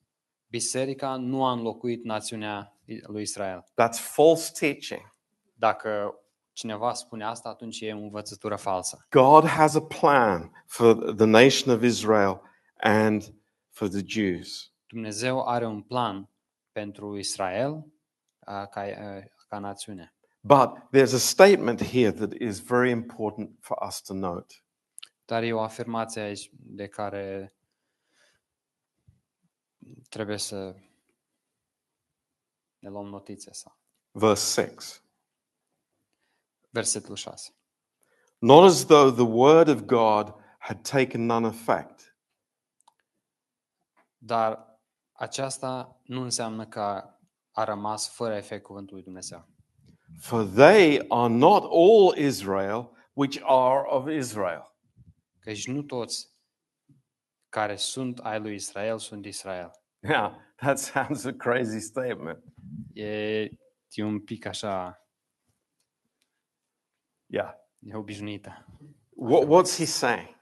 Biserica 0.47 1.15
nu 1.15 1.45
a 1.45 1.51
înlocuit 1.51 2.03
națiunea 2.03 2.77
lui 3.07 3.21
Israel. 3.21 3.63
That's 3.63 3.99
false 3.99 4.51
teaching. 4.59 5.13
Dacă 5.53 6.19
cineva 6.51 6.93
spune 6.93 7.23
asta, 7.23 7.49
atunci 7.49 7.81
e 7.81 7.93
o 7.93 7.97
învățătură 7.97 8.55
falsă. 8.55 9.05
God 9.09 9.45
has 9.45 9.75
a 9.75 9.81
plan 9.81 10.51
for 10.65 11.13
the 11.13 11.25
nation 11.25 11.75
of 11.75 11.83
Israel 11.83 12.41
and 12.77 13.33
for 13.69 13.88
the 13.88 14.01
Jews. 14.05 14.73
Dumnezeu 14.88 15.47
are 15.47 15.65
un 15.65 15.81
plan 15.81 16.29
pentru 16.75 17.17
Israel 17.17 17.71
uh, 17.71 18.67
ca, 18.69 18.83
uh, 18.83 19.23
ca 19.47 19.59
națiune. 19.59 20.13
But 20.41 20.69
there's 20.91 21.13
a 21.13 21.17
statement 21.17 21.81
here 21.81 22.11
that 22.11 22.33
is 22.33 22.59
very 22.59 22.89
important 22.89 23.49
for 23.59 23.77
us 23.88 24.01
to 24.01 24.13
note. 24.13 24.55
Dar 25.25 25.43
e 25.43 25.53
o 25.53 25.61
afirmație 25.61 26.21
aici 26.21 26.49
de 26.53 26.88
care 26.88 27.55
trebuie 30.09 30.38
să 30.38 30.75
ne 32.79 32.89
luăm 32.89 33.05
notițe. 33.05 33.53
Sau. 33.53 33.79
Verse 34.11 34.61
6. 34.61 35.01
Versetul 36.69 37.15
6. 37.15 37.55
Not 38.38 38.63
as 38.63 38.85
though 38.85 39.13
the 39.13 39.27
word 39.27 39.67
of 39.67 39.81
God 39.81 40.33
had 40.57 40.81
taken 40.81 41.25
none 41.25 41.47
effect. 41.47 42.17
Dar 44.17 44.74
aceasta 45.17 46.01
nu 46.04 46.21
înseamnă 46.21 46.65
că 46.65 47.04
a 47.51 47.63
rămas 47.63 48.10
fără 48.10 48.36
efect 48.36 48.63
cuvântul 48.63 48.95
lui 48.95 49.04
Dumnezeu. 49.04 49.47
For 50.19 50.45
they 50.45 51.06
are 51.10 51.34
not 51.34 51.63
all 51.63 52.17
Israel 52.17 52.91
which 53.13 53.41
are 53.43 53.84
of 53.88 54.08
Israel. 54.10 54.75
Căci 55.39 55.67
nu 55.67 55.82
toți 55.84 56.34
care 57.49 57.75
sunt 57.75 58.19
ai 58.19 58.39
lui 58.39 58.56
Israel 58.56 58.99
sunt 58.99 59.25
Israel. 59.25 59.71
Now, 59.99 60.41
that 60.56 60.80
sounds 60.80 61.25
a 61.25 61.32
crazy 61.32 61.80
statement. 61.80 62.43
E, 62.93 63.41
e 63.89 64.04
un 64.04 64.19
pic 64.19 64.45
așa, 64.45 64.99
Yeah. 67.25 67.54
e 67.80 67.95
obișnuită. 67.95 68.65
What, 69.10 69.45
what's 69.47 69.78
he 69.78 69.86
saying? 69.86 70.36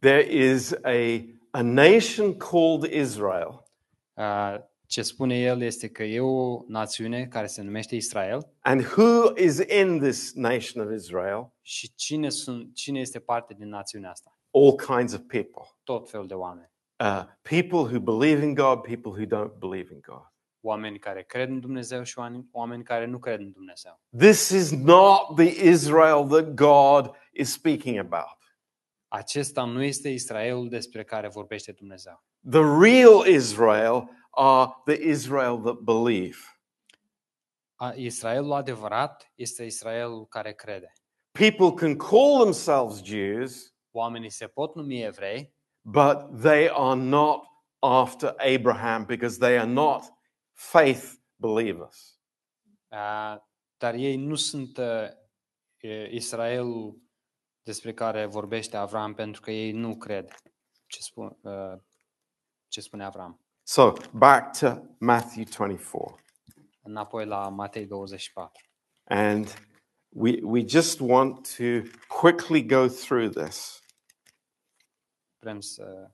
There 0.00 0.32
is 0.32 0.72
a, 0.72 1.24
a 1.50 1.62
nation 1.62 2.36
called 2.36 2.84
Israel, 2.92 3.48
Uh, 3.48 3.63
Ce 4.86 5.02
spune 5.02 5.40
el 5.40 5.62
este 5.62 5.88
că 5.88 6.02
e 6.02 6.20
o 6.20 6.62
națiune 6.66 7.26
care 7.26 7.46
se 7.46 7.62
numește 7.62 7.96
Israel 7.96 8.52
and 8.60 8.80
who 8.80 9.32
is 9.36 9.58
in 9.58 9.98
this 9.98 10.32
nation 10.32 10.86
of 10.86 10.92
Israel? 10.92 11.54
și 11.66 11.94
cine, 11.94 12.28
sunt, 12.28 12.74
cine 12.74 13.00
este 13.00 13.18
parte 13.18 13.54
din 13.54 13.68
națiunea 13.68 14.10
asta? 14.10 14.38
All 14.50 14.74
kinds 14.74 15.12
of 15.12 15.20
people. 15.26 15.62
Tot 15.82 16.10
felul 16.10 16.26
de 16.26 16.34
oameni. 16.34 16.72
Uh, 16.98 17.24
people 17.42 17.78
who 17.78 17.98
believe 18.00 18.44
in 18.44 18.54
God, 18.54 18.80
people 18.80 19.10
who 19.10 19.24
don't 19.24 19.58
believe 19.58 19.92
in 19.92 20.00
God. 20.06 20.32
Oameni 20.60 20.98
care 20.98 21.22
cred 21.22 21.48
în 21.48 21.60
Dumnezeu 21.60 22.02
și 22.02 22.18
oameni, 22.18 22.48
oameni 22.52 22.82
care 22.82 23.06
nu 23.06 23.18
cred 23.18 23.40
în 23.40 23.50
Dumnezeu. 23.50 24.00
This 24.18 24.48
is 24.48 24.70
not 24.70 25.34
the 25.36 25.68
Israel 25.68 26.26
that 26.26 26.54
God 26.54 27.10
is 27.32 27.52
speaking 27.52 27.98
about. 27.98 28.38
Acesta 29.14 29.64
nu 29.64 29.82
este 29.82 30.08
Israelul 30.08 30.68
despre 30.68 31.04
care 31.04 31.28
vorbește 31.28 31.72
Dumnezeu. 31.72 32.24
The 32.50 32.60
real 32.60 33.26
Israel 33.26 34.08
are 34.30 34.70
the 34.84 35.08
Israel 35.08 35.58
that 35.62 35.76
believe. 35.78 36.36
A- 37.74 37.92
Israelul 37.96 38.52
adevărat 38.52 39.32
este 39.34 39.64
Israelul 39.64 40.26
care 40.26 40.52
crede. 40.52 40.92
People 41.32 41.72
can 41.86 41.96
call 41.96 42.42
themselves 42.42 43.02
Jews, 43.02 43.74
Oamenii 43.90 44.30
se 44.30 44.46
pot 44.46 44.74
numi 44.74 45.02
evrei, 45.02 45.54
but 45.82 46.40
they 46.42 46.68
are 46.72 47.00
not 47.00 47.42
after 47.78 48.34
Abraham 48.38 49.04
because 49.04 49.38
they 49.38 49.58
are 49.58 49.70
not 49.70 50.02
faith 50.52 51.12
believers. 51.36 52.18
uh, 52.90 53.36
dar 53.76 53.94
ei 53.94 54.16
nu 54.16 54.34
sunt 54.34 54.76
uh, 54.76 55.08
e, 55.76 56.08
Israelul 56.14 57.02
despre 57.64 57.94
care 57.94 58.26
vorbește 58.26 58.76
Avram 58.76 59.14
pentru 59.14 59.40
că 59.40 59.50
ei 59.50 59.72
nu 59.72 59.96
cred 59.96 60.34
ce, 60.86 61.00
spun, 61.00 61.38
uh, 61.40 61.78
ce 62.68 62.80
spune 62.80 63.04
Avram. 63.04 63.40
So, 63.62 63.92
back 64.12 64.58
to 64.58 64.80
Matthew 64.98 65.44
24. 65.44 66.18
Înapoi 66.82 67.26
la 67.26 67.48
Matei 67.48 67.86
24. 67.86 68.68
And 69.04 69.46
we, 70.08 70.40
we 70.42 70.64
just 70.66 71.00
want 71.00 71.56
to 71.56 71.88
quickly 72.20 72.66
go 72.66 72.88
through 72.88 73.34
this. 73.34 73.82
Vrem 75.38 75.60
să 75.60 76.10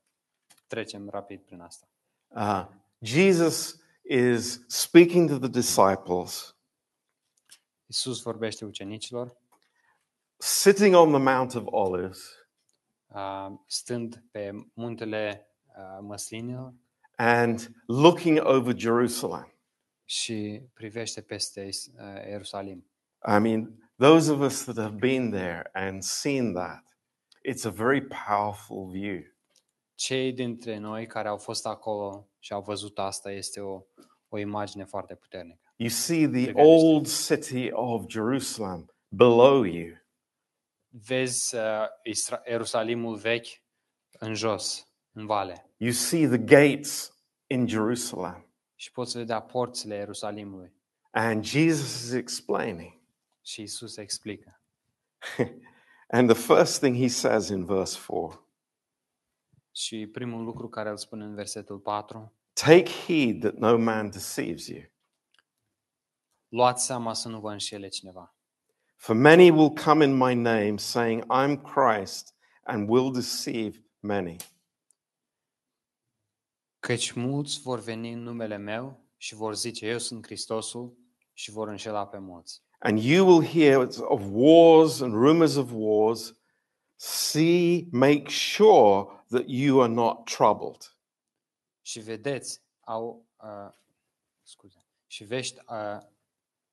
trecem 0.67 1.09
rapid 1.09 1.41
prin 1.41 1.61
asta. 1.61 1.89
Uh, 2.29 2.67
Jesus 2.99 3.81
is 4.03 4.65
speaking 4.67 5.29
to 5.29 5.39
the 5.39 5.49
disciples, 5.49 6.55
Isus 7.87 8.23
vorbește 8.23 8.65
ucenicilor, 8.65 9.40
sitting 10.41 10.95
on 10.95 11.11
the 11.11 11.19
Mount 11.19 11.55
of 11.55 11.63
Olives, 11.67 12.21
uh, 13.15 13.51
stând 13.67 14.23
pe 14.31 14.51
muntele 14.75 15.49
uh, 15.77 15.99
măslinilor 16.01 16.75
and 17.17 17.71
looking 17.87 18.39
over 18.43 18.75
Jerusalem. 18.79 19.55
și 20.05 20.63
privește 20.75 21.21
peste 21.21 21.61
Is- 21.61 21.87
uh, 21.87 22.27
Ierusalim. 22.29 22.91
I 23.37 23.39
mean, 23.39 23.91
those 23.99 24.33
of 24.33 24.41
us 24.41 24.65
that 24.65 24.77
have 24.77 24.97
been 24.97 25.31
there 25.31 25.71
and 25.73 26.03
seen 26.03 26.53
that, 26.53 26.85
it's 27.49 27.65
a 27.65 27.71
very 27.71 28.07
powerful 28.29 28.89
view. 28.91 29.21
Cei 29.95 30.33
dintre 30.33 30.79
noi 30.79 31.07
care 31.07 31.29
au 31.29 31.37
fost 31.37 31.67
acolo 31.67 32.29
și 32.39 32.53
au 32.53 32.63
văzut 32.63 32.99
asta 32.99 33.31
este 33.33 33.61
o, 33.61 33.83
o 34.29 34.39
imagine 34.39 34.85
foarte 34.85 35.15
puternică. 35.15 35.61
You 35.77 35.89
see 35.89 36.19
the 36.29 36.45
Privește. 36.45 36.61
old 36.63 37.07
city 37.07 37.69
of 37.73 38.05
Jerusalem 38.09 38.91
below 39.09 39.63
you, 39.65 39.95
Vezi 40.93 41.55
uh, 41.57 41.63
Isra- 42.09 42.43
Ierusalimul 42.49 43.17
vechi 43.17 43.47
în 44.19 44.35
jos, 44.35 44.89
în 45.13 45.27
vale. 45.27 45.71
you 45.77 45.93
see 45.93 46.27
the 46.27 46.39
gates 46.39 47.15
in 47.47 47.67
Jerusalem. 47.69 48.45
Și 48.75 48.93
poți 48.93 49.17
vedea 49.17 49.41
porțile 49.43 49.95
Ierusalimului. 49.95 50.73
And 51.11 51.45
Jesus 51.45 52.03
is 52.05 52.13
explaining. 52.13 52.99
Și 53.43 53.63
Isus 53.63 53.97
explică. 53.97 54.61
And 56.13 56.33
the 56.33 56.43
first 56.55 56.81
thing 56.81 56.97
he 56.97 57.09
says 57.09 57.49
in 57.49 57.65
verse 57.65 57.99
4 58.07 58.49
Și 59.73 60.07
primul 60.07 60.45
lucru 60.45 60.69
care 60.69 60.89
îl 60.89 60.97
spune 60.97 61.25
în 61.25 61.35
versetul 61.35 61.79
4, 61.79 62.33
Take 62.53 62.91
heed 63.07 63.41
that 63.41 63.55
no 63.55 63.77
man 63.79 64.11
deceives 64.11 64.67
you. 64.67 64.83
luați 66.49 66.85
seama 66.85 67.13
să 67.15 67.29
nu 67.29 67.41
vă 67.41 67.51
înșele 67.51 67.89
cineva. 67.89 68.35
For 69.01 69.15
many 69.15 69.51
will 69.51 69.71
come 69.71 70.03
in 70.03 70.13
my 70.13 70.35
name, 70.35 70.77
saying, 70.77 71.25
I'm 71.31 71.57
Christ, 71.57 72.35
and 72.67 72.87
will 72.87 73.11
deceive 73.11 73.81
many. 74.03 74.37
Căci 76.81 77.13
mulți 77.13 77.61
vor 77.61 77.79
veni 77.79 78.13
în 78.13 78.23
numele 78.23 78.57
meu 78.57 79.01
și 79.17 79.35
vor 79.35 79.55
zice, 79.55 79.87
eu 79.87 79.99
sunt 79.99 80.25
Hristosul 80.25 80.97
și 81.33 81.51
vor 81.51 81.69
înșela 81.69 82.07
pe 82.07 82.19
mulți. 82.19 82.63
And 82.79 82.99
you 82.99 83.27
will 83.27 83.45
hear 83.45 83.89
of 84.01 84.23
wars 84.31 85.01
and 85.01 85.13
rumors 85.13 85.55
of 85.55 85.71
wars. 85.73 86.35
See, 86.97 87.89
make 87.93 88.29
sure 88.29 89.25
that 89.29 89.45
you 89.47 89.83
are 89.83 89.93
not 89.93 90.25
troubled. 90.25 90.97
Și 91.81 92.01
vedeți, 92.01 92.63
au, 92.81 93.27
uh, 93.43 93.73
scuze, 94.43 94.87
și 95.07 95.25
vești, 95.25 95.59
uh, 95.69 95.99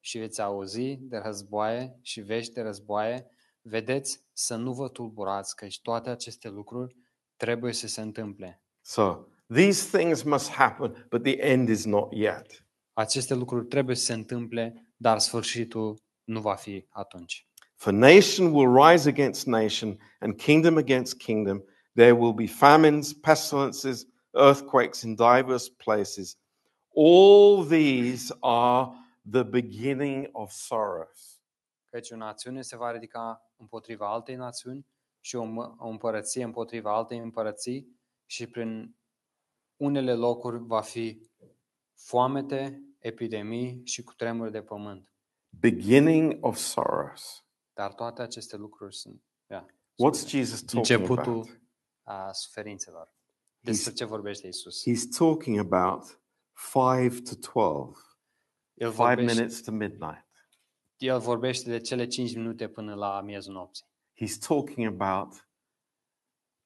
și 0.07 0.17
veți 0.17 0.41
auzi 0.41 0.95
de 0.95 1.17
războaie 1.17 1.99
și 2.01 2.21
vești 2.21 2.53
de 2.53 2.61
războaie, 2.61 3.29
vedeți 3.61 4.25
să 4.33 4.55
nu 4.55 4.73
vă 4.73 4.89
tulburați, 4.89 5.55
căci 5.55 5.81
toate 5.81 6.09
aceste 6.09 6.49
lucruri 6.49 6.95
trebuie 7.35 7.73
să 7.73 7.87
se 7.87 8.01
întâmple. 8.01 8.63
So 8.81 9.25
these 9.53 9.97
things 9.97 10.23
must 10.23 10.49
happen, 10.49 11.07
but 11.09 11.23
the 11.23 11.37
end 11.37 11.69
is 11.69 11.85
not 11.85 12.13
yet. 12.13 12.65
Aceste 12.93 13.33
lucruri 13.33 13.65
trebuie 13.65 13.95
să 13.95 14.03
se 14.03 14.13
întâmple, 14.13 14.93
dar 14.97 15.19
sfârșitul 15.19 16.01
nu 16.23 16.41
va 16.41 16.55
fi 16.55 16.85
atunci. 16.89 17.47
For 17.75 17.93
nation 17.93 18.53
will 18.53 18.83
rise 18.83 19.09
against 19.09 19.45
nation 19.45 19.97
and 20.19 20.35
kingdom 20.35 20.77
against 20.77 21.17
kingdom. 21.17 21.63
There 21.93 22.11
will 22.11 22.33
be 22.33 22.45
famines, 22.45 23.13
pestilences, 23.13 24.05
earthquakes 24.33 25.01
in 25.01 25.15
diverse 25.15 25.69
places. 25.83 26.37
All 26.95 27.65
these 27.65 28.35
are 28.39 29.05
the 29.31 29.43
beginning 29.43 30.29
of 30.31 30.51
sorrows. 30.51 31.41
Căci 31.89 32.11
o 32.11 32.15
națiune 32.15 32.61
se 32.61 32.75
va 32.77 32.91
ridica 32.91 33.51
împotriva 33.55 34.11
altei 34.11 34.35
națiuni 34.35 34.85
și 35.19 35.35
o, 35.35 35.43
mă- 35.43 35.75
o 35.77 35.87
împărăție 35.87 36.43
împotriva 36.43 36.95
altei 36.95 37.17
împărății 37.17 37.99
și 38.25 38.47
prin 38.47 38.95
unele 39.77 40.13
locuri 40.13 40.57
va 40.65 40.81
fi 40.81 41.29
foamete, 41.93 42.81
epidemii 42.99 43.81
și 43.85 44.03
cutremuri 44.03 44.51
de 44.51 44.61
pământ. 44.61 45.11
Beginning 45.49 46.37
of 46.45 46.57
sorrows. 46.57 47.45
Dar 47.73 47.93
toate 47.93 48.21
aceste 48.21 48.55
lucruri 48.55 48.95
sunt 48.95 49.23
yeah, 49.47 49.65
What's 49.65 50.27
Jesus 50.27 50.61
talking 50.61 51.01
about? 51.01 51.17
începutul 51.17 51.61
a 52.03 52.31
suferințelor. 52.31 53.15
Despre 53.59 53.93
ce 53.93 54.05
vorbește 54.05 54.47
Isus? 54.47 54.83
He's 54.89 55.17
talking 55.17 55.59
about 55.59 56.21
5 56.73 57.29
to 57.29 57.35
12, 57.51 58.06
El 58.77 58.91
5 58.91 58.95
vorbește, 58.95 59.33
minutes 59.33 59.61
to 59.61 59.71
midnight. 59.71 60.25
el 60.97 61.19
vorbește 61.19 61.69
de 61.69 61.79
cele 61.79 62.07
5 62.07 62.35
minute 62.35 62.67
până 62.69 62.95
la 62.95 63.21
miezul 63.21 63.53
nopții. 63.53 63.85
He's 64.13 64.47
talking 64.47 65.01
about 65.01 65.47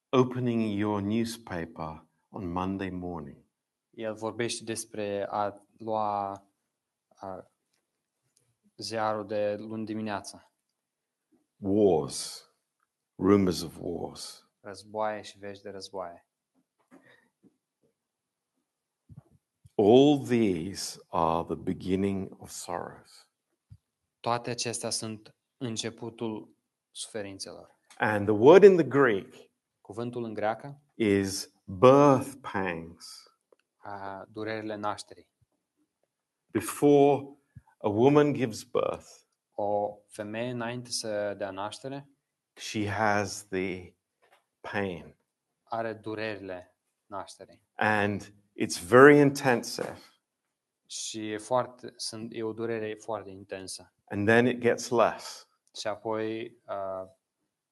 opening 0.08 0.78
your 0.78 1.00
newspaper 1.02 2.06
on 2.28 2.46
Monday 2.52 2.90
morning. 2.90 3.44
El 3.90 4.14
vorbește 4.14 4.64
despre 4.64 5.26
a 5.30 5.66
lua 5.78 6.30
a, 7.08 7.50
ziarul 8.76 9.26
de 9.26 9.56
luni 9.58 9.84
dimineața, 9.84 10.52
Wars, 11.56 12.50
rumors 13.16 13.62
of 13.62 13.76
wars. 13.80 14.48
războaie 14.60 15.22
și 15.22 15.38
vești 15.38 15.62
de 15.62 15.70
războaie. 15.70 16.26
All 19.84 20.18
these 20.26 20.98
are 21.08 21.44
the 21.44 21.54
beginning 21.54 22.36
of 22.38 22.50
sorrows. 22.50 23.26
Toate 24.20 24.50
acestea 24.50 24.90
sunt 24.90 25.34
începutul 25.58 26.56
suferințelor. 26.90 27.76
And 27.98 28.26
the 28.26 28.34
word 28.36 28.62
in 28.62 28.76
the 28.76 28.84
Greek 28.86 29.34
Cuvântul 29.80 30.24
în 30.24 30.34
greacă, 30.34 30.80
is 30.94 31.52
birth 31.64 32.32
pangs. 32.52 33.32
a, 33.76 34.24
durerile 34.32 34.74
nașterii. 34.76 35.28
Before 36.46 37.26
a 37.78 37.88
woman 37.88 38.32
gives 38.34 38.62
birth, 38.62 39.06
O 39.54 39.96
femeie 40.08 40.50
înainte 40.50 40.90
să 40.90 41.34
dea 41.38 41.50
naștere 41.50 42.08
she 42.54 42.88
has 42.88 43.46
the 43.48 43.94
pain. 44.60 45.16
are 45.64 45.92
durerile 45.92 46.76
nașterii. 47.06 47.62
And 47.74 48.32
it's 48.54 48.86
very 48.86 49.18
intensive. 49.18 49.98
Și 50.86 51.30
e, 51.30 51.38
foarte, 51.38 51.92
sunt, 51.96 52.30
e 52.34 52.42
o 52.42 52.52
durere 52.52 52.94
foarte 52.94 53.30
intensă. 53.30 53.94
And 54.04 54.26
then 54.26 54.46
it 54.46 54.58
gets 54.58 54.88
less. 54.88 55.48
Și 55.80 55.86
apoi 55.86 56.56
uh, 56.66 57.08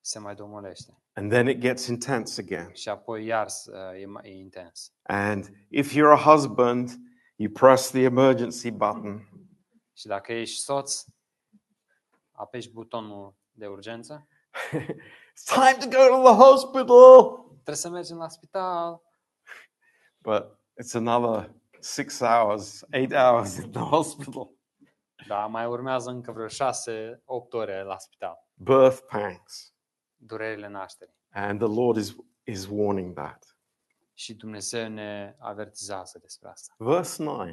se 0.00 0.18
mai 0.18 0.34
domolește. 0.34 1.02
And 1.12 1.30
then 1.30 1.48
it 1.48 1.58
gets 1.58 1.86
intense 1.86 2.40
again. 2.40 2.72
Și 2.72 2.88
apoi 2.88 3.24
iar 3.24 3.46
uh, 3.46 4.00
e, 4.00 4.06
mai, 4.06 4.22
e 4.28 4.36
intens. 4.36 4.92
And 5.02 5.48
if 5.68 5.92
you're 5.92 6.12
a 6.12 6.32
husband, 6.32 6.90
you 7.36 7.50
press 7.52 7.90
the 7.90 8.02
emergency 8.02 8.70
button 8.70 9.28
Și 9.92 10.06
dacă 10.06 10.32
ești 10.32 10.60
soț, 10.60 11.04
apeși 12.30 12.70
butonul 12.70 13.34
de 13.50 13.66
urgență, 13.66 14.26
it's 15.34 15.44
time 15.44 15.76
to 15.78 15.96
go 15.96 16.06
to 16.08 16.22
the 16.22 16.42
hospital. 16.42 17.44
trebuie 17.52 17.74
să 17.74 17.88
mergem 17.88 18.16
la 18.16 18.28
spital. 18.28 19.02
But 20.18 20.59
it's 20.80 20.94
another 20.94 21.50
six 21.80 22.22
hours, 22.22 22.84
eight 22.92 23.12
hours 23.12 23.58
in 23.58 23.70
the 23.70 23.84
hospital. 23.84 24.50
Dar 25.26 25.48
mai 25.48 25.66
urmează 25.66 26.10
încă 26.10 26.32
vreo 26.32 26.46
6-8 26.46 26.50
ore 27.50 27.82
la 27.82 27.98
spital. 27.98 28.46
Birth 28.54 28.98
pangs. 29.08 29.74
Durerile 30.16 30.68
nașterii. 30.68 31.14
And 31.30 31.58
the 31.58 31.68
Lord 31.68 31.96
is, 31.96 32.16
is 32.44 32.66
warning 32.70 33.14
that. 33.14 33.56
Și 34.14 34.34
Dumnezeu 34.34 34.88
ne 34.88 35.36
avertizează 35.38 36.18
despre 36.18 36.48
asta. 36.48 36.74
Verse 36.78 37.22
9 37.22 37.44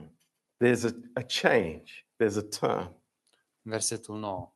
there's 0.60 0.86
a, 0.86 0.94
a 1.16 1.24
change, 1.24 2.06
there's 2.20 2.38
a 2.38 2.42
turn. 2.60 2.96
Versetul 3.62 4.20
9. 4.20 4.52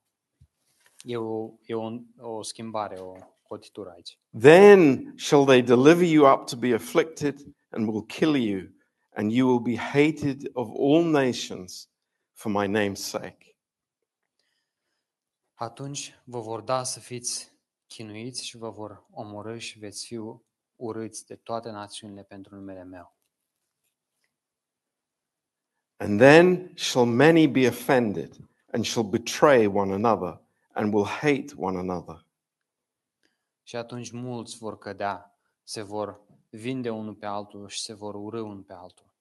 E 1.04 1.18
o, 1.18 1.52
e 1.66 1.74
o, 1.74 2.00
o 2.20 2.44
schimbare, 2.44 3.00
o 3.00 3.14
cotitură 3.44 3.90
aici. 3.90 4.20
Then 4.40 5.14
shall 5.18 5.46
they 5.46 5.62
deliver 5.62 6.08
you 6.08 6.34
up 6.34 6.46
to 6.46 6.56
be 6.56 6.74
afflicted 6.74 7.40
and 7.72 7.88
will 7.88 8.06
kill 8.06 8.36
you, 8.36 8.70
and 9.16 9.32
you 9.32 9.48
will 9.48 9.60
be 9.60 9.78
hated 9.78 10.50
of 10.54 10.70
all 10.70 11.04
nations 11.04 11.90
for 12.34 12.52
my 12.52 12.68
name's 12.68 13.02
sake. 13.02 13.56
Atunci 15.54 16.20
vă 16.24 16.40
vor 16.40 16.62
da 16.62 16.84
să 16.84 17.00
fiți 17.00 17.52
chinuiți 17.88 18.46
și 18.46 18.58
vă 18.58 18.70
vor 18.70 19.06
omorâ 19.12 19.58
și 19.58 19.80
veți 19.80 20.06
fi 20.06 20.20
urâți 20.76 21.26
de 21.26 21.36
toate 21.36 21.70
națiunile 21.70 22.24
pentru 22.24 22.56
numele 22.56 22.84
meu. 22.84 23.16
And 25.98 26.20
then 26.20 26.72
shall 26.76 27.06
many 27.06 27.48
be 27.48 27.68
offended 27.68 28.50
and 28.72 28.86
shall 28.86 29.08
betray 29.08 29.66
one 29.66 29.94
another 29.94 30.42
and 30.74 30.94
will 30.94 31.06
hate 31.06 31.46
one 31.58 31.78
another. 31.78 32.26
Și 33.64 33.76
atunci 33.76 34.12
mulți 34.12 34.58
vor 34.58 34.78
cădea, 34.78 35.31
se 35.64 35.82
vor 35.82 36.22
vinde 36.50 36.90
unul 36.90 37.16
pe 37.16 37.26
altul 37.26 37.68
și 37.68 37.82
se 37.82 37.94
vor 37.94 38.16
urâ 38.16 38.42
unul 38.42 38.64
pe 38.64 38.74
altul. 38.74 39.14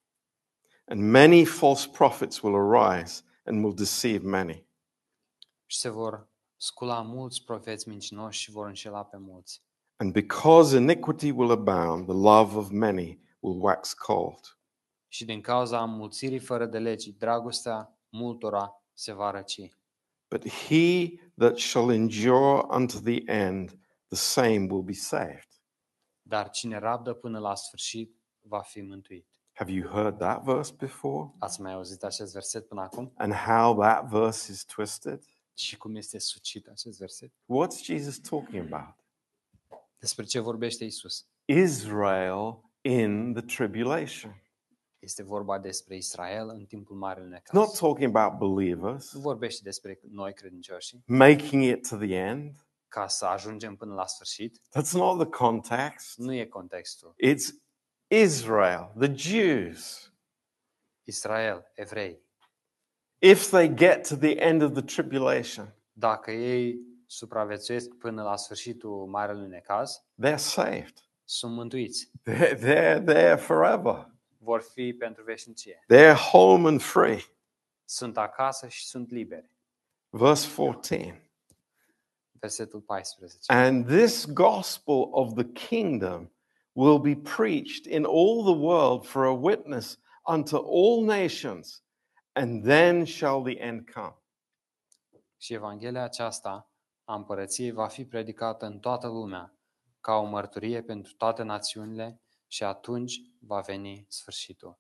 And 0.85 1.11
many 1.11 1.45
false 1.45 1.89
prophets 1.89 2.41
will 2.41 2.73
arise 2.73 3.23
and 3.45 3.65
will 3.65 3.75
deceive 3.75 4.29
many. 4.29 4.67
Și 5.67 5.79
se 5.79 5.89
vor 5.89 6.29
scula 6.57 7.03
mulți 7.03 7.45
profeți 7.45 7.89
mincinoși 7.89 8.41
și 8.41 8.51
vor 8.51 8.67
înșela 8.67 9.05
pe 9.05 9.17
mulți. 9.17 9.63
And 9.97 10.13
because 10.13 10.77
iniquity 10.77 11.31
will 11.31 11.51
abound, 11.51 12.07
the 12.07 12.15
love 12.15 12.57
of 12.57 12.71
many 12.71 13.21
will 13.41 13.61
wax 13.63 13.93
cold. 13.93 14.59
Și 15.09 15.25
din 15.25 15.41
cauza 15.41 15.85
mulțirii 15.85 16.39
fără 16.39 16.67
de 16.67 16.79
legi, 16.79 17.13
dragostea 17.13 17.99
multora 18.09 18.83
se 18.93 19.13
va 19.13 19.31
răci. 19.31 19.71
But 20.29 20.49
he 20.49 21.15
that 21.37 21.59
shall 21.59 21.91
endure 21.91 22.67
unto 22.69 22.99
the 22.99 23.23
end, 23.27 23.69
the 24.09 24.17
same 24.17 24.67
will 24.71 24.83
be 24.83 24.93
saved. 24.93 25.50
Dar 26.31 26.51
cine 26.51 26.79
rabdă 26.79 27.13
până 27.13 27.39
la 27.39 27.55
sfârșit 27.55 28.17
va 28.41 28.61
fi 28.61 28.81
mântuit. 28.81 29.27
Have 29.53 29.73
you 29.73 29.89
heard 29.89 30.19
that 30.19 30.43
verse 30.43 30.75
before? 30.79 31.31
Ați 31.39 31.61
mai 31.61 31.73
auzit 31.73 32.03
acest 32.03 32.33
verset 32.33 32.69
până 32.69 32.81
acum? 32.81 33.13
And 33.17 33.33
how 33.33 33.81
that 33.81 34.09
verse 34.09 34.53
is 34.53 34.65
twisted? 34.65 35.23
Și 35.55 35.77
cum 35.77 35.95
este 35.95 36.19
sucit 36.19 36.67
acest 36.67 36.99
verset? 36.99 37.31
What's 37.31 37.83
Jesus 37.83 38.19
talking 38.19 38.73
about? 38.73 38.95
Despre 39.99 40.25
ce 40.25 40.39
vorbește 40.39 40.85
Isus? 40.85 41.27
Israel 41.45 42.61
in 42.81 43.33
the 43.33 43.43
tribulation. 43.43 44.43
Este 44.99 45.23
vorba 45.23 45.59
despre 45.59 45.97
Israel 45.97 46.49
în 46.49 46.65
timpul 46.65 46.97
Marelui 46.97 47.31
Necaz. 47.31 47.61
Not 47.61 47.79
talking 47.79 48.17
about 48.17 48.39
believers 48.39 49.13
Nu 49.15 49.21
vorbește 49.21 49.61
despre 49.65 50.01
noi 50.11 50.33
credincioși, 50.33 50.97
making 51.07 51.63
it 51.63 51.89
to 51.89 51.97
the 51.97 52.15
end. 52.15 52.67
Ca 52.91 53.07
să 53.07 53.27
ajungem 53.27 53.77
până 53.77 53.95
la 53.95 54.07
sfârșit. 54.07 54.59
That's 54.59 54.93
not 54.93 55.19
the 55.19 55.29
context. 55.29 56.19
Nu 56.19 56.33
e 56.35 56.45
contextul. 56.47 57.15
It's 57.27 57.45
Israel, 58.07 58.93
the 58.99 59.15
Jews. 59.15 60.13
Israel, 61.05 61.71
evrei, 61.75 62.21
If 63.23 63.49
they 63.51 63.75
get 63.75 64.09
to 64.09 64.17
the 64.17 64.35
end 64.39 64.63
of 64.63 64.73
the 64.73 64.83
tribulation, 64.83 65.75
dacă 65.93 66.31
ei 66.31 66.81
supraviețuiesc 67.07 67.89
până 67.95 68.23
la 68.23 68.37
sfârșitul 68.37 69.07
Marelui 69.07 69.49
Necaz, 69.49 70.05
they're 70.27 70.35
saved. 70.37 70.95
sunt 71.25 71.53
mântuiți. 71.55 72.11
They're, 72.31 72.55
they're 72.57 73.05
there 73.05 73.37
forever. 73.37 74.15
Vor 74.39 74.63
fi 74.63 74.93
pentru 74.93 75.23
veșnicie. 75.23 75.85
They're 75.95 76.17
home 76.31 76.69
and 76.69 76.83
free. 76.83 77.21
Sunt 77.85 78.17
acasă 78.19 78.69
și 78.69 78.87
sunt 78.87 79.11
liberi. 79.11 79.51
Verse 80.09 80.49
14. 80.57 81.30
Versetul 82.41 82.81
14. 82.81 83.39
And 83.47 83.87
this 83.87 84.25
gospel 84.25 85.09
of 85.13 85.35
the 85.35 85.45
kingdom 85.69 86.31
will 86.73 86.99
be 86.99 87.17
preached 87.17 87.87
in 87.87 88.05
all 88.05 88.43
the 88.43 88.55
world 88.55 89.07
for 89.07 89.25
a 89.25 89.33
witness 89.33 89.99
unto 90.27 90.57
all 90.57 91.05
nations, 91.05 91.85
and 92.33 92.65
then 92.65 93.05
shall 93.05 93.43
the 93.43 93.59
end 93.59 93.91
come. 93.91 94.15
Și 95.37 95.53
Evanghelia 95.55 96.03
aceasta 96.03 96.71
a 97.05 97.15
împărăției 97.15 97.71
va 97.71 97.87
fi 97.87 98.05
predicată 98.05 98.67
în 98.67 98.79
toată 98.79 99.07
lumea, 99.07 99.55
ca 100.01 100.15
o 100.15 100.25
mărturie 100.25 100.83
pentru 100.83 101.13
toate 101.13 101.43
națiunile 101.43 102.21
și 102.47 102.65
atunci 102.65 103.21
va 103.39 103.61
veni 103.61 104.07
sfârșitul. 104.09 104.79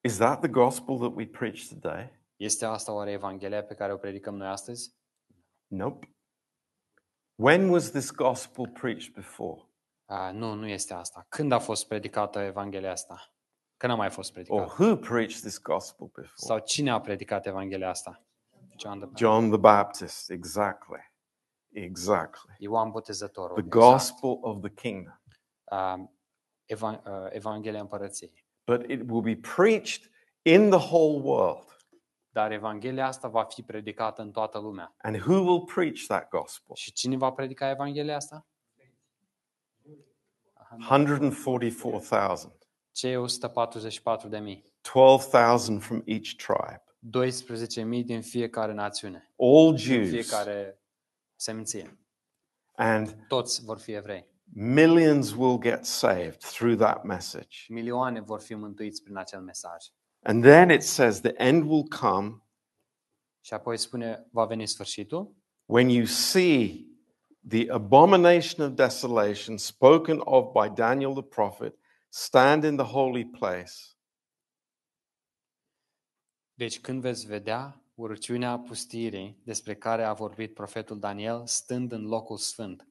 Is 0.00 0.16
that 0.16 0.40
the 0.40 0.48
gospel 0.48 0.98
that 0.98 1.14
we 1.14 1.26
preach 1.26 1.68
today? 1.68 2.16
Este 2.36 2.64
asta 2.64 2.92
oare 2.92 3.10
Evanghelia 3.10 3.64
pe 3.64 3.74
care 3.74 3.92
o 3.92 3.96
predicăm 3.96 4.36
noi 4.36 4.48
astăzi? 4.48 4.96
Nope. 5.66 6.17
When 7.40 7.68
was 7.70 7.90
this 7.90 8.10
gospel 8.10 8.66
preached 8.68 9.14
before? 9.14 9.62
Uh, 10.06 10.30
nu, 10.32 10.54
nu 10.54 10.66
este 10.68 10.94
asta. 10.94 11.26
Când 11.28 11.52
a 11.52 11.58
fost 11.58 11.86
predicată 11.88 12.38
Evanghelia 12.38 12.90
asta? 12.90 13.32
Când 13.76 13.92
a 13.92 13.96
mai 13.96 14.10
fost 14.10 14.28
Or 14.28 14.34
predicată? 14.34 14.82
who 14.82 14.96
preached 14.96 15.40
this 15.40 15.60
gospel 15.60 16.06
before? 16.06 16.32
Sau 16.34 16.58
cine 16.58 16.90
a 16.90 17.00
predicat 17.00 17.46
Evanghelia 17.46 17.88
asta? 17.88 18.22
John 18.78 18.96
the 18.98 19.06
Baptist. 19.06 19.16
John 19.16 19.48
the 19.48 19.58
Baptist, 19.58 20.30
exactly. 20.30 21.12
Exactly. 21.68 22.54
Ioan 22.58 22.90
Botezătorul. 22.90 23.56
The 23.56 23.64
exact. 23.66 23.90
gospel 23.90 24.38
of 24.40 24.60
the 24.60 24.70
kingdom. 24.74 25.20
Uh, 25.64 26.04
eva- 26.64 27.02
uh, 27.06 27.26
Evanghelia 27.30 27.80
Împărăției. 27.80 28.46
But 28.64 28.90
it 28.90 29.00
will 29.10 29.22
be 29.22 29.36
preached 29.36 30.10
in 30.42 30.70
the 30.70 30.78
whole 30.78 31.20
world. 31.22 31.76
Dar 32.38 32.52
Evanghelia 32.52 33.06
asta 33.06 33.28
va 33.28 33.44
fi 33.44 33.62
predicată 33.62 34.22
în 34.22 34.30
toată 34.30 34.58
lumea. 34.58 34.94
And 34.98 35.16
who 35.20 35.34
will 35.34 35.64
preach 35.64 36.04
that 36.06 36.28
gospel? 36.28 36.74
Și 36.74 36.92
cine 36.92 37.16
va 37.16 37.30
predica 37.32 37.70
Evanghelia 37.70 38.16
asta? 38.16 38.46
144,000. 40.90 42.58
Cei 42.92 43.16
144 43.16 44.28
de 44.28 44.38
mii. 44.38 44.64
12,000 44.80 45.78
from 45.80 46.02
each 46.04 46.34
tribe. 46.36 46.84
12.000 48.00 48.04
din 48.04 48.22
fiecare 48.22 48.72
națiune, 48.72 49.32
All 49.36 49.74
din 49.74 49.84
Jews. 49.84 50.08
fiecare 50.08 50.82
seminție. 51.36 51.98
And 52.74 53.24
Toți 53.28 53.64
vor 53.64 53.78
fi 53.78 53.92
evrei. 53.92 54.26
millions 54.54 55.32
will 55.34 55.58
get 55.58 55.84
saved 55.84 56.38
through 56.38 56.78
that 56.78 57.02
message. 57.04 57.56
Milioane 57.68 58.20
vor 58.20 58.40
fi 58.40 58.54
mântuiți 58.54 59.02
prin 59.02 59.16
acel 59.16 59.40
mesaj. 59.40 59.84
And 60.22 60.42
then 60.42 60.70
it 60.70 60.82
says 60.82 61.20
the 61.20 61.34
end 61.36 61.70
will 61.70 61.88
come 61.88 62.42
Și 63.40 63.54
apoi 63.54 63.76
spune, 63.76 64.26
va 64.30 64.44
veni 64.44 64.66
sfârșitul, 64.66 65.36
when 65.64 65.88
you 65.88 66.04
see 66.04 66.86
the 67.48 67.70
abomination 67.70 68.66
of 68.66 68.74
desolation 68.74 69.56
spoken 69.56 70.20
of 70.24 70.52
by 70.52 70.74
Daniel 70.74 71.12
the 71.12 71.22
prophet 71.22 71.78
stand 72.08 72.64
in 72.64 72.76
the 72.76 72.86
holy 72.86 73.26
place 73.26 73.72
Deci 76.54 76.80
când 76.80 77.00
veți 77.00 77.26
vedea 77.26 77.82
urăciunea 77.94 78.58
pustirii 78.58 79.40
despre 79.44 79.74
care 79.74 80.04
a 80.04 80.12
vorbit 80.12 80.54
profetul 80.54 80.98
Daniel 80.98 81.46
stând 81.46 81.92
în 81.92 82.02
locul 82.02 82.36
sfânt. 82.36 82.88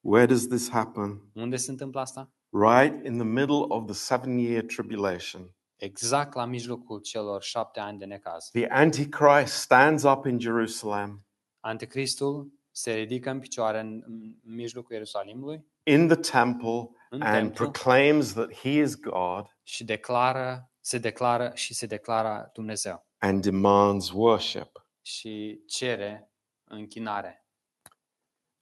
Where 0.00 0.26
does 0.26 0.46
this 0.46 0.70
happen? 0.70 1.30
Unde 1.34 1.56
se 1.56 1.70
întâmplă 1.70 2.00
asta? 2.00 2.32
Right 2.50 3.06
in 3.06 3.18
the 3.18 3.26
middle 3.26 3.64
of 3.68 3.84
the 3.84 3.94
seven 3.94 4.38
year 4.38 4.64
tribulation. 4.64 5.54
Exact 5.84 6.34
la 6.34 6.44
mijlocul 6.44 7.00
celor 7.00 7.42
șapte 7.42 7.80
ani 7.80 7.98
de 7.98 8.04
necaz. 8.04 8.48
The 8.50 8.66
Antichrist 8.68 9.54
stands 9.54 10.02
up 10.02 10.26
in 10.26 10.38
Jerusalem 10.40 11.26
Anticristul 11.60 12.52
se 12.70 12.92
ridică 12.92 13.30
în 13.30 13.38
picioare 13.38 13.80
în, 13.80 14.02
în 14.06 14.36
mijlocul 14.42 14.92
Ierusalimului 14.92 15.66
in 15.82 16.06
the 16.08 16.16
temple 16.16 16.90
în 17.10 17.22
and 17.22 17.34
templu 17.34 17.64
proclaims 17.70 18.32
that 18.32 18.54
he 18.54 18.68
is 18.68 19.00
God 19.00 19.56
și 19.62 19.84
declară, 19.84 20.70
se 20.80 20.98
declară 20.98 21.50
și 21.54 21.74
se 21.74 21.86
declară 21.86 22.50
Dumnezeu 22.52 23.06
and 23.18 23.42
demands 23.42 24.10
worship. 24.10 24.86
și 25.02 25.62
cere 25.66 26.32
închinare. 26.64 27.46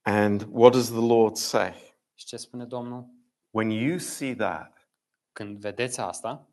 And 0.01 0.47
what 0.51 0.71
does 0.71 0.89
the 0.89 1.07
Lord 1.07 1.35
say? 1.35 1.73
Și 2.13 2.25
ce 2.25 2.37
spune 2.37 2.65
Domnul? 2.65 3.09
When 3.49 3.69
you 3.69 3.97
see 3.97 4.35
that, 4.35 4.87
Când 5.31 5.57
vedeți 5.57 5.99
asta, 5.99 6.47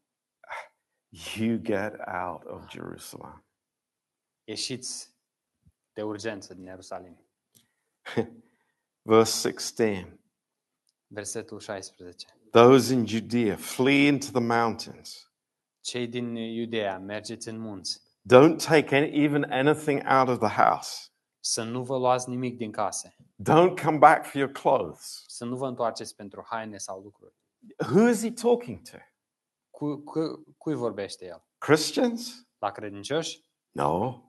you 1.36 1.58
get 1.58 1.92
out 2.06 2.44
of 2.44 2.68
Jerusalem. 2.70 3.44
ieșiți 4.44 5.14
de 5.92 6.02
urgență 6.02 6.54
din 6.54 6.64
Ierusalim. 6.64 7.18
Verse 9.02 9.48
16 9.48 10.14
Versetul 11.06 11.58
16. 11.60 12.26
Those 12.50 12.92
in 12.94 13.06
Judea 13.06 13.56
flee 13.56 14.06
into 14.06 14.26
the 14.30 14.40
mountains. 14.40 15.30
Cei 15.80 16.06
din 16.08 16.34
Iudea, 16.34 16.98
mergeți 16.98 17.48
în 17.48 17.58
munți, 17.58 18.00
Don't 18.34 18.56
take 18.66 18.96
any, 18.96 19.22
even 19.24 19.42
anything 19.50 20.02
out 20.08 20.28
of 20.28 20.38
the 20.48 20.62
house. 20.62 21.08
să 21.40 21.62
nu 21.62 21.82
vă 21.84 21.98
luați 21.98 22.28
nimic 22.28 22.56
din 22.56 22.70
case, 22.72 23.16
Don't 23.50 23.82
come 23.84 23.98
back 23.98 24.24
for 24.24 24.34
your 24.40 24.52
clothes. 24.52 25.24
să 25.26 25.44
nu 25.44 25.56
vă 25.56 25.66
întoarceți 25.66 26.14
pentru 26.14 26.46
haine 26.48 26.76
sau 26.78 27.00
lucruri. 27.00 27.34
Who 27.78 28.08
is 28.08 28.22
he 28.22 28.30
talking 28.30 28.88
to? 28.90 28.96
Cu, 29.80 29.96
cu, 29.96 30.44
cui 30.58 30.74
vorbește 30.74 31.26
el? 31.26 31.44
Christians? 31.58 32.46
La 32.58 32.70
credincioși? 32.70 33.44
No. 33.70 34.22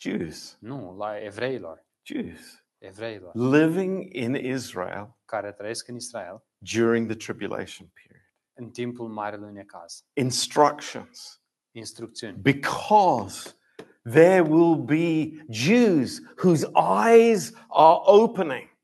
Jews. 0.00 0.56
Nu, 0.60 0.96
la 0.96 1.22
evreilor. 1.22 1.86
Jews. 2.02 2.64
Evreilor 2.78 3.34
Living 3.34 4.14
in 4.14 4.34
Israel 4.34 5.16
care 5.24 5.52
trăiesc 5.52 5.88
în 5.88 5.94
Israel 5.94 6.44
during 6.58 7.06
the 7.06 7.16
tribulation 7.16 7.88
period. 7.92 8.24
în 8.52 8.70
timpul 8.70 9.08
Marelui 9.08 9.52
Necaz. 9.52 10.04
Instructions. 10.12 11.42
Instrucțiuni. 11.70 12.38
Because 12.38 13.54
there 14.02 14.40
will 14.40 14.84
be 14.84 15.30
Jews 15.50 16.20
whose 16.42 16.70
eyes 17.06 17.52
are 17.68 17.98
opening 18.02 18.76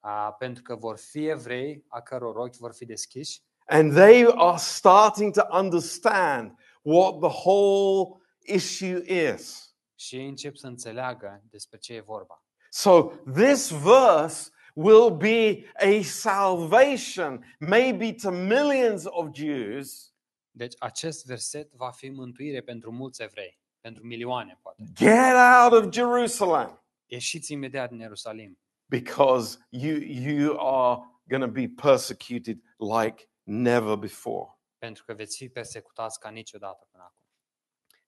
A, 0.00 0.32
pentru 0.32 0.62
că 0.62 0.74
vor 0.74 0.96
fi 0.98 1.26
evrei 1.26 1.84
a 1.88 2.00
căror 2.00 2.36
ochi 2.36 2.56
vor 2.56 2.74
fi 2.74 2.84
deschiși 2.84 3.44
and 3.68 3.92
they 3.92 4.24
are 4.24 4.58
starting 4.58 5.32
to 5.32 5.46
understand 5.50 6.52
what 6.82 7.20
the 7.20 7.28
whole 7.28 8.20
issue 8.46 9.02
is. 9.32 9.74
și 9.98 10.16
ei 10.16 10.28
încep 10.28 10.56
să 10.56 10.66
înțeleagă 10.66 11.42
despre 11.50 11.78
ce 11.78 11.94
e 11.94 12.00
vorba. 12.00 12.44
So 12.70 13.10
this 13.32 13.70
verse 13.70 14.50
will 14.74 15.10
be 15.10 15.72
a 15.74 16.02
salvation, 16.02 17.56
maybe 17.58 18.12
to 18.12 18.30
millions 18.30 19.02
of 19.06 19.28
Jews. 19.34 20.14
Deci 20.50 20.74
acest 20.78 21.26
verset 21.26 21.72
va 21.72 21.90
fi 21.90 22.08
mântuire 22.08 22.60
pentru 22.60 22.92
mulți 22.92 23.22
evrei, 23.22 23.60
pentru 23.80 24.06
milioane 24.06 24.58
poate. 24.62 24.82
Get 24.94 25.34
out 25.62 25.84
of 25.84 25.92
Jerusalem 25.92 26.80
Ieșiți 27.06 27.52
imediat 27.52 27.90
din 27.90 27.98
Ierusalim, 27.98 28.58
because 28.88 29.58
you, 29.68 29.96
you 29.98 30.58
are 30.58 31.00
going 31.28 31.42
to 31.42 31.50
be 31.50 31.68
persecuted 31.68 32.58
like 32.78 33.28
never 33.46 33.96
before. 33.96 34.50
pentru 34.78 35.04
că 35.04 35.14
veți 35.14 35.36
fi 35.36 35.48
persecutați 35.48 36.20
ca 36.20 36.28
niciodată 36.28 36.86
până 36.90 37.02
acum. 37.02 37.24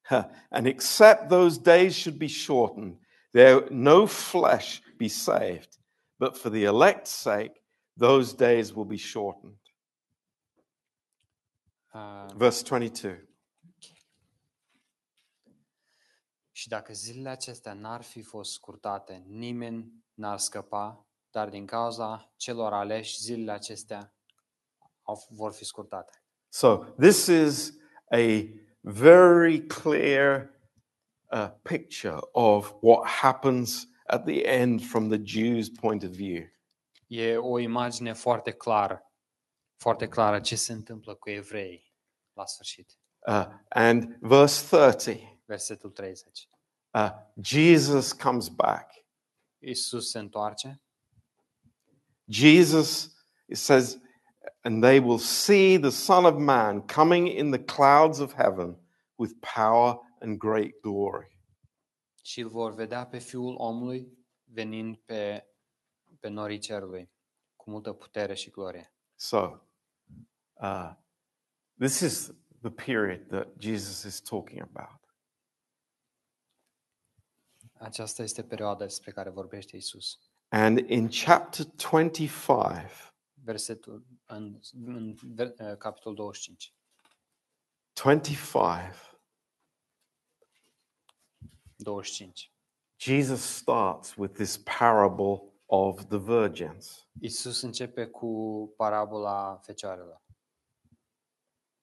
Huh. 0.03 0.47
And 0.51 0.67
except 0.67 1.29
those 1.29 1.61
days 1.61 1.97
should 1.97 2.19
be 2.19 2.27
shortened, 2.27 2.99
there 3.31 3.67
no 3.71 4.07
flesh 4.07 4.81
be 4.97 5.09
saved, 5.09 5.69
but 6.17 6.37
for 6.37 6.51
the 6.51 6.65
elect's 6.65 7.11
sake, 7.11 7.63
those 7.99 8.37
days 8.37 8.71
will 8.71 8.85
be 8.85 8.97
shortened. 8.97 9.61
Uh, 11.93 12.27
Verse 12.35 12.63
22. 12.63 13.29
și 16.59 16.69
dacă 16.69 16.93
zilele 16.93 17.29
acestea 17.29 17.73
n-ar 17.73 18.03
fi 18.03 18.23
fost 18.23 18.53
scurtate, 18.53 19.25
nimeni 19.27 19.93
n-ar 20.15 20.39
scăpa, 20.39 21.07
dar 21.31 21.49
din 21.49 21.67
cauza 21.67 22.33
celor 22.37 22.73
aleși, 22.73 23.23
zilele 23.23 23.53
acestea 23.53 24.18
vor 25.31 25.53
fi 25.53 25.65
scurtate. 25.65 26.23
So, 26.49 26.77
this 26.99 27.27
is 27.27 27.73
a 28.13 28.49
very 28.81 29.67
clear 29.67 30.51
uh, 31.33 31.49
picture 31.63 32.19
of 32.33 32.75
what 32.81 33.09
happens 33.09 33.87
at 34.07 34.25
the 34.25 34.47
end 34.47 34.83
from 34.83 35.09
the 35.09 35.19
Jews' 35.25 35.69
point 35.69 36.03
of 36.03 36.11
view. 36.11 36.45
E 37.07 37.37
o 37.37 37.59
imagine 37.59 38.13
foarte 38.13 38.53
clară, 38.53 39.13
foarte 39.77 40.09
clară 40.09 40.41
ce 40.41 40.57
se 40.57 40.73
întâmplă 40.73 41.15
cu 41.15 41.31
evrei 41.31 41.93
la 42.33 42.47
sfârșit. 42.47 42.99
Uh, 43.27 43.47
and 43.69 44.17
verse 44.21 44.77
30 44.77 45.37
Versetul 45.45 45.91
30. 45.91 46.49
uh, 46.95 47.11
Jesus 47.43 48.13
comes 48.13 48.49
back. 48.49 48.91
Isus 49.59 50.11
se 50.11 50.19
întoarce 50.19 50.83
Jesus, 52.29 53.11
it 53.49 53.57
says, 53.57 53.99
and 54.63 54.83
they 54.83 54.99
will 54.99 55.19
see 55.19 55.79
the 55.79 55.91
Son 55.91 56.25
of 56.25 56.37
Man 56.39 56.87
coming 56.87 57.27
in 57.27 57.51
the 57.51 57.65
clouds 57.65 58.19
of 58.19 58.33
heaven 58.33 58.77
with 59.17 59.33
power 59.41 59.99
and 60.21 60.39
great 60.39 60.81
glory. 60.81 61.37
și 62.23 62.41
îl 62.41 62.49
vor 62.49 62.75
vedea 62.75 63.07
pe 63.07 63.19
Fiul 63.19 63.55
omului 63.59 64.19
venind 64.45 64.97
pe, 64.97 65.47
pe 66.21 66.29
norii 66.29 66.59
cerului 66.59 67.11
cu 67.57 67.71
multă 67.71 67.93
putere 67.93 68.35
și 68.35 68.51
glorie. 68.51 68.93
So, 69.15 69.59
uh, 70.53 70.93
this 71.79 72.01
is 72.01 72.33
the 72.61 72.71
period 72.71 73.29
that 73.29 73.49
Jesus 73.59 74.03
is 74.03 74.21
talking 74.21 74.61
about. 74.61 75.01
Aceasta 77.73 78.23
este 78.23 78.43
perioada 78.43 78.85
despre 78.85 79.13
care 79.13 79.31
vorbește 79.31 79.77
Isus. 79.77 80.19
And 80.49 80.79
in 80.79 81.09
chapter 81.09 81.65
25, 81.91 83.08
Versetul 83.49 84.07
în, 84.27 84.61
în 84.85 85.15
ver, 85.23 85.53
eh, 85.57 85.77
capitolul 85.77 86.17
25. 86.17 86.75
25, 87.93 88.95
25. 91.77 92.53
Jesus 92.97 93.41
starts 93.41 94.15
with 94.17 94.35
this 94.35 94.57
parable 94.57 95.53
of 95.67 96.05
the 96.09 96.19
virgins. 96.19 97.09
Isus 97.21 97.61
începe 97.63 98.07
cu 98.07 98.29
parabola 98.77 99.57
fecioarelor. 99.63 100.23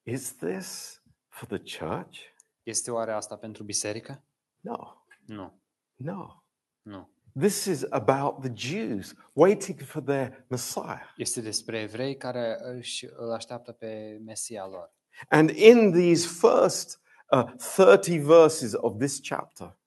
Is 0.04 0.36
this 0.36 1.02
for 1.28 1.58
the 1.60 1.78
church? 1.80 2.20
Este 2.64 2.92
oare 2.92 3.14
asta 3.14 3.38
pentru 3.38 3.64
biserică? 3.64 4.24
No, 4.60 5.06
Nu, 5.26 5.62
no. 5.96 6.44
nu. 6.82 7.10
This 7.40 7.66
is 7.66 7.86
about 7.90 8.42
the 8.42 8.52
Jews 8.54 9.14
waiting 9.34 9.80
for 9.82 10.02
their 10.02 10.46
Messiah. 10.50 11.14
Este 11.18 11.42
despre 11.42 11.80
evrei 11.80 12.18
care 12.18 12.58
își, 12.62 13.06
îl 13.16 13.32
așteaptă 13.32 13.72
pe 13.72 14.18
Mesia 14.26 14.68
lor. 14.68 14.94
And 15.30 15.50
in 15.50 15.92
these 15.92 16.28
first 16.28 17.02
uh, 17.32 17.44
30 17.76 18.20
verses 18.22 18.72
of 18.76 18.98
this 18.98 19.20
chapter, 19.22 19.78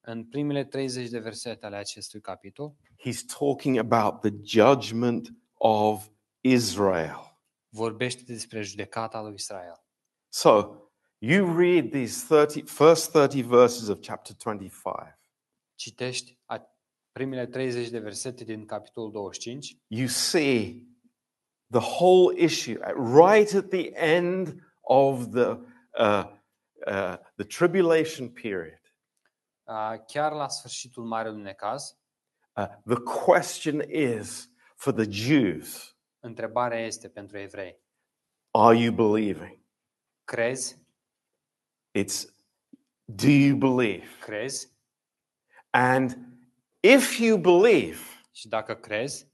În 0.00 0.24
primele 0.24 0.64
30 0.64 1.08
de 1.08 1.18
versete 1.18 1.66
ale 1.66 1.76
acestui 1.76 2.20
capitol, 2.20 2.74
he's 3.06 3.24
talking 3.38 3.78
about 3.78 4.20
the 4.20 4.30
judgment 4.44 5.28
of 5.54 6.06
Israel. 6.40 7.38
vorbește 7.68 8.22
despre 8.26 8.62
judecata 8.62 9.20
lui 9.22 9.34
Israel. 9.34 9.84
So 10.28 10.74
you 11.18 11.56
read 11.56 11.90
these 11.90 12.24
30, 12.26 12.62
first 12.70 13.10
30 13.10 13.44
verses 13.44 13.88
of 13.88 13.98
chapter 14.00 14.36
25. 14.36 14.94
Citești 15.74 16.38
a- 16.44 16.77
primele 17.18 17.46
30 17.46 17.88
de 17.90 17.98
versete 17.98 18.44
din 18.44 18.66
capitolul 18.66 19.10
25 19.10 19.76
You 19.86 20.06
see 20.06 20.86
the 21.70 21.80
whole 21.80 22.42
issue 22.44 22.78
uh, 22.80 22.92
right 23.28 23.54
at 23.54 23.68
the 23.68 23.90
end 23.94 24.54
of 24.80 25.28
the, 25.32 25.48
uh, 25.98 26.24
uh, 26.86 27.16
the 27.36 27.44
tribulation 27.46 28.28
period. 28.30 28.80
Uh, 29.64 29.98
chiar 30.06 30.32
la 30.32 30.48
sfârșitul 30.48 31.04
Marelui 31.04 31.42
Necaz, 31.42 31.96
Uh, 32.56 32.66
the 32.86 32.96
question 33.24 33.80
is 33.90 34.50
for 34.74 34.92
the 34.92 35.06
Jews 35.10 35.96
întrebarea 36.18 36.78
este 36.86 37.08
pentru 37.08 37.38
evrei. 37.38 37.80
are 38.50 38.78
you 38.78 38.92
believing? 38.92 39.60
Crezi? 40.24 40.76
It's 41.98 42.26
Do 43.04 43.28
you 43.28 43.56
believe? 43.56 44.06
Crezi? 44.20 44.68
And 45.70 46.27
if 46.80 47.18
you 47.18 47.38
believe, 47.38 47.98
Și 48.32 48.48
dacă 48.48 48.74
crezi, 48.74 49.26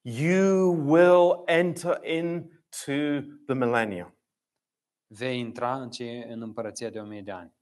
you 0.00 0.74
will 0.86 1.42
enter 1.46 2.04
into 2.04 3.20
the 3.46 3.54
millennium. 3.54 4.18
vei 5.06 5.38
intra 5.38 5.80
în, 5.80 5.90
ce, 5.90 6.26
în 6.28 6.42
împărăția 6.42 6.90
de 6.90 6.98
o 7.00 7.04
mie 7.04 7.22
de 7.22 7.30
ani. 7.30 7.54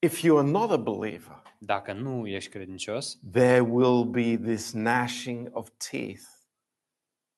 If 0.00 0.20
you 0.22 0.38
are 0.38 0.48
not 0.48 0.70
a 0.70 0.76
believer, 0.76 1.42
Dacă 1.60 1.92
nu 1.92 2.26
ești 2.26 2.50
credincios, 2.50 3.18
there 3.32 3.60
will 3.60 4.04
be 4.04 4.36
this 4.36 4.72
gnashing 4.72 5.48
of 5.52 5.68
teeth 5.90 6.22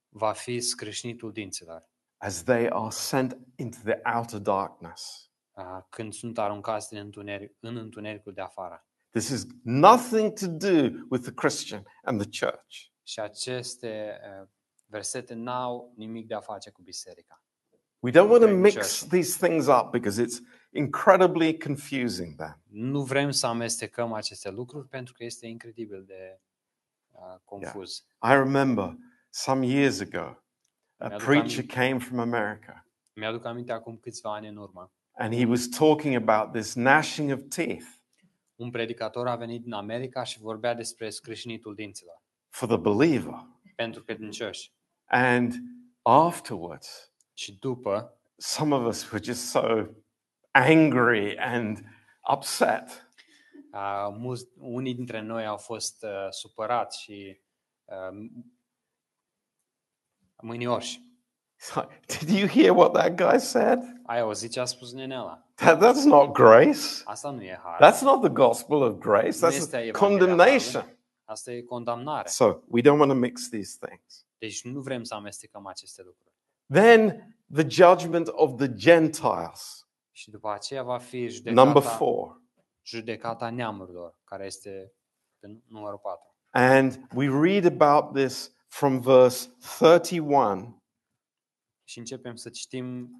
va 0.09 0.33
fi 0.33 0.61
scrâșnitul 0.61 1.33
dinților. 1.33 1.89
as 2.17 2.43
they 2.43 2.69
are 2.69 2.91
sent 2.91 3.39
into 3.57 3.79
the 3.85 4.01
outer 4.17 4.39
darkness. 4.41 5.31
a, 5.53 5.87
când 5.91 6.13
sunt 6.13 6.39
aruncați 6.39 6.89
din 6.89 6.99
întuneric, 6.99 7.57
în 7.61 7.77
întunericul 7.77 8.33
de 8.33 8.41
afară. 8.41 8.85
This 9.11 9.29
is 9.29 9.47
nothing 9.63 10.33
to 10.39 10.47
do 10.47 11.07
with 11.11 11.23
the 11.25 11.33
Christian 11.35 11.85
and 12.03 12.21
the 12.21 12.47
church. 12.47 12.91
Și 13.03 13.21
aceste 13.21 14.19
uh, 14.43 14.49
versete 14.87 15.35
n-au 15.35 15.93
nimic 15.97 16.27
de 16.27 16.35
a 16.35 16.41
face 16.41 16.71
cu 16.71 16.83
biserica. 16.83 17.43
We 17.99 18.11
don't 18.11 18.29
want 18.31 18.41
to 18.41 18.47
Okay, 18.49 18.57
mix 18.61 18.75
church. 18.75 19.11
these 19.11 19.47
things 19.47 19.67
up 19.67 19.91
because 19.91 20.23
it's 20.23 20.41
incredibly 20.71 21.59
confusing 21.59 22.37
then. 22.37 22.59
Nu 22.69 23.03
vrem 23.03 23.31
să 23.31 23.47
amestecăm 23.47 24.13
aceste 24.13 24.51
lucruri 24.51 24.89
pentru 24.89 25.13
că 25.15 25.25
este 25.25 25.47
incredibil 25.47 26.05
de 26.07 26.41
uh, 27.11 27.37
confuz. 27.45 28.05
I 28.23 28.33
remember 28.33 28.97
some 29.31 29.67
years 29.67 30.01
ago, 30.01 30.19
a 30.19 31.07
Mi-aduc 31.07 31.19
preacher 31.27 31.59
aminte. 31.59 31.75
came 31.75 31.99
from 31.99 32.19
America 32.19 32.87
Mi-aduc 33.15 33.45
aminte 33.45 33.73
acum 33.73 33.97
câțiva 33.97 34.35
ani 34.35 34.49
în 34.49 34.57
urmă. 34.57 34.93
and 35.13 35.35
he 35.35 35.45
was 35.47 35.69
talking 35.69 36.29
about 36.29 36.53
this 36.53 36.75
gnashing 36.75 37.31
of 37.33 37.41
teeth 37.49 37.87
Un 38.61 38.71
predicator 38.71 39.29
a 39.29 39.37
venit 39.37 39.63
din 39.63 39.73
America 39.73 40.23
și 40.23 40.39
vorbea 40.41 40.75
despre 40.75 41.11
scrâșnitul 41.11 41.75
dinților 41.75 42.23
for 42.49 42.69
the 42.69 42.77
believer. 42.77 43.47
pentru 43.77 44.03
credincioși. 44.03 44.73
And 45.05 45.55
afterwards, 46.03 47.13
Și 47.35 47.59
după, 47.59 48.21
some 48.37 48.75
of 48.75 48.87
us 48.87 49.11
were 49.11 49.25
just 49.25 49.49
so 49.51 49.87
angry 50.51 51.37
and 51.39 51.79
upset. 52.33 53.13
uh, 53.73 54.09
mulți, 54.19 54.47
unii 54.59 54.95
dintre 54.95 55.21
noi 55.21 55.47
au 55.47 55.57
fost 55.57 56.03
uh, 56.03 56.27
supărați 56.31 57.03
și 57.03 57.41
uh, 57.85 58.31
mânioși. 60.43 61.01
It's 61.61 61.77
like, 61.77 62.07
Did 62.07 62.31
you 62.31 62.47
hear 62.47 62.73
what 62.73 62.93
that 62.95 63.17
guy 63.17 63.39
said? 63.39 63.79
Ai 64.07 64.21
auzit 64.21 64.51
ce 64.53 64.61
a 64.61 64.65
spus 64.65 64.93
nenela? 64.93 65.47
That, 65.55 65.81
that's 65.81 66.05
not 66.05 66.33
grace. 66.33 67.03
Asta 67.05 67.31
nu 67.31 67.43
e 67.43 67.61
har. 67.63 67.91
That's 67.91 68.01
not 68.01 68.21
the 68.21 68.31
gospel 68.31 68.83
of 68.83 68.99
grace. 68.99 69.39
Nu 69.41 69.49
That's 69.49 69.57
Evanghelia 69.57 69.93
condemnation. 69.93 70.99
Asta 71.25 71.53
e 71.53 71.63
condamnare. 71.63 72.29
So 72.29 72.63
we 72.69 72.81
don't 72.81 72.99
want 72.99 73.11
to 73.11 73.17
mix 73.17 73.49
these 73.49 73.77
things. 73.87 74.27
Deci 74.39 74.65
nu 74.65 74.81
vrem 74.81 75.03
să 75.03 75.15
amestecăm 75.15 75.67
aceste 75.67 76.03
lucruri. 76.03 76.35
Then 76.73 77.35
the 77.55 77.69
judgment 77.69 78.29
of 78.29 78.57
the 78.57 78.75
Gentiles. 78.75 79.89
Și 80.11 80.31
după 80.31 80.53
aceea 80.53 80.83
va 80.83 80.99
fi 80.99 81.41
Number 81.45 81.83
four. 81.83 82.41
judecata 82.83 83.51
neamurilor, 83.51 84.19
care 84.25 84.45
este 84.45 84.93
pe 85.39 85.63
numărul 85.67 85.99
4. 85.99 86.37
And 86.51 87.07
we 87.15 87.29
read 87.29 87.81
about 87.81 88.15
this 88.15 88.53
from 88.67 89.01
verse 89.01 89.49
31 89.79 90.80
Și 91.91 91.99
începem 91.99 92.35
să 92.35 92.49
citim 92.49 93.11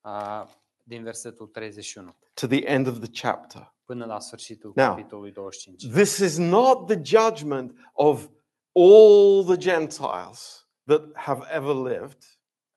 uh, 0.00 0.44
din 0.82 1.02
versetul 1.02 1.46
31 1.46 2.16
to 2.34 2.46
the 2.46 2.64
end 2.64 2.86
of 2.86 2.98
the 2.98 3.10
chapter. 3.20 3.74
până 3.84 4.04
la 4.04 4.20
sfârșitul 4.20 4.72
Now, 4.74 4.88
capitolului 4.88 5.32
25. 5.32 5.86
This 5.86 6.18
is 6.18 6.36
not 6.36 6.86
the 6.86 7.00
judgment 7.02 7.90
of 7.92 8.28
all 8.72 9.44
the 9.44 9.56
Gentiles 9.56 10.68
that 10.84 11.02
have 11.14 11.54
ever 11.54 11.74
lived. 11.74 12.22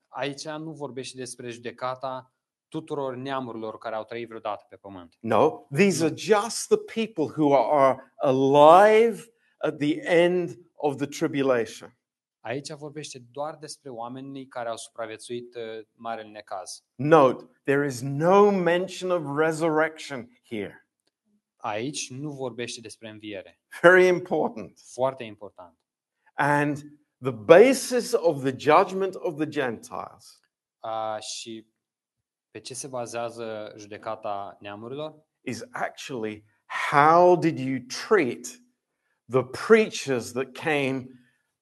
Aici 0.08 0.44
nu 0.44 0.72
vorbește 0.72 1.18
despre 1.18 1.50
judecata 1.50 2.34
tuturor 2.68 3.16
neamurilor 3.16 3.78
care 3.78 3.96
au 3.96 4.04
trăit 4.04 4.28
vreodată 4.28 4.66
pe 4.70 4.76
pământ. 4.76 5.18
No, 5.20 5.68
these 5.72 6.06
are 6.06 6.14
just 6.16 6.68
the 6.68 6.78
people 6.78 7.44
who 7.44 7.56
are 7.56 8.14
alive 8.16 9.34
at 9.58 9.78
the 9.78 10.00
end 10.02 10.60
of 10.74 10.96
the 10.96 11.06
tribulation. 11.06 11.98
Aici 12.46 12.72
vorbește 12.72 13.20
doar 13.32 13.56
despre 13.56 13.90
oamenii 13.90 14.48
care 14.48 14.70
au 14.70 14.78
supraviețuit 14.78 15.56
uh, 15.56 15.86
marele 15.92 16.30
necaz. 16.30 16.84
Note, 16.96 17.50
there 17.64 17.86
is 17.86 18.02
no 18.02 18.52
mention 18.52 19.12
of 19.12 19.38
resurrection 19.38 20.30
here. 20.50 20.88
Aici 21.56 22.10
nu 22.10 22.32
vorbește 22.32 22.82
despre 22.82 23.10
înviere. 23.10 23.62
Very 23.82 24.08
important. 24.08 24.80
Foarte 24.94 25.24
important. 25.24 25.78
And 26.34 26.78
the 27.22 27.32
basis 27.32 28.14
of 28.14 28.44
the 28.44 28.56
judgment 28.58 29.16
of 29.16 29.36
the 29.36 29.48
Gentiles 29.48 30.38
Uh, 30.84 31.20
și 31.22 31.68
pe 32.52 32.60
ce 32.60 32.74
se 32.74 32.88
bazează 32.88 33.74
judecata 33.78 34.58
neamurilor? 34.60 35.26
is 35.42 35.64
actually 35.72 36.46
how 36.92 37.38
did 37.38 37.60
you 37.60 37.80
treat 38.08 38.46
the 39.30 39.44
preachers 39.44 40.32
that 40.32 40.52
came 40.54 41.08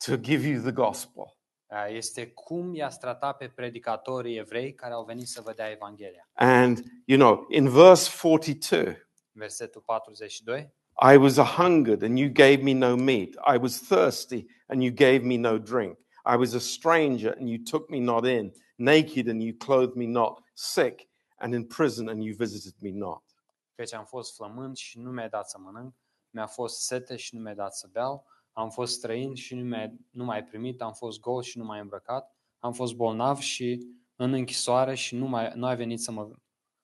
to 0.05 0.17
give 0.17 0.47
you 0.47 0.61
the 0.61 0.71
gospel? 0.71 1.35
Uh, 1.65 1.85
este 1.89 2.27
cum 2.27 2.75
i-ați 2.75 2.99
tratat 2.99 3.37
pe 3.37 3.47
predicatorii 3.47 4.37
evrei 4.37 4.73
care 4.73 4.93
au 4.93 5.03
venit 5.03 5.27
să 5.27 5.41
vă 5.41 5.53
dea 5.53 5.69
Evanghelia. 5.69 6.29
And, 6.33 6.83
you 7.05 7.19
know, 7.19 7.45
in 7.49 7.69
verse 7.69 8.09
42, 8.21 9.09
Versetul 9.31 9.81
42. 9.81 10.73
I 11.13 11.17
was 11.17 11.37
a 11.37 11.43
hungered 11.43 12.03
and 12.03 12.17
you 12.17 12.29
gave 12.29 12.61
me 12.61 12.73
no 12.73 12.95
meat. 12.95 13.29
I 13.53 13.57
was 13.57 13.79
thirsty 13.79 14.45
and 14.67 14.83
you 14.83 14.93
gave 14.93 15.23
me 15.23 15.37
no 15.37 15.57
drink. 15.57 15.97
I 16.25 16.35
was 16.35 16.53
a 16.53 16.59
stranger 16.59 17.35
and 17.39 17.49
you 17.49 17.57
took 17.63 17.89
me 17.89 17.99
not 17.99 18.25
in, 18.25 18.51
naked 18.75 19.27
and 19.27 19.41
you 19.41 19.53
clothed 19.57 19.95
me 19.95 20.05
not, 20.05 20.43
sick 20.53 21.07
and 21.37 21.53
in 21.53 21.65
prison 21.65 22.09
and 22.09 22.23
you 22.23 22.35
visited 22.35 22.73
me 22.81 22.91
not. 22.91 23.23
Căci 23.75 23.93
am 23.93 24.05
fost 24.05 24.35
flămând 24.35 24.75
și 24.75 24.99
nu 24.99 25.11
mi-ai 25.11 25.29
dat 25.29 25.49
să 25.49 25.57
mănânc, 25.59 25.93
mi-a 26.29 26.47
fost 26.47 26.85
sete 26.85 27.15
și 27.15 27.35
nu 27.35 27.41
mi-ai 27.41 27.55
dat 27.55 27.75
să 27.75 27.87
beau, 27.91 28.25
am 28.53 28.69
fost 28.69 28.93
străin 28.93 29.35
și 29.35 29.55
nu, 29.55 29.63
mi-ai, 29.63 29.99
nu 30.09 30.23
m-ai 30.23 30.43
primit, 30.43 30.81
am 30.81 30.93
fost 30.93 31.19
gol 31.19 31.41
și 31.41 31.57
nu 31.57 31.63
m-ai 31.63 31.79
îmbrăcat, 31.79 32.35
am 32.59 32.73
fost 32.73 32.95
bolnav 32.95 33.39
și 33.39 33.87
în 34.15 34.33
închisoare 34.33 34.95
și 34.95 35.15
nu, 35.15 35.27
mai, 35.27 35.51
nu 35.55 35.65
ai 35.65 35.75
venit 35.75 35.99
să 35.99 36.11
mă... 36.11 36.29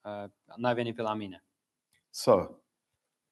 Uh, 0.02 0.30
n-ai 0.56 0.74
venit 0.74 0.94
pe 0.94 1.02
la 1.02 1.14
mine. 1.14 1.44
So, 2.10 2.32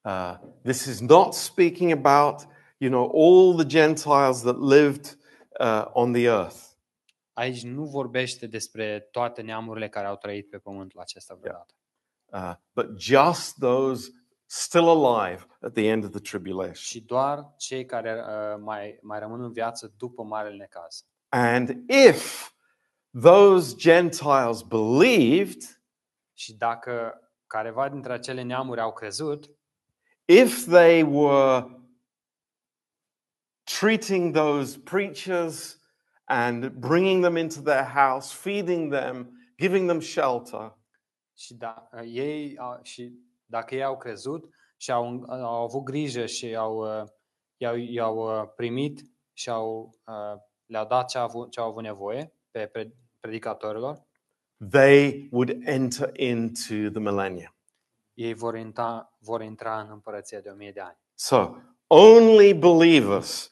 uh, 0.01 0.37
this 0.63 0.85
is 0.85 0.99
not 0.99 1.33
speaking 1.33 2.05
about, 2.05 2.47
you 2.77 2.89
know, 2.89 3.11
all 3.13 3.55
the 3.55 3.65
Gentiles 3.65 4.41
that 4.41 4.59
lived 4.59 5.17
uh, 5.59 5.85
on 5.93 6.11
the 6.11 6.23
earth. 6.23 6.65
Aici 7.33 7.63
nu 7.63 7.85
vorbește 7.85 8.47
despre 8.47 8.99
toate 8.99 9.41
neamurile 9.41 9.89
care 9.89 10.07
au 10.07 10.15
trăit 10.15 10.49
pe 10.49 10.57
pământul 10.57 10.99
acesta 10.99 11.35
vreodată, 11.35 11.73
uh, 12.25 12.53
but 12.73 12.99
just 12.99 13.57
those 13.59 14.09
still 14.49 14.87
alive 14.89 15.45
at 15.61 15.73
the 15.73 15.87
end 15.89 16.03
of 16.03 16.09
the 16.11 16.19
tribulation. 16.19 16.73
ci 16.73 17.05
doar 17.05 17.53
cei 17.57 17.85
care 17.85 18.23
uh, 18.27 18.59
mai, 18.63 18.99
mai 19.01 19.19
rămân 19.19 19.43
în 19.43 19.51
viață 19.51 19.93
după 19.97 20.23
Marele 20.23 20.55
Necaz. 20.55 21.05
And 21.29 21.69
if 21.89 22.51
those 23.21 23.75
Gentiles 23.75 24.61
believed, 24.61 25.81
Și 26.33 26.53
dacă 26.53 27.19
careva 27.47 27.89
dintre 27.89 28.13
acele 28.13 28.41
neamuri 28.41 28.81
au 28.81 28.93
crezut, 28.93 29.49
if 30.25 30.65
they 30.65 31.01
were 31.03 31.65
treating 33.63 34.33
those 34.35 34.77
preachers 34.79 35.79
and 36.25 36.69
bringing 36.69 37.21
them 37.23 37.35
into 37.37 37.61
their 37.61 37.83
house, 37.85 38.33
feeding 38.35 38.91
them, 38.93 39.31
giving 39.57 39.87
them 39.87 39.99
shelter, 40.01 40.77
și, 41.37 41.53
da, 41.53 41.89
ei, 42.05 42.57
au- 42.57 42.79
și 42.83 43.13
dacă 43.47 43.75
ei 43.75 43.83
au 43.83 43.97
crezut 43.97 44.49
și 44.77 44.91
au, 44.91 45.23
au 45.27 45.63
avut 45.63 45.83
grijă 45.83 46.25
și 46.25 46.55
au, 46.55 47.01
uh, 47.01 47.07
i-au, 47.57 47.75
i-au 47.75 48.41
uh, 48.41 48.49
primit 48.55 49.01
și 49.33 49.49
au, 49.49 49.95
uh, 50.07 50.41
le-au 50.65 50.85
dat 50.85 51.07
ce 51.07 51.17
au 51.17 51.23
avut, 51.23 51.51
ce 51.51 51.59
au 51.59 51.67
avut 51.67 51.83
nevoie 51.83 52.33
pe 52.51 52.67
pre- 52.67 52.93
predicatorilor, 53.19 54.05
they 54.69 55.27
would 55.31 55.67
enter 55.67 56.09
into 56.19 56.89
the 56.89 56.99
millennium. 56.99 57.55
ei 58.13 58.33
vor 58.33 58.55
intra, 58.55 59.17
vor 59.19 59.41
intra 59.41 59.79
în 59.79 59.89
împărăția 59.91 60.39
de 60.39 60.49
o 60.49 60.55
mie 60.55 60.71
de 60.71 60.79
ani. 60.79 60.97
So, 61.13 61.55
only 61.87 62.53
believers 62.53 63.51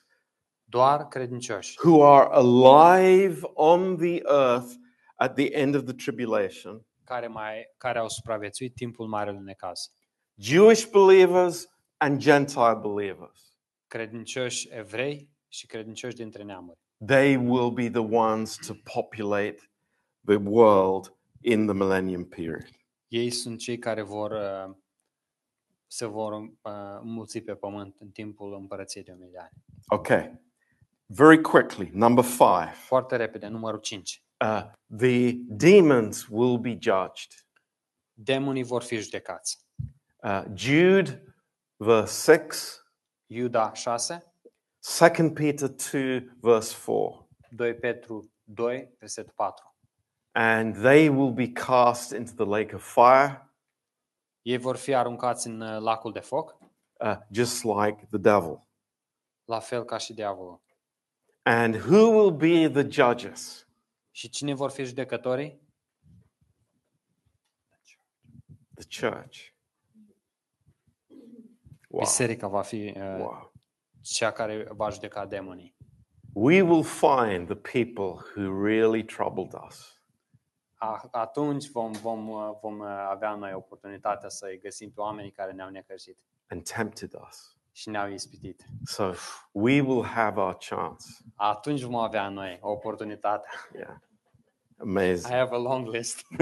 Doar 0.64 1.08
credincioși 1.08 1.78
who 1.84 2.04
are 2.04 2.28
alive 2.32 3.40
on 3.54 3.98
the 3.98 4.22
earth 4.24 4.74
at 5.16 5.36
the 5.36 5.54
end 5.54 5.76
of 5.76 5.84
the 5.84 5.94
tribulation, 5.94 6.86
care, 7.06 7.28
mai, 7.28 7.74
care 7.78 8.00
au 8.00 8.10
supraviețuit 8.10 8.76
timpul 8.76 9.08
Marelui 9.08 9.44
Necaz. 9.44 9.80
Jewish 10.38 10.90
believers 10.92 11.68
and 11.98 12.20
Gentile 12.20 12.78
believers, 12.82 13.58
Credincioși 13.88 14.68
evrei 14.72 15.30
și 15.48 15.66
credincioși 15.66 16.16
dintre 16.16 16.44
neamuri. 16.44 16.80
they 17.06 17.36
will 17.36 17.72
be 17.72 17.90
the 17.90 18.16
ones 18.16 18.56
to 18.68 18.74
populate 18.94 19.58
the 20.26 20.36
world 20.36 21.16
in 21.42 21.66
the 21.66 21.76
millennium 21.76 22.26
period. 22.26 22.66
Ei 23.08 23.30
sunt 23.30 23.60
cei 23.60 23.78
care 23.80 24.02
vor 24.02 24.32
uh, 24.32 24.76
se 25.88 26.06
vor 26.06 26.34
uh, 26.34 26.50
înmulți 27.02 27.40
pe 27.40 27.56
pământ 27.56 27.96
în 28.00 28.10
timpul 28.10 28.54
împărăției 28.54 29.04
de 29.04 29.12
o 29.12 29.16
mii 29.16 29.32
de 29.32 29.38
ani. 29.38 29.52
Okay. 29.88 30.40
Very 31.06 31.42
quickly, 31.42 31.90
number 31.94 32.24
five. 32.24 32.72
Foarte 32.74 33.16
repede, 33.16 33.48
numărul 33.48 33.80
5. 33.80 34.24
Uh, 34.44 34.64
the 34.98 35.34
demons 35.50 36.28
will 36.30 36.58
be 36.58 36.78
judged. 36.78 37.34
Demonii 38.14 38.64
vor 38.64 38.82
fi 38.82 38.98
judecați. 38.98 39.60
Uh, 40.24 40.44
Jude, 40.54 41.36
verse 41.78 42.32
6, 42.32 42.80
Iuda 43.28 43.72
6, 43.74 44.22
2 44.80 45.32
Peter 45.34 45.68
2, 45.92 46.38
verse 46.42 46.74
4. 46.74 47.28
2 47.56 47.74
Petru 47.74 48.32
2, 48.44 48.96
versetul 49.00 49.34
4. 49.36 49.74
And 50.32 50.76
they 50.76 51.10
will 51.10 51.32
be 51.32 51.48
cast 51.48 52.12
into 52.12 52.34
the 52.36 52.46
lake 52.46 52.76
of 52.76 52.84
fire, 52.94 53.40
Ei 54.42 54.58
vor 54.58 54.76
fi 54.76 54.94
aruncați 54.94 55.48
în 55.48 55.62
uh, 55.62 55.82
lacul 55.82 56.12
de 56.12 56.20
foc, 56.20 56.58
uh, 57.00 57.16
just 57.32 57.64
like 57.64 58.08
the 58.10 58.18
devil. 58.18 58.64
la 59.46 59.60
fel 59.60 59.84
ca 59.84 59.98
și 59.98 60.14
diavolul. 60.14 60.62
And 61.44 61.76
who 61.76 62.10
will 62.10 62.32
be 62.32 62.70
the 62.82 62.90
judges? 62.90 63.65
Și 64.16 64.30
cine 64.30 64.54
vor 64.54 64.72
fi 64.72 64.84
judecătorii? 64.84 65.62
The 68.74 69.10
church. 69.10 69.38
Wow. 71.88 72.00
Biserica 72.04 72.48
va 72.48 72.62
fi 72.62 72.94
uh, 72.98 73.02
wow. 73.18 73.54
cea 74.02 74.32
care 74.32 74.68
va 74.72 74.90
judeca 74.90 75.26
demonii. 75.26 75.76
We 76.34 76.62
will 76.62 76.84
find 76.84 77.48
the 77.48 77.56
people 77.56 78.24
who 78.36 78.64
really 78.66 79.04
troubled 79.04 79.54
us. 79.68 80.02
A- 80.74 81.08
Atunci 81.12 81.70
vom, 81.70 81.92
vom, 81.92 82.30
uh, 82.30 82.58
vom 82.62 82.80
uh, 82.80 82.88
avea 82.88 83.36
noi 83.36 83.54
oportunitatea 83.54 84.30
să-i 84.30 84.60
găsim 84.60 84.92
pe 84.92 85.02
oamenii 85.02 85.32
care 85.32 85.52
ne-au 85.52 85.70
necăjit 85.70 86.18
and 86.48 86.64
tempted 86.70 87.14
us. 87.30 87.58
și 87.72 87.90
ne-au 87.90 88.10
ispitit. 88.10 88.66
So 88.86 89.14
we 89.52 89.82
will 89.82 90.04
have 90.04 90.40
our 90.40 90.58
chance. 90.58 91.06
Atunci 91.36 91.82
vom 91.82 91.96
avea 91.96 92.30
noi 92.30 92.58
oportunitatea. 92.62 93.52
Yeah. 93.74 93.96
I 94.78 94.82
Amazing. 94.82 95.32
have 95.32 95.56
a 95.56 95.58
long 95.58 95.88
list. 95.88 96.26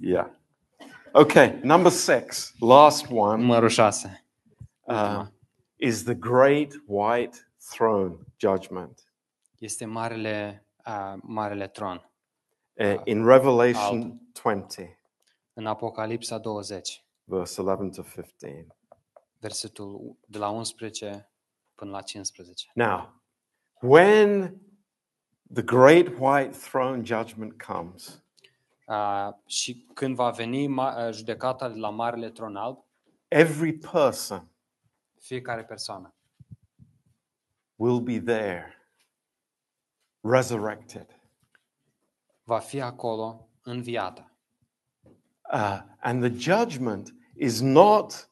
yeah. 0.00 0.26
Okay, 1.12 1.58
number 1.62 1.90
six, 1.90 2.54
last 2.60 3.10
one, 3.10 3.40
Numărul 3.40 3.68
6. 3.70 4.04
uh, 4.86 5.26
is 5.76 6.04
the 6.04 6.14
great 6.14 6.72
white 6.86 7.36
throne 7.70 8.18
judgment. 8.36 9.02
Este 9.58 9.84
marele, 9.84 10.66
uh, 10.86 11.14
marele 11.22 11.68
tron. 11.68 12.10
Uh, 12.74 13.00
in 13.04 13.24
Revelation 13.24 14.20
20, 14.42 14.98
În 15.54 15.66
Apocalipsa 15.66 16.38
20, 16.38 17.04
verse 17.24 17.60
11 17.60 18.00
to 18.00 18.02
15. 18.02 18.66
versetul 19.38 20.16
de 20.26 20.38
la 20.38 20.48
11 20.48 21.30
până 21.74 21.90
la 21.90 22.02
15. 22.02 22.70
Now, 22.74 23.22
when 23.80 24.60
the 25.52 25.62
great 25.62 26.08
white 26.18 26.52
throne 26.56 27.04
judgment 27.04 27.62
comes, 27.62 28.22
Uh, 28.88 29.28
și 29.46 29.86
când 29.94 30.14
va 30.14 30.30
veni 30.30 30.66
ma- 30.68 31.06
uh, 31.06 31.12
judecata 31.12 31.68
de 31.68 31.78
la 31.78 31.90
Marele 31.90 32.30
Tron 32.30 32.56
Alb, 32.56 32.84
every 33.28 33.72
person 33.72 34.48
fiecare 35.20 35.64
persoană 35.64 36.14
will 37.76 38.00
be 38.00 38.20
there, 38.20 38.88
resurrected. 40.20 41.20
va 42.44 42.58
fi 42.58 42.80
acolo 42.80 43.48
înviată. 43.62 44.32
Uh, 45.52 45.80
and 46.00 46.22
the 46.22 46.38
judgment 46.38 47.14
is 47.36 47.60
not 47.60 48.30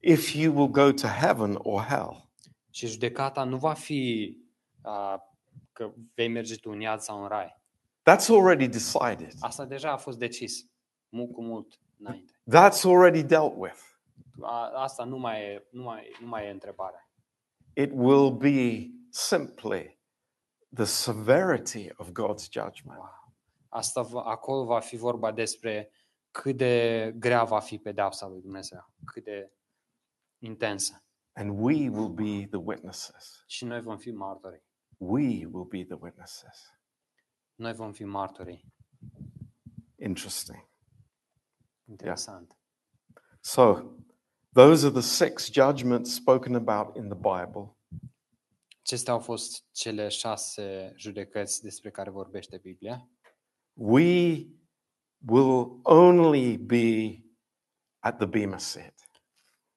if 0.00 0.34
you 0.34 0.52
will 0.54 0.68
go 0.70 0.92
to 0.92 1.06
heaven 1.06 1.54
or 1.58 1.82
hell. 1.82 2.28
Și 2.70 2.86
judecata 2.86 3.44
nu 3.44 3.56
va 3.56 3.72
fi 3.72 4.36
uh, 4.82 5.14
că 5.82 5.94
vei 6.14 6.28
merge 6.28 6.56
tu 6.56 6.70
în 6.70 6.80
iad 6.80 7.00
sau 7.00 7.22
în 7.22 7.28
rai. 7.28 7.60
That's 8.10 8.28
already 8.28 8.68
decided. 8.68 9.32
Asta 9.40 9.64
deja 9.64 9.92
a 9.92 9.96
fost 9.96 10.18
decis 10.18 10.66
mult 11.08 11.32
cu 11.32 11.42
mult 11.42 11.80
înainte. 11.98 12.32
That's 12.32 12.84
already 12.84 13.22
dealt 13.22 13.54
with. 13.56 13.80
A, 14.40 14.70
asta 14.74 15.04
nu 15.04 15.18
mai, 15.18 15.42
e, 15.42 15.66
nu, 15.70 15.82
mai, 15.82 16.16
nu 16.20 16.26
mai 16.26 16.46
e 16.46 16.50
întrebarea. 16.50 17.10
It 17.74 17.90
will 17.94 18.36
be 18.36 18.90
simply 19.10 20.00
the 20.74 20.84
severity 20.84 21.90
of 21.96 22.08
God's 22.08 22.50
judgment. 22.50 23.00
Asta 23.68 24.02
va, 24.02 24.20
acolo 24.20 24.64
va 24.64 24.80
fi 24.80 24.96
vorba 24.96 25.32
despre 25.32 25.90
cât 26.30 26.56
de 26.56 27.14
grea 27.16 27.44
va 27.44 27.60
fi 27.60 27.78
pedeapsa 27.78 28.26
lui 28.26 28.40
Dumnezeu, 28.40 28.90
cât 29.04 29.24
de 29.24 29.52
intensă. 30.38 31.04
And 31.32 31.50
we 31.50 31.88
will 31.88 32.08
be 32.08 32.46
the 32.46 32.60
witnesses. 32.64 33.44
Și 33.46 33.64
noi 33.64 33.80
vom 33.80 33.98
fi 33.98 34.10
martorii. 34.10 34.62
We 35.04 35.46
will 35.46 35.64
be 35.64 35.84
the 35.84 35.96
witnesses. 36.00 36.78
Noi 37.54 37.72
vom 37.72 37.92
fi 37.92 38.04
martorii. 38.04 38.64
Interesting. 39.96 40.68
Interesant. 41.88 42.56
So, 43.40 43.96
those 44.52 44.86
are 44.86 44.92
the 44.92 45.02
six 45.02 45.50
judgments 45.50 46.14
spoken 46.14 46.54
about 46.54 46.96
in 46.96 47.08
the 47.08 47.16
Bible. 47.16 47.76
Acestea 48.82 49.12
au 49.12 49.20
fost 49.20 49.64
cele 49.72 50.08
șase 50.08 50.92
judecăți 50.96 51.62
despre 51.62 51.90
care 51.90 52.10
vorbește 52.10 52.56
Biblia. 52.56 53.08
We 53.72 54.46
will 55.26 55.80
only 55.82 56.56
be 56.56 57.24
at 57.98 58.16
the 58.16 58.26
Bema 58.26 58.58
seat. 58.58 58.94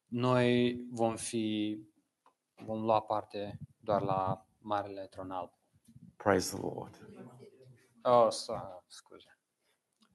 Noi 0.06 0.80
vom 0.90 1.16
fi, 1.16 1.78
vom 2.66 2.82
lua 2.82 3.02
parte 3.02 3.60
doar 3.78 4.02
la 4.02 4.46
Marele 4.66 5.08
Tron 5.12 5.32
Alb. 5.32 5.52
Praise 6.18 6.56
the 6.56 6.62
Lord. 6.62 6.98
Oh, 8.04 8.30
so- 8.32 8.84
scuze. 8.88 9.38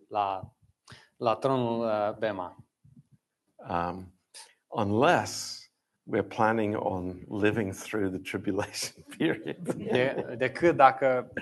La, 0.09 0.53
la 1.17 1.35
tronul 1.35 1.81
uh, 1.81 2.17
Bema. 2.19 2.57
Um, 3.69 4.13
unless 4.69 5.59
we're 6.05 6.29
planning 6.29 6.75
on 6.77 7.25
living 7.29 7.73
through 7.73 8.11
the 8.11 8.19
tribulation 8.19 9.05
period. 9.19 9.57
De, 9.75 10.35
decât 10.39 10.77
dacă 10.77 11.33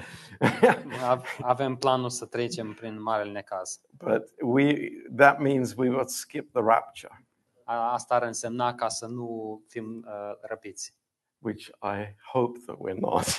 av- 1.03 1.27
avem 1.43 1.77
planul 1.77 2.11
să 2.11 2.27
trecem 2.27 2.73
prin 2.75 3.03
Marele 3.03 3.31
Necaz. 3.33 3.81
but 3.99 4.31
we 4.43 4.91
that 5.17 5.39
means 5.39 5.75
we 5.77 5.89
will 5.89 6.07
skip 6.07 6.53
the 6.53 6.61
rapture, 6.63 7.27
A- 7.65 7.93
Asta 7.93 8.15
ar 8.15 8.23
însemna 8.23 8.75
ca 8.75 8.89
să 8.89 9.07
nu 9.07 9.63
fim 9.69 10.05
uh, 10.07 10.31
răpiți, 10.41 10.97
which 11.39 11.71
I 11.83 12.15
hope 12.33 12.59
that 12.67 12.77
we're 12.79 13.01
not. 13.01 13.27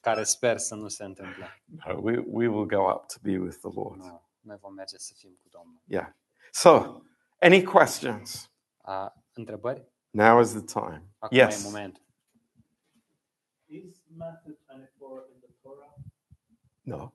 care 0.00 0.24
sper 0.24 0.58
să 0.58 0.74
nu 0.74 0.88
se 0.88 1.04
întâmple. 1.04 1.62
no, 1.86 2.00
we, 2.00 2.24
we 2.26 2.48
will 2.48 2.66
go 2.66 2.90
up 2.90 3.06
to 3.06 3.18
be 3.22 3.38
with 3.38 3.56
the 3.58 3.70
Lord. 3.74 3.96
Nu, 4.00 4.22
noi 4.40 4.56
vom 4.60 4.74
merge 4.74 4.98
să 4.98 5.14
fim 5.16 5.38
cu 5.42 5.48
Domnul. 5.48 5.80
Yeah. 5.84 6.08
So, 6.52 7.02
any 7.40 7.62
questions? 7.62 8.50
Ah, 8.80 8.92
A, 8.94 9.24
întrebări? 9.32 9.86
Now 10.10 10.40
is 10.40 10.50
the 10.50 10.80
time. 10.80 11.02
Acum 11.18 11.36
e 11.36 11.40
yes. 11.40 11.64
momentul. 11.64 12.02
Is 13.66 14.02
Matthew 14.16 14.54
24 14.66 15.28
in 15.32 15.40
the 15.40 15.50
Torah? 15.62 15.94
No. 16.82 17.12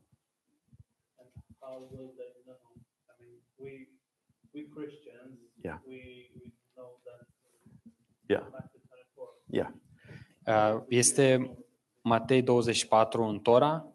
And 1.19 1.29
how 1.59 1.87
will 1.91 2.13
they 2.15 2.31
know? 2.45 2.57
I 3.09 3.13
mean, 3.19 3.41
we 3.55 3.71
we 4.53 4.67
Christians, 4.75 5.39
Yeah. 5.63 5.79
we, 5.87 6.29
we 6.35 6.51
know 6.75 6.99
that 7.05 7.27
Yeah. 8.27 8.43
Matthew 8.51 8.79
24. 8.79 8.82
Yeah. 9.53 9.69
Uh, 10.45 10.83
Este 10.87 11.57
Matei 12.01 12.41
24 12.41 13.23
în 13.23 13.39
Tora? 13.39 13.87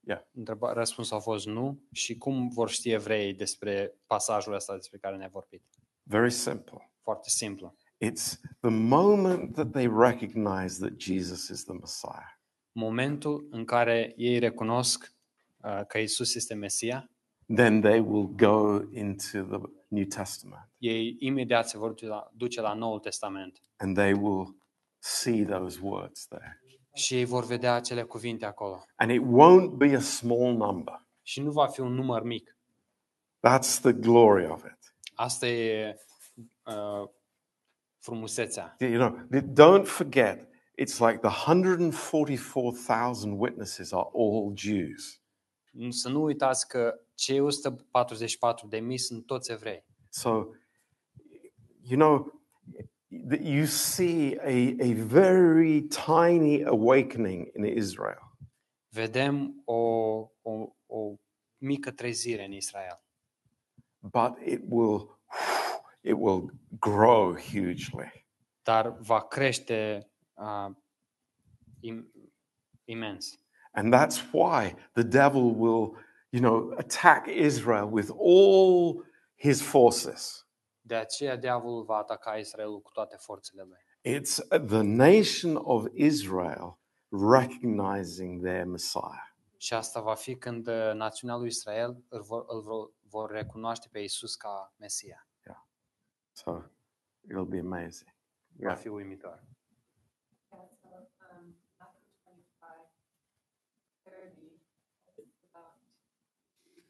Yeah. 0.00 0.20
Întreba, 0.32 0.72
răspunsul 0.72 1.16
a 1.16 1.20
fost 1.20 1.46
nu. 1.46 1.82
Și 1.92 2.18
cum 2.18 2.48
vor 2.48 2.70
ști 2.70 2.90
evreii 2.90 3.34
despre 3.34 3.94
pasajul 4.06 4.54
ăsta 4.54 4.74
despre 4.74 4.98
care 4.98 5.16
ne-a 5.16 5.28
vorbit? 5.32 5.62
Very 6.02 6.30
simple. 6.30 6.90
Foarte 7.02 7.28
simplu. 7.28 7.76
It's 8.04 8.40
the 8.60 8.70
moment 8.70 9.54
that 9.54 9.70
they 9.70 9.90
recognize 9.96 10.86
that 10.86 11.00
Jesus 11.00 11.48
is 11.48 11.64
the 11.64 11.72
Messiah. 11.72 12.36
Momentul 12.72 13.46
în 13.50 13.64
care 13.64 14.12
ei 14.16 14.38
recunosc 14.38 15.14
uh, 15.56 15.80
că 15.86 15.98
Isus 15.98 16.34
este 16.34 16.54
Mesia, 16.54 17.06
Then 17.54 17.80
they 17.80 17.98
will 17.98 18.26
go 18.26 18.80
into 18.92 19.42
the 19.42 19.58
New 19.88 20.04
Testament 20.04 20.72
ei 20.82 21.16
imediat 21.18 21.68
se 21.68 21.78
vor 21.78 21.88
duce 21.88 22.06
la, 22.06 22.30
duce 22.36 22.60
la 22.60 22.74
Noul 22.74 22.98
Testament 22.98 23.62
and 23.76 23.96
they 23.96 24.12
will 24.12 24.56
see 25.02 25.44
those 25.44 25.78
words 25.82 26.26
there. 26.26 26.62
și 26.94 27.14
ei 27.14 27.24
vor 27.24 27.44
vedea 27.44 27.74
acele 27.74 28.02
cuvinte 28.02 28.46
acolo. 28.46 28.84
And 28.96 29.10
it 29.10 29.20
won't 29.20 29.76
be 29.76 29.94
a 29.96 30.00
small 30.00 30.54
number. 30.56 31.06
Și 31.22 31.40
nu 31.40 31.50
va 31.50 31.66
fi 31.66 31.80
un 31.80 31.92
număr 31.94 32.22
mic. 32.22 32.56
That's 33.48 33.80
the 33.80 33.92
glory 33.92 34.46
of 34.46 34.64
it. 34.64 34.94
Asta 35.14 35.46
e 35.46 35.96
uh, 36.62 37.08
frumusețea. 37.98 38.76
You 38.78 39.08
know, 39.08 39.18
don't 39.42 39.86
forget, 39.86 40.48
it's 40.80 40.98
like 40.98 41.18
the 41.18 41.30
144,000 41.52 43.38
witnesses 43.38 43.92
are 43.92 44.08
all 44.14 44.52
Jews. 44.56 45.20
Să 45.88 46.08
nu 46.08 46.22
uitați 46.22 46.68
că 46.68 46.94
cei 47.14 47.40
144 47.40 48.66
de 48.66 48.78
mii 48.78 48.98
sunt 48.98 49.26
toți 49.26 49.52
evrei. 49.52 49.84
So, 50.08 50.30
you 51.82 51.98
know, 51.98 52.41
that 53.28 53.42
you 53.42 53.66
see 53.66 54.36
a, 54.42 54.76
a 54.80 54.92
very 54.94 55.82
tiny 55.82 56.62
awakening 56.62 57.50
in 57.54 57.64
Israel. 57.64 58.30
Vedem 58.94 59.62
o, 59.64 59.74
o, 60.42 60.76
o 60.86 61.14
mică 61.58 61.90
trezire 61.90 62.44
în 62.44 62.52
Israel, 62.52 63.02
but 64.00 64.38
it 64.44 64.60
will 64.68 65.18
it 66.02 66.16
will 66.18 66.50
grow 66.80 67.34
hugely 67.34 68.22
dar 68.62 68.96
va 69.00 69.20
crește 69.20 70.08
uh, 70.34 70.70
im, 71.80 72.12
imens. 72.84 73.38
and 73.74 73.92
that's 73.92 74.22
why 74.32 74.74
the 74.94 75.04
devil 75.04 75.54
will 75.54 75.96
you 76.30 76.40
know 76.40 76.72
attack 76.76 77.26
israel 77.28 77.86
with 77.86 78.10
all 78.10 79.04
his 79.34 79.62
forces 79.62 80.41
De 80.84 80.94
aceea 80.94 81.36
diavolul 81.36 81.84
va 81.84 81.96
ataca 81.96 82.36
Israelul 82.36 82.80
cu 82.80 82.90
toate 82.92 83.16
forțele 83.16 83.62
lui. 83.62 83.78
it's 84.18 84.40
the 84.66 84.82
nation 84.82 85.56
of 85.56 85.86
israel 85.94 86.78
recognizing 87.10 88.42
their 88.42 88.64
messiah 88.64 89.30
Și 89.56 89.74
asta 89.74 90.00
va 90.00 90.14
fi 90.14 90.36
când 90.36 90.66
uh, 90.66 90.90
națiunea 90.94 91.36
lui 91.36 91.46
Israel 91.46 92.04
îl 92.08 92.22
vor, 92.22 92.44
îl 92.48 92.60
vor, 92.60 92.92
vor 93.08 93.30
recunoaște 93.30 93.88
pe 93.92 93.98
Isus 93.98 94.34
ca 94.34 94.74
Mesia. 94.76 95.26
so 96.34 96.62
it'll 97.28 97.48
be 97.48 97.58
amazing 97.58 98.10
Va 98.56 98.68
yeah 98.68 98.76
fi 98.78 98.88
uimitor. 98.88 99.42
Yeah, 100.52 100.68
so, 100.82 100.88
um, 100.88 101.54
Matthew 101.78 102.04
twenty-five, 102.24 102.86
thirty, 104.04 104.48
it's 105.18 105.36
about 105.52 105.74
Matei 106.34 106.82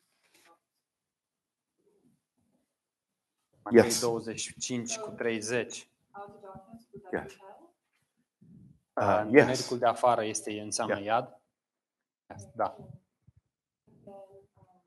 Yes. 3.71 4.01
25 4.01 4.99
cu 4.99 5.11
30. 5.11 5.89
out 6.15 6.29
of 6.29 6.41
darkness, 6.43 6.89
would 6.93 7.03
that 7.11 7.23
Yes. 7.23 7.33
be 7.33 7.39
hell? 7.39 7.75
Uh, 8.95 9.05
uh, 9.05 9.21
Întunericul 9.25 9.77
yes 9.77 9.79
de 9.79 9.87
afară 9.87 10.25
este 10.25 10.61
înseamnă 10.61 10.95
Yeah. 11.01 11.07
iad. 11.07 11.41
Da. 12.55 12.65
And 12.77 12.87
then, 14.05 14.13
um, 14.57 14.83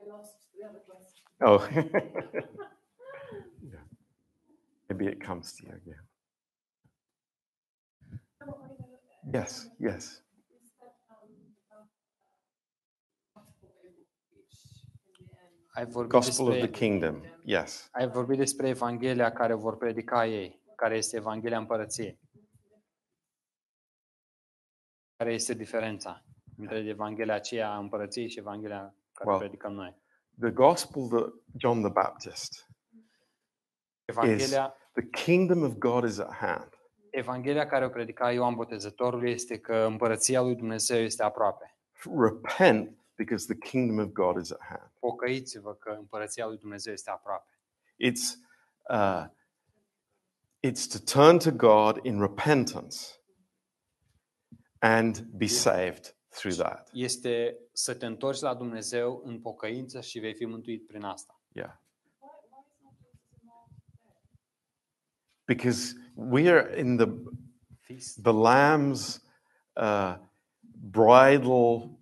I 0.00 0.04
lost 0.08 0.34
the 0.54 0.64
other 0.68 0.80
question. 0.86 1.24
oh 1.40 1.68
yeah. 3.72 3.82
maybe 4.88 5.06
it 5.06 5.20
comes 5.24 5.52
to 5.54 5.66
you 5.66 5.72
again 5.74 6.04
No, 8.40 8.46
I 8.46 8.48
know. 8.78 9.00
yes 9.32 9.70
yes 9.78 10.22
Is 10.62 10.70
that, 10.78 10.96
um, 11.08 11.16
about, 11.70 11.70
uh, 11.70 11.76
gospel 13.34 13.68
they 13.82 13.90
will 13.96 14.06
preach 14.30 14.56
in 15.06 15.12
the 15.26 15.32
end? 15.44 15.56
Ai 15.76 15.84
vorbit, 15.86 16.10
gospel 16.10 16.46
of 16.46 16.52
the 16.52 16.60
despre, 16.60 16.86
kingdom 16.86 17.22
yes 17.44 17.88
ai 17.92 18.08
vorbit 18.08 18.38
despre 18.38 18.68
Evanghelia 18.68 19.32
care 19.32 19.54
vor 19.54 19.76
predica 19.76 20.26
ei, 20.26 20.62
care 20.76 20.96
este 20.96 21.16
Evanghelia 21.16 21.58
Împărăției. 21.58 22.20
Care 25.16 25.32
este 25.32 25.54
diferența 25.54 26.24
între 26.56 26.78
Evanghelia 26.78 27.34
aceea 27.34 27.70
a 27.70 27.78
Împărăției 27.78 28.28
și 28.28 28.38
Evanghelia 28.38 28.94
care 29.12 29.28
Well, 29.28 29.38
predicăm 29.38 29.72
noi? 29.72 29.96
the 30.40 30.50
gospel 30.50 31.08
that 31.08 31.32
John 31.56 31.80
the 31.80 31.90
Baptist 31.90 32.66
Evanghelia, 34.04 34.74
the 34.92 35.08
kingdom 35.24 35.62
of 35.62 35.78
God 35.78 36.04
is 36.04 36.18
at 36.18 36.32
hand. 36.32 36.68
Evanghelia 37.10 37.66
care 37.66 37.84
o 37.84 37.88
predica 37.88 38.32
Ioan 38.32 38.54
Botezătorul 38.54 39.28
este 39.28 39.58
că 39.58 39.76
Împărăția 39.76 40.40
lui 40.42 40.54
Dumnezeu 40.54 40.98
este 40.98 41.22
aproape. 41.22 41.76
Repent 42.18 42.98
because 43.16 43.46
the 43.46 43.68
kingdom 43.70 43.98
of 43.98 44.12
God 44.12 44.42
is 44.42 44.50
at 44.52 44.60
hand. 44.60 44.90
Pocăiți-vă 44.98 45.74
că 45.74 45.90
Împărăția 45.98 46.46
lui 46.46 46.58
Dumnezeu 46.58 46.92
este 46.92 47.10
aproape. 47.10 47.50
It's 48.04 48.36
uh, 48.90 49.24
it's 50.66 50.86
to 50.92 50.98
turn 51.20 51.38
to 51.38 51.50
God 51.50 52.04
in 52.04 52.20
repentance 52.20 52.96
and 54.78 55.20
be 55.36 55.46
saved 55.46 56.16
through 56.28 56.56
that. 56.56 56.88
Este 56.92 57.58
să 57.72 57.94
te 57.94 58.06
întorci 58.06 58.40
la 58.40 58.54
Dumnezeu 58.54 59.22
în 59.24 59.40
pocăință 59.40 60.00
și 60.00 60.18
vei 60.18 60.34
fi 60.34 60.44
mântuit 60.44 60.86
prin 60.86 61.02
asta. 61.02 61.40
Yeah, 61.52 61.72
Why, 62.20 62.28
why 62.50 62.64
is 62.68 62.80
not 62.82 62.94
Jesus 62.98 63.30
involved 63.40 63.76
there? 64.02 64.18
because 65.46 65.94
we 66.14 66.48
are 66.50 66.78
in 66.80 66.96
the 66.96 67.06
the 68.22 68.32
Lamb's 68.32 69.20
uh, 69.76 70.16
bridal 70.90 71.95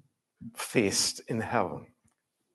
feast 0.52 1.28
in 1.28 1.40
heaven. 1.40 1.94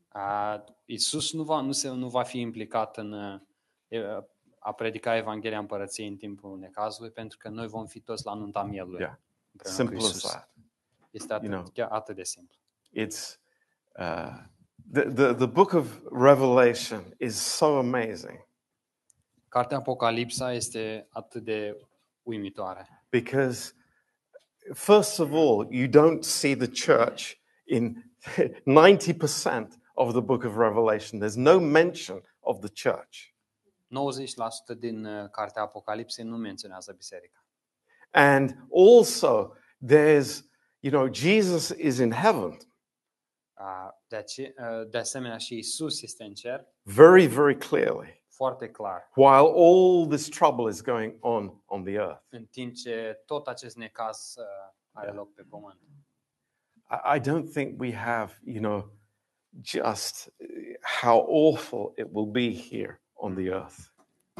A, 0.07 0.63
Iisus 0.85 1.33
nu 1.33 1.43
va, 1.43 1.61
nu, 1.61 1.71
se, 1.71 1.89
nu 1.89 2.09
va 2.09 2.23
fi 2.23 2.39
implicat 2.39 2.97
în 2.97 3.11
uh, 3.11 3.39
e, 3.87 4.23
a 4.59 4.71
predica 4.73 5.15
Evanghelia 5.15 5.59
Împărăției 5.59 6.07
în 6.07 6.15
timpul 6.15 6.57
necazului, 6.59 7.11
pentru 7.11 7.37
că 7.37 7.49
noi 7.49 7.67
vom 7.67 7.85
fi 7.85 7.99
toți 7.99 8.25
la 8.25 8.33
nunta 8.33 8.63
mielului. 8.63 8.99
Yeah. 8.99 9.15
împreună 9.51 9.77
cu 9.77 9.83
Simple 9.83 9.97
as 9.97 10.13
Iisus. 10.13 10.29
that. 10.31 10.53
Este 11.11 11.33
atât, 11.33 11.49
You 11.49 11.59
know. 11.59 11.71
chiar 11.73 11.89
atât 11.91 12.15
de 12.15 12.23
simplu. 12.23 12.57
It's 12.95 13.39
uh, 13.99 14.43
the, 14.91 15.01
the 15.01 15.33
the 15.33 15.45
book 15.45 15.73
of 15.73 15.99
Revelation 16.11 17.15
is 17.19 17.35
so 17.35 17.77
amazing 17.77 18.47
Cartea 19.47 19.77
Apocalipsa 19.77 20.53
este 20.53 21.07
atât 21.11 21.43
de 21.43 21.77
uimitoare. 22.23 23.05
because 23.09 23.73
first 24.73 25.19
of 25.19 25.31
all, 25.31 25.67
you 25.69 25.87
don't 25.87 26.23
see 26.23 26.55
the 26.55 26.67
church 26.67 27.38
in 27.69 28.03
90% 28.65 29.79
of 29.95 30.11
the 30.13 30.21
book 30.21 30.43
of 30.43 30.55
Revelation. 30.57 31.19
There's 31.19 31.35
no 31.37 31.59
mention 31.59 32.21
of 32.39 32.59
the 32.59 32.69
church. 32.69 33.33
90% 34.73 34.77
din 34.77 35.05
uh, 35.05 35.29
Cartea 35.29 35.61
Apocalipsei 35.61 36.25
nu 36.25 36.37
menționează 36.37 36.93
biserica. 36.93 37.43
And 38.11 38.67
also, 38.73 39.53
there's, 39.85 40.43
you 40.79 40.91
know, 40.91 41.13
Jesus 41.13 41.69
is 41.77 41.97
in 41.97 42.11
heaven 42.11 42.57
A, 43.53 43.99
De, 44.07 44.15
ace- 44.15 44.53
uh, 44.57 44.89
de 44.89 44.97
asemenea 44.97 45.37
și 45.37 45.57
Isus 45.57 46.01
este 46.01 46.23
în 46.23 46.33
cer, 46.33 46.67
very, 46.83 47.25
very 47.25 47.57
clearly, 47.57 48.23
foarte 48.27 48.69
clar, 48.69 49.11
while 49.15 49.51
all 49.55 50.07
this 50.07 50.27
trouble 50.29 50.69
is 50.69 50.81
going 50.81 51.15
on 51.19 51.61
on 51.65 51.83
the 51.83 51.93
earth. 51.93 52.21
în 52.29 52.45
timp 52.45 52.73
ce 52.73 53.23
tot 53.25 53.47
acest 53.47 53.75
necaz 53.75 54.33
uh, 54.37 54.43
are 54.91 55.11
loc 55.11 55.33
pe 55.33 55.43
pământ. 55.49 55.79
I, 56.89 57.15
I 57.15 57.19
don't 57.19 57.53
think 57.53 57.79
we 57.79 57.91
have, 57.91 58.39
you 58.43 58.59
know, 58.59 58.91
just 59.61 60.29
uh, 60.41 60.45
how 60.81 61.19
awful 61.19 61.93
it 61.97 62.07
will 62.11 62.31
be 62.31 62.53
here 62.53 62.99
on 63.13 63.35
the 63.35 63.49
earth. 63.49 63.91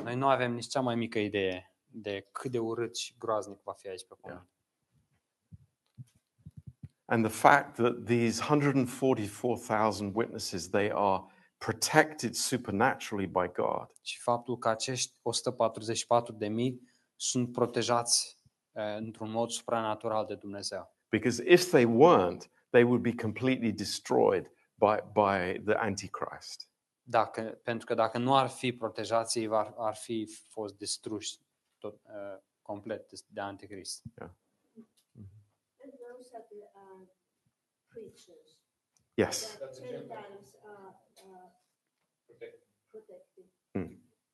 Noi 0.03 0.15
nu 0.15 0.27
avem 0.27 0.53
nici 0.53 0.67
cea 0.67 0.81
mai 0.81 0.95
mică 0.95 1.19
idee 1.19 1.73
de 1.85 2.27
cât 2.31 2.51
de 2.51 2.59
urât 2.59 2.97
și 2.97 3.15
groaznic 3.17 3.63
va 3.63 3.73
fi 3.73 3.87
aici 3.87 4.05
pe 4.07 4.15
pământ. 4.21 4.47
And 7.05 7.25
the 7.25 7.33
fact 7.33 7.75
that 7.75 8.05
these 8.05 8.41
144,000 8.41 10.11
witnesses, 10.13 10.69
they 10.69 10.91
are 10.93 11.23
protected 11.57 12.35
supernaturally 12.35 13.27
by 13.27 13.51
God. 13.53 13.89
Și 14.01 14.19
faptul 14.19 14.57
că 14.57 14.69
acești 14.69 15.15
144 15.21 16.33
de 16.33 16.47
mii 16.47 16.81
sunt 17.15 17.51
protejați 17.51 18.39
uh, 18.71 18.95
într-un 18.97 19.31
mod 19.31 19.49
supranatural 19.49 20.25
de 20.25 20.35
Dumnezeu. 20.35 20.98
Because 21.09 21.43
if 21.45 21.69
they 21.69 21.85
weren't, 21.85 22.49
they 22.69 22.83
would 22.83 23.01
be 23.01 23.13
completely 23.13 23.71
destroyed 23.71 24.51
by, 24.75 24.97
by 25.13 25.59
the 25.65 25.75
Antichrist. 25.77 26.69
Dacă, 27.01 27.41
pentru 27.63 27.85
că 27.85 27.93
dacă 27.93 28.17
nu 28.17 28.35
ar 28.35 28.47
fi 28.47 28.73
protejați, 28.73 29.39
ei 29.39 29.47
ar, 29.51 29.73
ar 29.77 29.95
fi 29.95 30.25
fost 30.49 30.77
distruși 30.77 31.37
tot, 31.77 32.01
uh, 32.03 32.37
complet 32.61 33.09
de, 33.09 33.19
de 33.27 33.41
anticrist. 33.41 34.03
And 34.17 35.93
those 36.09 36.29
are 36.35 36.45
the 36.49 36.63
uh, 36.73 37.07
preachers 37.87 38.57
Yes. 39.13 39.57
that 39.57 39.73
Gentiles 39.75 40.55
are 40.63 40.95
uh, 41.25 41.51
protected. 42.25 43.45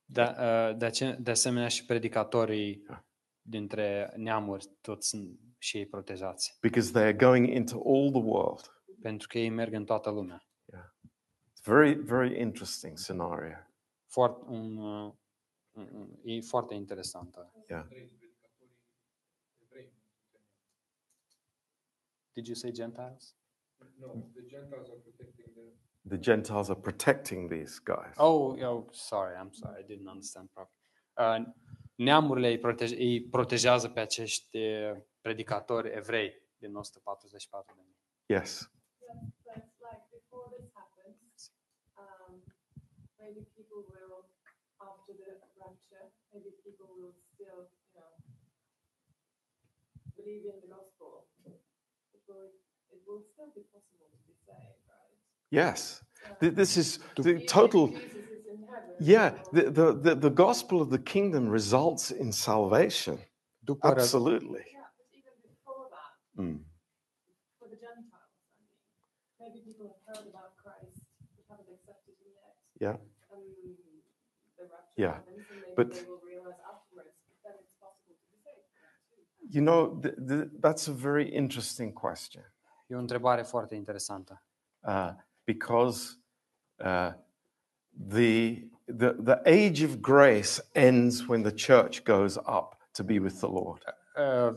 De, 0.05 0.21
uh, 0.21 0.77
de, 0.77 0.85
ace- 0.85 1.17
de 1.19 1.31
asemenea 1.31 1.67
și 1.67 1.85
predicatorii 1.85 2.75
Da. 2.87 3.03
Dintre 3.47 4.13
neamuri 4.15 4.65
toți 4.81 5.07
sunt 5.07 5.39
și 5.57 5.77
ei 5.77 5.85
protejați. 5.85 6.57
Because 6.61 6.91
they 6.91 7.03
are 7.03 7.13
going 7.13 7.47
into 7.47 7.75
all 7.75 8.11
the 8.11 8.21
world. 8.21 8.83
Pentru 9.01 9.27
că 9.27 9.37
ei 9.39 9.49
merg 9.49 9.73
în 9.73 9.85
toată 9.85 10.09
lumea. 10.09 10.43
It's 11.53 11.63
very, 11.63 11.93
very 11.93 12.39
interesting 12.39 12.97
scenario. 12.97 13.55
Foarte, 14.05 14.43
un, 14.47 14.77
uh, 14.77 15.13
un- 15.71 15.89
un- 15.93 16.19
e 16.23 16.41
foarte 16.41 16.73
interesantă. 16.73 17.51
Yeah. 17.69 17.85
Did 22.33 22.47
you 22.47 22.55
say 22.55 22.71
Gentiles? 22.71 23.35
No, 23.99 24.07
the 24.33 24.41
Gentiles 24.47 24.89
are 24.89 24.99
protecting 25.03 25.53
the 25.53 25.61
The 26.07 26.17
Gentiles 26.19 26.69
are 26.69 26.79
protecting 26.79 27.49
these 27.49 27.79
guys. 27.83 28.13
Oh, 28.17 28.55
oh, 28.63 28.87
sorry, 28.91 29.35
I'm 29.35 29.51
sorry, 29.53 29.81
I 29.81 29.85
didn't 29.85 30.07
understand 30.07 30.49
properly. 30.53 30.77
Uh, 31.17 31.45
neamurile 31.95 32.47
îi, 32.47 32.59
protege, 32.59 32.95
îi 32.95 33.23
protejează 33.23 33.89
pe 33.89 33.99
acești 33.99 34.57
eh, 34.57 34.91
predicatori 35.21 35.91
evrei 35.95 36.41
din 36.57 36.75
144 36.75 37.75
de 37.75 37.81
mii. 37.85 37.97
Yes. 38.25 38.71
Yes. 55.49 56.03
This 56.39 56.75
is 56.75 56.99
the 57.15 57.33
total 57.39 57.93
Yeah, 58.99 59.33
the, 59.51 59.63
the, 59.71 59.93
the, 59.93 60.15
the 60.15 60.29
gospel 60.29 60.81
of 60.81 60.89
the 60.89 60.99
kingdom 60.99 61.47
results 61.49 62.11
in 62.11 62.31
salvation. 62.31 63.17
După, 63.59 63.87
Absolutely. 63.87 64.63
Yeah, 64.71 64.87
but 64.97 65.07
even 65.11 65.33
that, 65.91 66.43
Mm. 66.43 66.59
for 67.59 67.67
the 67.69 67.77
Gentiles, 67.85 68.31
I 68.45 68.57
mean, 68.59 69.53
maybe 69.53 69.59
people 69.69 69.87
have 69.91 70.01
heard 70.15 70.27
about 70.33 70.51
Christ 70.63 70.99
but 71.35 71.45
haven't 71.49 71.69
accepted 71.75 72.13
him 72.21 72.31
yet. 72.41 72.55
Yeah. 72.79 72.97
And 73.31 74.69
Yeah, 74.97 75.13
happens, 75.13 75.37
and 75.49 75.59
maybe 75.61 75.73
but- 75.75 75.93
they 75.93 76.05
will 76.07 76.21
realize 76.33 76.59
afterwards 76.73 77.15
that 77.43 77.55
it's 77.61 77.73
possible 77.79 78.15
to 78.15 78.25
be 78.31 78.37
saved. 78.45 78.67
for 78.71 78.79
them 78.81 78.95
too. 79.09 79.55
You 79.55 79.61
know, 79.67 79.81
th- 80.03 80.17
th- 80.29 80.49
that's 80.65 80.87
a 80.87 80.93
very 80.93 81.25
interesting 81.41 81.91
question 81.93 82.43
E 82.87 82.95
o 82.95 82.99
întrebare 82.99 83.41
foarte 83.43 83.75
interesantă. 83.75 84.43
uh, 84.87 85.11
because 85.43 86.19
uh, 86.79 87.13
the, 88.07 88.67
the, 88.87 89.15
the 89.19 89.41
age 89.45 89.81
of 89.83 90.01
grace 90.01 90.61
ends 90.73 91.27
when 91.27 91.43
the 91.43 91.51
church 91.51 92.03
goes 92.03 92.37
up 92.45 92.75
to 92.93 93.03
be 93.03 93.19
with 93.19 93.39
the 93.39 93.47
Lord. 93.47 93.81
Uh, 94.15 94.53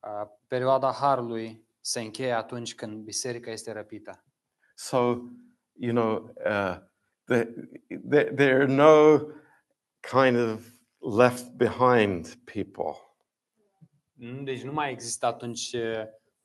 uh, 0.00 0.26
perioada 0.48 0.92
harului 0.92 1.66
se 1.80 2.00
încheie 2.00 2.32
atunci 2.32 2.74
când 2.74 3.04
biserica 3.04 3.50
este 3.50 3.72
răpită. 3.72 4.24
So, 4.74 4.98
you 5.72 5.92
know, 5.92 6.34
uh, 6.46 6.76
the, 7.24 7.48
there, 8.08 8.32
there 8.34 8.54
are 8.54 8.66
no 8.66 9.18
kind 10.00 10.36
of 10.36 10.78
left 11.00 11.56
behind 11.56 12.34
people. 12.44 12.96
Mm, 14.12 14.44
Deci 14.44 14.62
nu 14.62 14.72
mai 14.72 14.90
există 14.90 15.26
atunci 15.26 15.72
uh, 15.72 16.02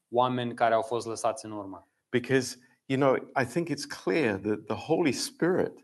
oameni 0.10 0.54
care 0.54 0.74
au 0.74 0.82
fost 0.82 1.06
lăsați 1.08 1.46
în 1.46 1.52
urmă. 1.52 1.88
Because, 2.10 2.58
you 2.86 3.00
know, 3.00 3.16
I 3.16 3.46
think 3.46 3.70
it's 3.70 4.04
clear 4.04 4.38
that 4.40 4.66
the 4.66 4.76
Holy 4.76 5.12
Spirit 5.12 5.84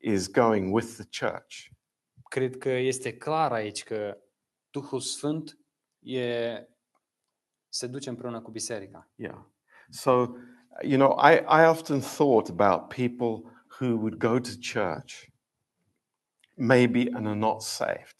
is 0.00 0.28
going 0.28 0.72
with 0.72 0.86
the 0.86 1.26
church. 1.26 1.68
Cred 2.28 2.58
că 2.58 2.68
este 2.68 3.16
clar 3.16 3.52
aici 3.52 3.82
că 3.82 4.18
Duhul 4.70 5.00
Sfânt 5.00 5.58
e, 5.98 6.68
se 7.68 7.86
duce 7.86 8.08
împreună 8.08 8.40
cu 8.40 8.50
biserica. 8.50 9.10
Yeah. 9.14 9.44
So, 9.88 10.10
you 10.82 10.96
know, 10.96 11.18
I, 11.30 11.34
I 11.34 11.66
often 11.68 12.00
thought 12.00 12.48
about 12.48 12.88
people 12.88 13.50
who 13.80 13.96
would 13.96 14.18
go 14.18 14.38
to 14.38 14.50
church, 14.72 15.28
maybe, 16.54 17.08
and 17.12 17.26
are 17.26 17.38
not 17.38 17.62
saved. 17.62 18.16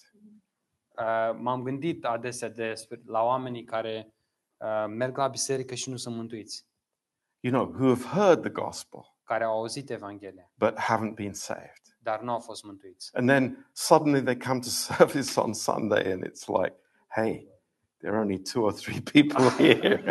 Uh, 0.96 1.38
M-am 1.38 1.62
gândit 1.62 2.04
adesea 2.04 2.48
despre, 2.48 3.00
la 3.04 3.22
oamenii 3.22 3.64
care 3.64 4.14
uh, 4.56 4.84
merg 4.88 5.16
la 5.16 5.28
biserică 5.28 5.74
și 5.74 5.90
nu 5.90 5.96
sunt 5.96 6.16
mântuiți, 6.16 6.68
You 7.42 7.52
know, 7.52 7.64
who 7.64 7.94
have 7.94 8.04
heard 8.04 8.42
the 8.42 8.50
gospel, 8.50 9.09
care 9.30 9.44
au 9.44 9.58
auzit 9.58 9.90
Evanghelia, 9.90 10.50
but 10.58 10.78
haven't 10.78 11.14
been 11.14 11.32
saved. 11.32 11.82
dar 11.98 12.20
nu 12.20 12.32
au 12.32 12.38
fost 12.38 12.64
mântuiți. 12.64 13.10
And 13.12 13.28
then 13.28 13.68
suddenly 13.72 14.22
they 14.22 14.36
come 14.36 14.58
to 14.60 14.68
service 14.88 15.40
on 15.40 15.52
Sunday 15.52 16.12
and 16.12 16.24
it's 16.24 16.46
like, 16.46 16.74
hey, 17.08 17.48
there 17.98 18.12
are 18.14 18.22
only 18.22 18.38
two 18.52 18.62
or 18.62 18.72
three 18.72 19.00
people 19.00 19.48
here. 19.64 20.02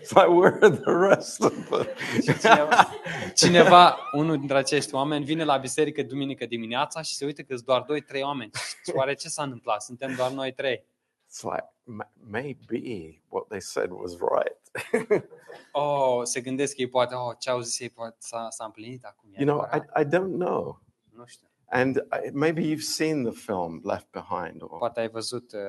it's 0.00 0.12
like, 0.14 0.28
where 0.28 0.54
are 0.62 0.70
the 0.70 0.92
rest 1.08 1.40
of 1.40 1.52
them? 1.68 1.86
Și 2.22 2.38
cineva, 2.38 2.88
cineva, 3.34 3.98
unul 4.12 4.38
dintre 4.38 4.56
acești 4.56 4.94
oameni, 4.94 5.24
vine 5.24 5.44
la 5.44 5.56
biserică 5.56 6.02
duminică 6.02 6.46
dimineața 6.46 7.02
și 7.02 7.14
se 7.14 7.24
uită 7.24 7.42
că 7.42 7.54
sunt 7.54 7.66
doar 7.66 7.82
doi, 7.82 8.00
trei 8.00 8.22
oameni. 8.22 8.50
Și 8.84 8.92
oare 8.94 9.14
ce 9.14 9.28
s-a 9.28 9.42
întâmplat? 9.42 9.82
Suntem 9.82 10.14
doar 10.16 10.30
noi 10.30 10.52
trei. 10.52 10.84
It's 11.28 11.42
like, 11.42 11.64
"M- 11.86 12.10
maybe 12.30 13.22
what 13.28 13.48
they 13.48 13.60
said 13.60 13.90
was 13.90 14.16
right. 14.20 14.56
Oh, 15.72 16.24
se 16.24 16.40
gândesc 16.40 16.74
că 16.74 16.80
ei 16.80 16.88
poate, 16.88 17.14
oh, 17.14 17.32
ce 17.38 17.50
au 17.50 17.60
zis 17.60 17.80
ei 17.80 17.90
poate 17.90 18.16
s-a, 18.18 18.50
s-a 18.50 18.64
împlinit 18.64 19.04
acum. 19.04 19.30
You 19.36 19.46
know. 19.46 19.66
I, 19.72 20.00
I 20.00 20.04
don't 20.04 20.34
know. 20.36 20.80
Nu 21.14 21.26
știu. 21.26 21.46
And 21.70 21.96
I, 21.96 22.30
maybe 22.32 22.60
you've 22.62 22.82
seen 22.84 23.22
the 23.24 23.32
film 23.40 23.80
Left 23.84 24.06
Behind, 24.10 24.62
or 24.62 24.78
Poate 24.78 25.00
ai 25.00 25.08
văzut 25.08 25.52
uh, 25.52 25.60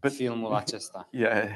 But- 0.00 0.12
filmul 0.12 0.54
acesta. 0.62 1.08
yeah, 1.10 1.48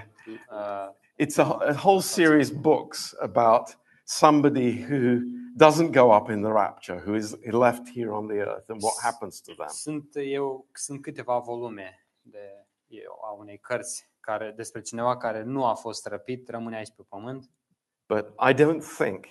Uh, 0.51 0.89
it's 1.17 1.37
a, 1.39 1.45
a 1.61 1.73
whole 1.73 2.01
series 2.01 2.51
of 2.51 2.57
books 2.57 3.15
about 3.21 3.79
somebody 4.05 4.85
who 4.89 5.19
doesn't 5.57 5.93
go 5.93 6.11
up 6.17 6.29
in 6.31 6.41
the 6.43 6.51
rapture, 6.51 7.03
who 7.07 7.15
is 7.15 7.37
left 7.45 7.89
here 7.95 8.11
on 8.13 8.27
the 8.27 8.37
earth, 8.37 8.69
and 8.71 8.81
what 8.83 8.95
happens 9.03 9.41
to 9.41 9.53
them. 9.55 9.69
sunt, 9.69 10.15
eu, 10.15 10.67
sunt 10.73 11.01
câteva 11.03 11.39
volume 11.39 12.07
de, 12.23 12.64
a 13.25 13.31
unei 13.31 13.59
cărți 13.59 14.11
care, 14.21 14.53
despre 14.57 14.81
cineva 14.81 15.17
care 15.17 15.43
nu 15.43 15.65
a 15.65 15.75
fost 15.75 16.07
răpit, 16.07 16.49
rămâne 16.49 16.77
aici 16.77 16.93
pe 16.97 17.03
pământ, 17.09 17.51
But 18.09 18.27
I 18.51 18.55
don't 18.55 18.83
think 18.99 19.25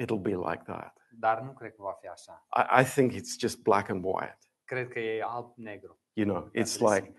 it'll 0.00 0.20
be 0.22 0.34
like 0.50 0.62
that. 0.66 0.96
dar 1.18 1.40
nu 1.40 1.52
cred 1.52 1.70
că 1.74 1.82
va 1.82 1.92
fi 2.00 2.06
așa. 2.06 2.46
I, 2.56 2.80
I 2.80 2.84
think 2.84 3.12
it's 3.12 3.38
just 3.38 3.62
black 3.62 3.88
and 3.88 4.04
white. 4.04 4.38
Cred 4.64 4.88
că 4.88 4.98
e 4.98 5.22
alb-negru. 5.22 6.00
You 6.12 6.26
know, 6.28 6.50
it's 6.54 6.78
like 6.78 7.14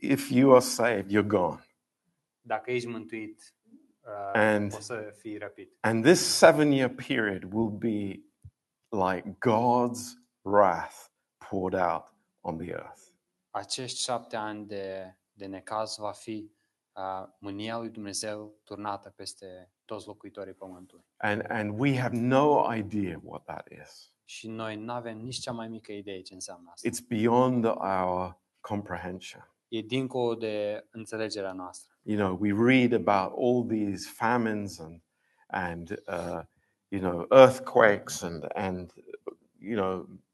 if 0.00 0.30
you 0.30 0.50
are 0.50 0.60
saved, 0.60 1.10
you're 1.10 1.26
gone. 1.26 1.64
Dacă 2.40 2.70
ești 2.70 2.88
mântuit, 2.88 3.54
uh, 4.00 4.30
And- 4.32 4.74
o 4.74 4.80
să 4.80 5.14
fii 5.18 5.38
răpit. 5.38 5.76
And 5.80 6.04
this 6.04 6.36
seven 6.38 6.70
year 6.72 6.88
period 7.08 7.42
will 7.52 7.70
be 7.70 8.24
like 8.90 9.36
God's 9.48 10.00
wrath 10.42 10.96
poured 11.48 11.74
out 11.74 12.04
on 12.40 12.56
the 12.58 12.70
earth. 12.72 13.02
Acești 13.56 14.00
șapte 14.00 14.36
ani 14.36 14.66
de, 14.66 15.16
de 15.32 15.46
necaz 15.46 15.96
va 15.96 16.12
fi 16.12 16.50
uh, 16.92 17.28
mânia 17.38 17.78
lui 17.78 17.88
Dumnezeu 17.88 18.60
turnată 18.64 19.10
peste 19.10 19.72
toți 19.84 20.06
locuitorii 20.06 20.52
pământului. 20.52 21.04
And, 21.16 21.44
and 21.48 21.80
we 21.80 21.98
have 21.98 22.16
no 22.16 22.74
idea 22.74 23.20
what 23.22 23.44
that 23.44 23.68
is. 23.82 24.14
Și 24.24 24.48
noi 24.48 24.76
nu 24.76 24.92
avem 24.92 25.18
nici 25.18 25.38
cea 25.38 25.52
mai 25.52 25.68
mică 25.68 25.92
idee 25.92 26.20
ce 26.20 26.34
înseamnă 26.34 26.70
asta. 26.72 26.88
It's 26.88 27.06
beyond 27.08 27.64
our 27.64 28.40
comprehension. 28.60 29.50
E 29.68 29.80
dincolo 29.80 30.34
de 30.34 30.86
înțelegerea 30.90 31.52
noastră. 31.52 31.98
You 32.02 32.18
know, 32.18 32.38
we 32.40 32.52
read 32.74 32.92
about 32.92 33.38
all 33.38 33.66
these 33.68 34.08
famines 34.08 34.78
and, 34.78 35.02
and 35.46 35.90
uh, 35.90 36.40
you 36.88 37.00
know, 37.00 37.26
earthquakes 37.30 38.22
and, 38.22 38.44
and 38.54 38.92
you 39.58 39.76
know, 39.76 40.02
cr- 40.04 40.25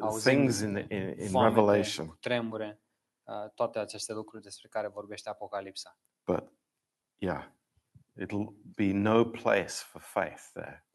Auzim 0.00 0.32
things 0.34 0.60
in, 0.60 0.76
in, 0.76 1.08
in 1.18 1.28
Foamete, 1.30 1.54
Revelation. 1.54 2.16
tremure, 2.20 2.80
uh, 3.22 3.50
toate 3.54 3.78
aceste 3.78 4.12
lucruri 4.12 4.42
despre 4.42 4.68
care 4.68 4.88
vorbește 4.88 5.28
Apocalipsa. 5.28 5.98
But 6.24 6.52
yeah, 7.18 7.44
it'll 8.20 8.54
be 8.76 8.92
no 8.92 9.24
place 9.24 9.72
for 9.72 10.00
faith 10.00 10.42
there. 10.52 10.86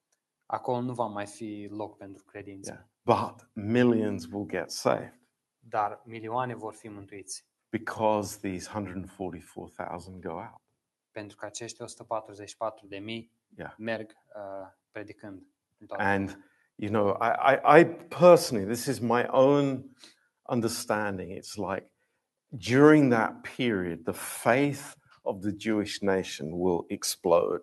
Acolo 0.46 0.82
nu 0.82 0.94
va 0.94 1.06
mai 1.06 1.26
fi 1.26 1.68
loc 1.72 1.98
pentru 1.98 2.24
credință, 2.24 2.72
Yeah. 2.72 2.86
But 3.30 3.50
millions 3.54 4.26
will 4.32 4.46
get 4.48 4.72
saved 4.72 5.16
dar 5.60 6.02
milioane 6.06 6.56
vor 6.56 6.74
fi 6.74 6.88
mântuiți. 6.88 7.46
because 7.70 8.40
these 8.40 8.70
144,000 8.70 10.20
go 10.22 10.32
out. 10.32 10.62
Pentru 11.12 11.38
că 11.38 11.46
acești 11.46 11.82
144 11.82 12.88
de 12.88 12.98
mii 12.98 13.36
Yeah. 13.58 13.74
merg 13.78 14.12
uh, 14.36 14.68
predicând. 14.92 15.48
În 15.78 15.88
toată 15.88 16.04
And, 16.04 16.30
lumea. 16.30 16.46
You 16.78 16.90
know, 16.90 17.18
I, 17.20 17.54
I, 17.54 17.80
I 17.80 17.84
personally, 17.84 18.66
this 18.66 18.88
is 18.88 19.02
my 19.02 19.26
own 19.28 19.84
understanding. 20.48 21.32
It's 21.32 21.58
like 21.58 21.86
during 22.56 23.10
that 23.10 23.44
period, 23.44 24.06
the 24.06 24.14
faith 24.14 24.96
of 25.26 25.42
the 25.42 25.52
Jewish 25.52 26.02
nation 26.02 26.58
will 26.58 26.86
explode. 26.90 27.62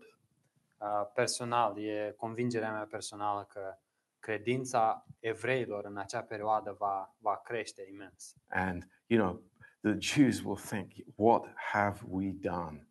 Uh, 0.80 1.04
personal, 1.14 1.78
e 1.78 2.14
convingerea 2.16 2.72
mea 2.72 2.86
personală 2.90 3.46
că 3.48 3.78
credința 4.18 5.06
evreilor 5.20 5.84
în 5.84 5.96
acea 5.96 6.22
perioadă 6.22 6.76
va, 6.78 7.14
va 7.18 7.40
crește 7.44 7.86
imens. 7.92 8.34
And, 8.48 8.88
you 9.06 9.20
know, 9.20 9.42
the 9.82 9.96
Jews 9.98 10.42
will 10.42 10.56
think, 10.56 10.92
what 11.16 11.42
have 11.72 12.00
we 12.08 12.32
done 12.32 12.88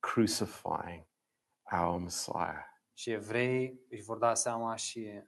crucifying 0.00 1.06
our 1.72 1.98
Messiah? 1.98 2.64
Și 2.94 3.10
evreii 3.10 3.80
își 3.90 4.02
vor 4.02 4.18
da 4.18 4.34
seama 4.34 4.76
și 4.76 5.22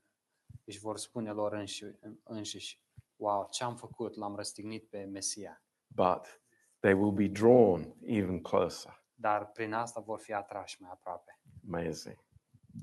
își 0.64 0.78
vor 0.78 0.98
spune 0.98 1.32
lor 1.32 1.52
înși, 1.52 1.84
înșiși, 2.22 2.80
wow, 3.16 3.48
ce 3.50 3.64
am 3.64 3.76
făcut, 3.76 4.14
l-am 4.14 4.36
răstignit 4.36 4.88
pe 4.88 5.04
Mesia. 5.04 5.62
But 5.86 6.40
they 6.80 6.92
will 6.92 7.12
be 7.12 7.28
drawn 7.28 7.94
even 8.00 8.40
closer. 8.42 9.02
Dar 9.14 9.50
prin 9.52 9.72
asta 9.72 10.00
vor 10.00 10.18
fi 10.18 10.32
atrași 10.32 10.82
mai 10.82 10.90
aproape 10.92 11.40
Amazing. 11.66 12.24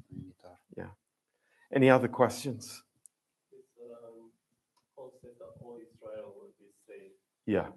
în 0.09 0.19
viitor. 0.21 0.59
Any 1.73 1.89
other 1.91 2.09
questions? 2.09 2.86
This 3.49 3.65
um, 3.79 4.34
concept 4.93 5.38
that 5.38 5.55
all 5.63 5.79
Israel 5.79 6.34
will 6.38 6.53
be 6.59 6.69
saved. 6.86 7.15
Yeah. 7.45 7.71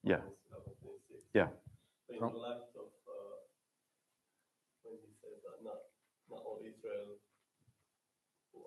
Yeah. 0.00 0.22
Romans 0.22 0.38
11:26. 0.48 1.32
Yeah. 1.32 1.50
So 2.06 2.12
in 2.12 2.18
From- 2.18 2.32
the 2.32 2.38
light 2.38 2.74
of 2.84 2.90
uh, 3.06 3.38
when 4.84 4.94
he 5.02 5.10
says 5.22 5.38
that 5.46 5.58
not 5.62 5.80
not 6.30 6.42
all 6.46 6.60
Israel 6.62 7.18
who 8.52 8.60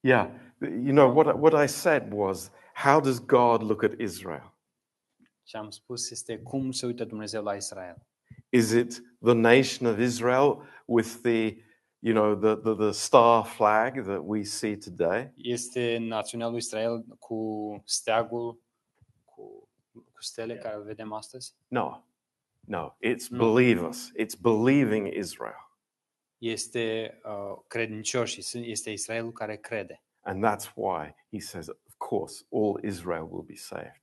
Yeah. 0.00 0.30
You 0.60 0.92
know, 0.92 1.08
what, 1.08 1.26
I- 1.26 1.34
what 1.34 1.54
I 1.54 1.66
said 1.66 2.12
was, 2.12 2.50
how 2.74 3.00
does 3.00 3.20
God 3.20 3.62
look 3.62 3.82
at 3.82 4.00
Israel? 4.00 4.52
Ce 5.44 5.56
am 5.56 5.70
spus 5.70 6.10
este 6.10 6.38
cum 6.38 6.70
se 6.72 6.86
uită 6.86 7.04
Dumnezeu 7.04 7.42
la 7.42 7.54
Israel. 7.54 8.06
Is 8.50 8.70
it 8.72 9.02
the 9.22 9.34
nation 9.34 9.92
of 9.92 9.98
Israel 9.98 10.62
with 10.86 11.20
the, 11.22 11.56
you 11.98 12.12
know, 12.14 12.34
the, 12.34 12.56
the, 12.62 12.74
the 12.74 12.92
star 12.92 13.44
flag 13.44 14.04
that 14.04 14.20
we 14.24 14.42
see 14.44 14.76
today? 14.76 15.32
Este 15.36 15.98
națiunea 16.00 16.48
lui 16.48 16.56
Israel 16.58 17.04
cu 17.18 17.82
steagul, 17.84 18.62
cu, 19.24 19.68
cu 20.12 20.22
stele 20.22 20.56
care 20.56 20.78
vedem 20.82 21.12
astăzi? 21.12 21.54
No. 21.68 22.02
No. 22.60 22.96
It's 23.00 23.28
No. 23.30 23.52
believers. 23.52 24.10
It's 24.18 24.34
believing 24.40 25.06
Israel. 25.14 25.67
Este 26.38 27.18
uh, 27.24 27.58
credincioșii, 27.66 28.42
sunt- 28.42 28.64
este 28.66 28.90
Israelul 28.90 29.32
care 29.32 29.56
crede. 29.56 30.02
And 30.20 30.44
that's 30.46 30.72
why 30.74 31.14
he 31.32 31.38
says, 31.40 31.68
of 31.68 31.94
course, 31.96 32.44
all 32.52 32.84
Israel 32.84 33.26
will 33.30 33.44
be 33.44 33.54
saved. 33.54 34.02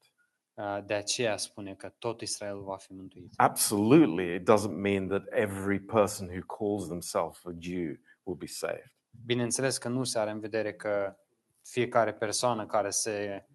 Uh, 0.54 0.78
de 0.86 0.94
aceea 0.94 1.38
spune 1.38 1.74
că 1.76 1.90
tot 2.00 2.22
Israelul 2.22 2.64
va 2.64 2.78
fi 2.78 2.94
mântuit. 2.94 3.34
Absolutely, 3.36 4.34
it 4.36 4.42
doesn't 4.52 4.76
mean 4.76 5.08
that 5.08 5.24
every 5.30 5.80
person 5.80 6.28
who 6.28 6.58
calls 6.58 6.86
themselves 6.88 7.46
a 7.46 7.52
Jew 7.60 8.00
will 8.24 8.38
be 8.38 8.46
saved. 8.46 8.92
Bineînțeles 9.26 9.78
că 9.78 9.88
nu 9.88 10.04
se 10.04 10.20
are 10.20 10.32
în 10.32 10.40
vedere 10.40 10.74
că 10.74 11.16
fiecare 11.62 12.14
persoană 12.14 12.66
care 12.66 12.90
se, 12.90 13.46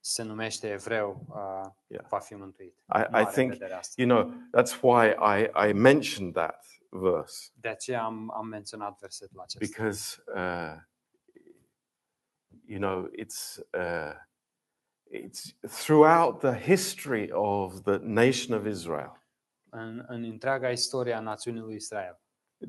se 0.00 0.22
numește 0.22 0.68
evreu 0.70 1.26
uh, 1.28 1.70
Yeah. 1.86 2.04
va 2.08 2.18
fi 2.18 2.34
mântuit. 2.34 2.72
I, 2.78 2.82
Nu 2.88 3.00
I 3.00 3.04
are 3.10 3.24
în 3.24 3.26
think, 3.32 3.52
vedere 3.52 3.74
asta. 3.74 4.02
you 4.02 4.08
know, 4.08 4.32
that's 4.56 4.80
why 4.80 5.08
I, 5.38 5.68
I 5.68 5.72
mentioned 5.72 6.32
that 6.32 6.64
verse 6.90 7.50
De 7.54 7.68
aceea 7.68 8.02
am, 8.04 8.30
am 8.34 8.46
menționat 8.46 8.98
versetul 8.98 9.40
acesta. 9.40 9.66
because, 9.66 10.22
uh, 10.34 10.76
you 12.66 12.78
know, 12.78 13.08
it's, 13.18 13.56
uh, 13.74 14.14
it's 15.12 15.54
throughout 15.84 16.38
the 16.40 16.54
history 16.58 17.30
of 17.32 17.82
the 17.82 17.96
nation 17.96 18.58
of 18.58 18.66
Israel, 18.66 19.22
În, 19.72 20.04
în 20.08 20.22
întreaga 20.24 20.70
istorie 20.70 21.12
a 21.12 21.20
națiunii 21.20 21.60
lui 21.60 21.74
Israel 21.74 22.20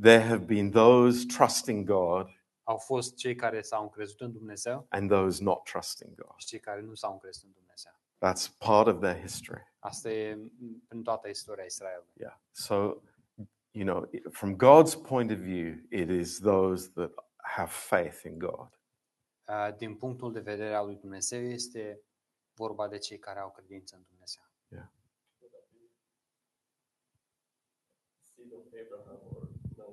there 0.01 0.21
have 0.23 0.43
been 0.45 0.71
those 0.71 1.25
trusting 1.37 1.85
God 1.87 2.27
au 2.63 2.77
fost 2.77 3.15
cei 3.15 3.35
care 3.35 3.61
s-au 3.61 3.81
încrezut 3.83 4.21
în 4.21 4.31
Dumnezeu 4.31 4.85
and 4.89 5.09
those 5.09 5.43
not 5.43 5.63
trusting 5.63 6.15
God. 6.15 6.33
și 6.37 6.45
cei 6.47 6.59
care 6.59 6.81
nu 6.81 6.93
s-au 6.93 7.11
încrezut 7.11 7.43
în 7.43 7.51
Dumnezeu. 7.53 7.91
That's 8.23 8.57
part 8.57 8.87
of 8.87 8.99
their 9.01 9.19
history. 9.21 9.73
Asta 9.79 10.09
e 10.09 10.33
m, 10.35 10.83
prin 10.87 11.03
toată 11.03 11.27
istoria 11.27 11.63
Israelului. 11.63 12.11
Yeah. 12.13 12.35
So, 12.51 12.95
you 13.71 13.85
know, 13.85 14.09
from 14.31 14.55
God's 14.55 14.95
point 14.95 15.31
of 15.31 15.37
view, 15.37 15.85
it 15.89 16.09
is 16.09 16.39
those 16.39 16.91
that 16.93 17.11
have 17.43 17.71
faith 17.71 18.23
in 18.25 18.37
God. 18.37 18.69
Uh, 19.47 19.75
Din 19.77 19.95
punctul 19.95 20.31
de 20.31 20.39
vedere 20.39 20.73
al 20.73 20.85
lui 20.85 20.95
Dumnezeu 20.95 21.41
este 21.41 22.01
vorba 22.53 22.87
de 22.87 22.97
cei 22.97 23.19
care 23.19 23.39
au 23.39 23.51
credință 23.51 23.95
în 23.95 24.03
Dumnezeu. 24.09 24.43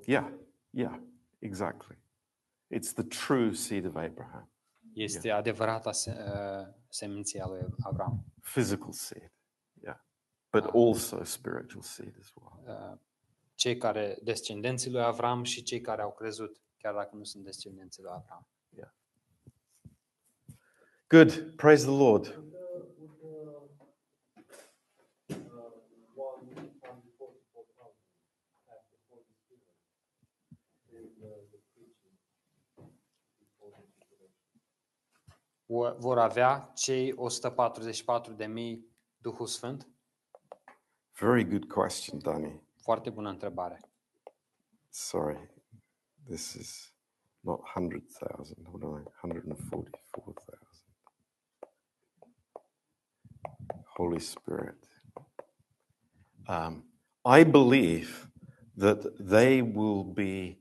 Yeah. 0.06 0.30
Yeah. 0.70 0.98
Exactly. 1.40 1.96
It's 2.70 2.92
the 2.92 3.04
true 3.04 3.54
seed 3.54 3.84
of 3.86 3.96
Abraham, 3.96 4.48
Este 4.94 5.30
adevărata 5.30 5.92
se, 5.92 6.10
uh, 6.10 6.74
seminția 6.88 7.46
lui 7.46 7.60
Avram. 7.82 8.24
physical 8.42 8.92
seed. 8.92 9.32
Yeah. 9.82 9.96
But 10.52 10.64
Ah. 10.64 10.70
also 10.74 11.24
spiritual 11.24 11.82
seed 11.82 12.14
as 12.18 12.32
well. 12.34 12.62
Uh, 12.66 12.98
Cei 13.58 13.76
care, 13.76 14.18
descendenții 14.22 14.90
lui 14.90 15.02
Avram 15.02 15.42
și 15.42 15.62
cei 15.62 15.80
care 15.80 16.02
au 16.02 16.12
crezut, 16.12 16.60
chiar 16.76 16.94
dacă 16.94 17.16
nu 17.16 17.24
sunt 17.24 17.44
descendenții 17.44 18.02
lui 18.02 18.12
Avram. 18.14 18.48
Good. 21.08 21.54
Praise 21.56 21.84
the 21.86 21.96
Lord. 21.96 22.26
Would 22.26 22.50
the, 22.50 22.58
would 22.98 23.10
the, 23.18 23.24
uh, 23.24 23.64
one 26.14 26.44
hundred 26.46 27.12
forty-four 27.16 27.64
thousand 27.76 28.04
have 28.68 28.84
the 28.92 28.98
Holy 29.08 29.32
Spirit 29.40 29.66
in 30.92 31.10
the, 31.22 31.32
the 31.52 31.60
preaching 31.74 32.14
before 33.40 33.70
the 33.72 33.84
tribulation? 33.96 34.60
Vor 35.66 35.96
vor 35.98 36.18
avea 36.18 36.72
cei 36.74 37.12
144 37.12 38.34
de 38.34 38.46
mii 38.46 38.86
Duhul 39.22 39.46
Sfânt? 39.46 39.88
Very 41.20 41.44
good 41.44 41.66
question, 41.66 42.18
Danny. 42.18 42.67
Foarte 42.88 43.10
bună 43.10 43.28
întrebare. 43.28 43.80
Sorry. 44.88 45.50
This 46.26 46.52
is 46.54 46.94
not 47.40 47.60
100,000. 47.74 48.66
What 48.72 48.82
am 48.82 48.98
I? 48.98 49.02
144,000. 49.22 50.58
Holy 53.96 54.18
Spirit. 54.18 54.88
Um, 56.46 56.92
I 57.38 57.44
believe 57.44 58.30
that 58.76 59.16
they 59.28 59.60
will 59.60 60.04
be 60.04 60.58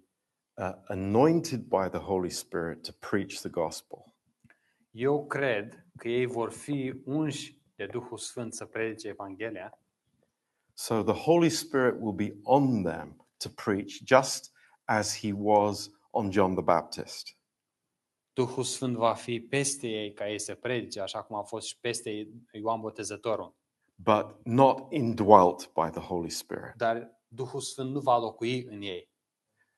uh, 0.58 0.74
anointed 0.88 1.70
by 1.70 1.90
the 1.90 2.00
Holy 2.00 2.30
Spirit 2.30 2.84
to 2.84 2.92
preach 3.10 3.40
the 3.40 3.50
gospel. 3.50 4.16
Eu 4.92 5.26
cred 5.26 5.88
că 5.98 6.08
ei 6.08 6.26
vor 6.26 6.52
fi 6.52 7.02
unși 7.06 7.62
de 7.76 7.86
Duhul 7.86 8.18
Sfânt 8.18 8.54
să 8.54 8.66
predice 8.66 9.08
Evanghelia, 9.08 9.80
So 10.80 11.04
the 11.04 11.14
Holy 11.14 11.50
Spirit 11.50 12.00
will 12.00 12.14
be 12.14 12.34
on 12.44 12.84
them 12.84 13.26
to 13.38 13.50
preach 13.50 14.04
just 14.04 14.52
as 14.86 15.20
he 15.20 15.32
was 15.36 15.90
on 16.12 16.32
John 16.32 16.54
the 16.54 16.64
Baptist. 16.64 17.38
Duhul 18.34 18.64
Sfânt 18.64 18.96
va 18.96 19.14
fi 19.14 19.40
peste 19.42 19.88
ei 19.88 20.14
ca 20.14 20.30
ei 20.30 20.40
să 20.40 20.56
predice, 20.56 21.00
așa 21.02 21.24
cum 21.24 21.36
a 21.36 21.42
fost 21.44 21.68
și 21.68 21.80
peste 21.80 22.28
Ioan 22.52 22.80
Botezătorul. 22.82 23.56
but 24.00 24.46
not 24.46 24.92
indwelt 24.94 25.72
by 25.74 25.90
the 25.90 26.00
Holy 26.00 26.30
Spirit. 26.30 26.74
Dar 26.76 27.20
Duhul 27.28 27.60
Sfânt 27.62 27.92
nu 27.92 28.00
va 28.00 28.18
locui 28.18 28.64
în 28.70 28.82
ei. 28.82 29.10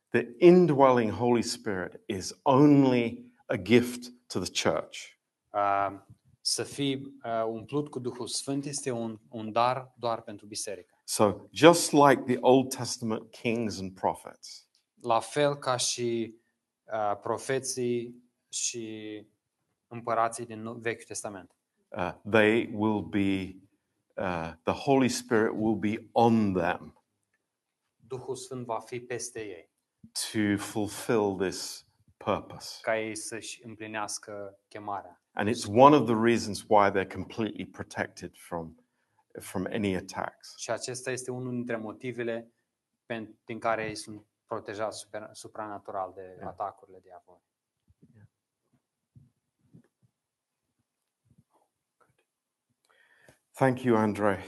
The 0.09 0.27
indwelling 0.37 1.11
Holy 1.11 1.41
Spirit 1.41 2.01
is 2.05 2.39
only 2.43 3.33
a 3.45 3.55
gift 3.55 4.11
to 4.27 4.39
the 4.39 4.69
church. 4.69 5.17
Uh, 5.53 5.99
Să 6.41 6.63
fii 6.63 6.95
uh, 7.23 7.43
umplut 7.45 7.89
cu 7.89 7.99
Duhul 7.99 8.27
Sfânt 8.27 8.65
este 8.65 8.91
un, 8.91 9.19
un 9.29 9.51
dar 9.51 9.93
doar 9.97 10.21
pentru 10.21 10.45
biserică. 10.45 11.01
So, 11.03 11.35
just 11.51 11.91
like 11.91 12.21
the 12.25 12.37
Old 12.39 12.75
Testament 12.75 13.31
kings 13.31 13.79
and 13.79 13.93
prophets, 13.93 14.67
La 15.01 15.19
fel 15.19 15.55
ca 15.55 15.75
și 15.77 16.35
uh, 16.93 17.17
profeții 17.21 18.23
și 18.49 19.27
împărații 19.87 20.45
din 20.45 20.61
Nou- 20.61 20.73
Vechiul 20.73 21.03
Testament. 21.07 21.55
uh, 21.97 22.13
they 22.29 22.69
will 22.73 23.01
be, 23.01 23.55
uh, 24.15 24.51
the 24.63 24.73
Holy 24.73 25.09
Spirit 25.09 25.51
will 25.55 25.75
be 25.75 26.09
on 26.11 26.53
them 26.53 26.93
Duhul 28.07 28.35
Sfânt 28.35 28.65
va 28.65 28.79
fi 28.79 28.99
peste 28.99 29.39
ei, 29.45 29.71
to 30.31 30.57
fulfill 30.63 31.35
this 31.37 31.87
purpose. 32.17 32.79
ca 32.81 32.99
ei 32.99 33.15
să-și 33.15 33.65
împlinească 33.65 34.59
chemarea. 34.67 35.18
And 35.33 35.47
it's 35.49 35.65
one 35.67 35.95
of 35.95 36.05
the 36.05 36.15
reasons 36.15 36.65
why 36.67 36.89
they're 36.91 37.13
completely 37.13 37.65
protected 37.65 38.35
from, 38.37 38.75
from 39.39 39.65
any 39.65 39.95
attacks. 39.95 40.53
Și 40.57 40.71
acesta 40.71 41.11
este 41.11 41.31
unul 41.31 41.51
dintre 41.51 41.75
motivele 41.77 42.51
pen- 43.05 43.35
din 43.45 43.59
care 43.59 43.87
ei 43.87 43.95
sunt 43.95 44.25
protejați 44.45 44.97
super, 44.99 45.29
supranatural 45.31 46.11
de 46.15 46.37
Da. 46.39 46.47
atacurile 46.47 46.99
diavolului. 47.01 47.47
Thank 53.53 53.83
you, 53.83 53.95
Andre. 53.97 54.39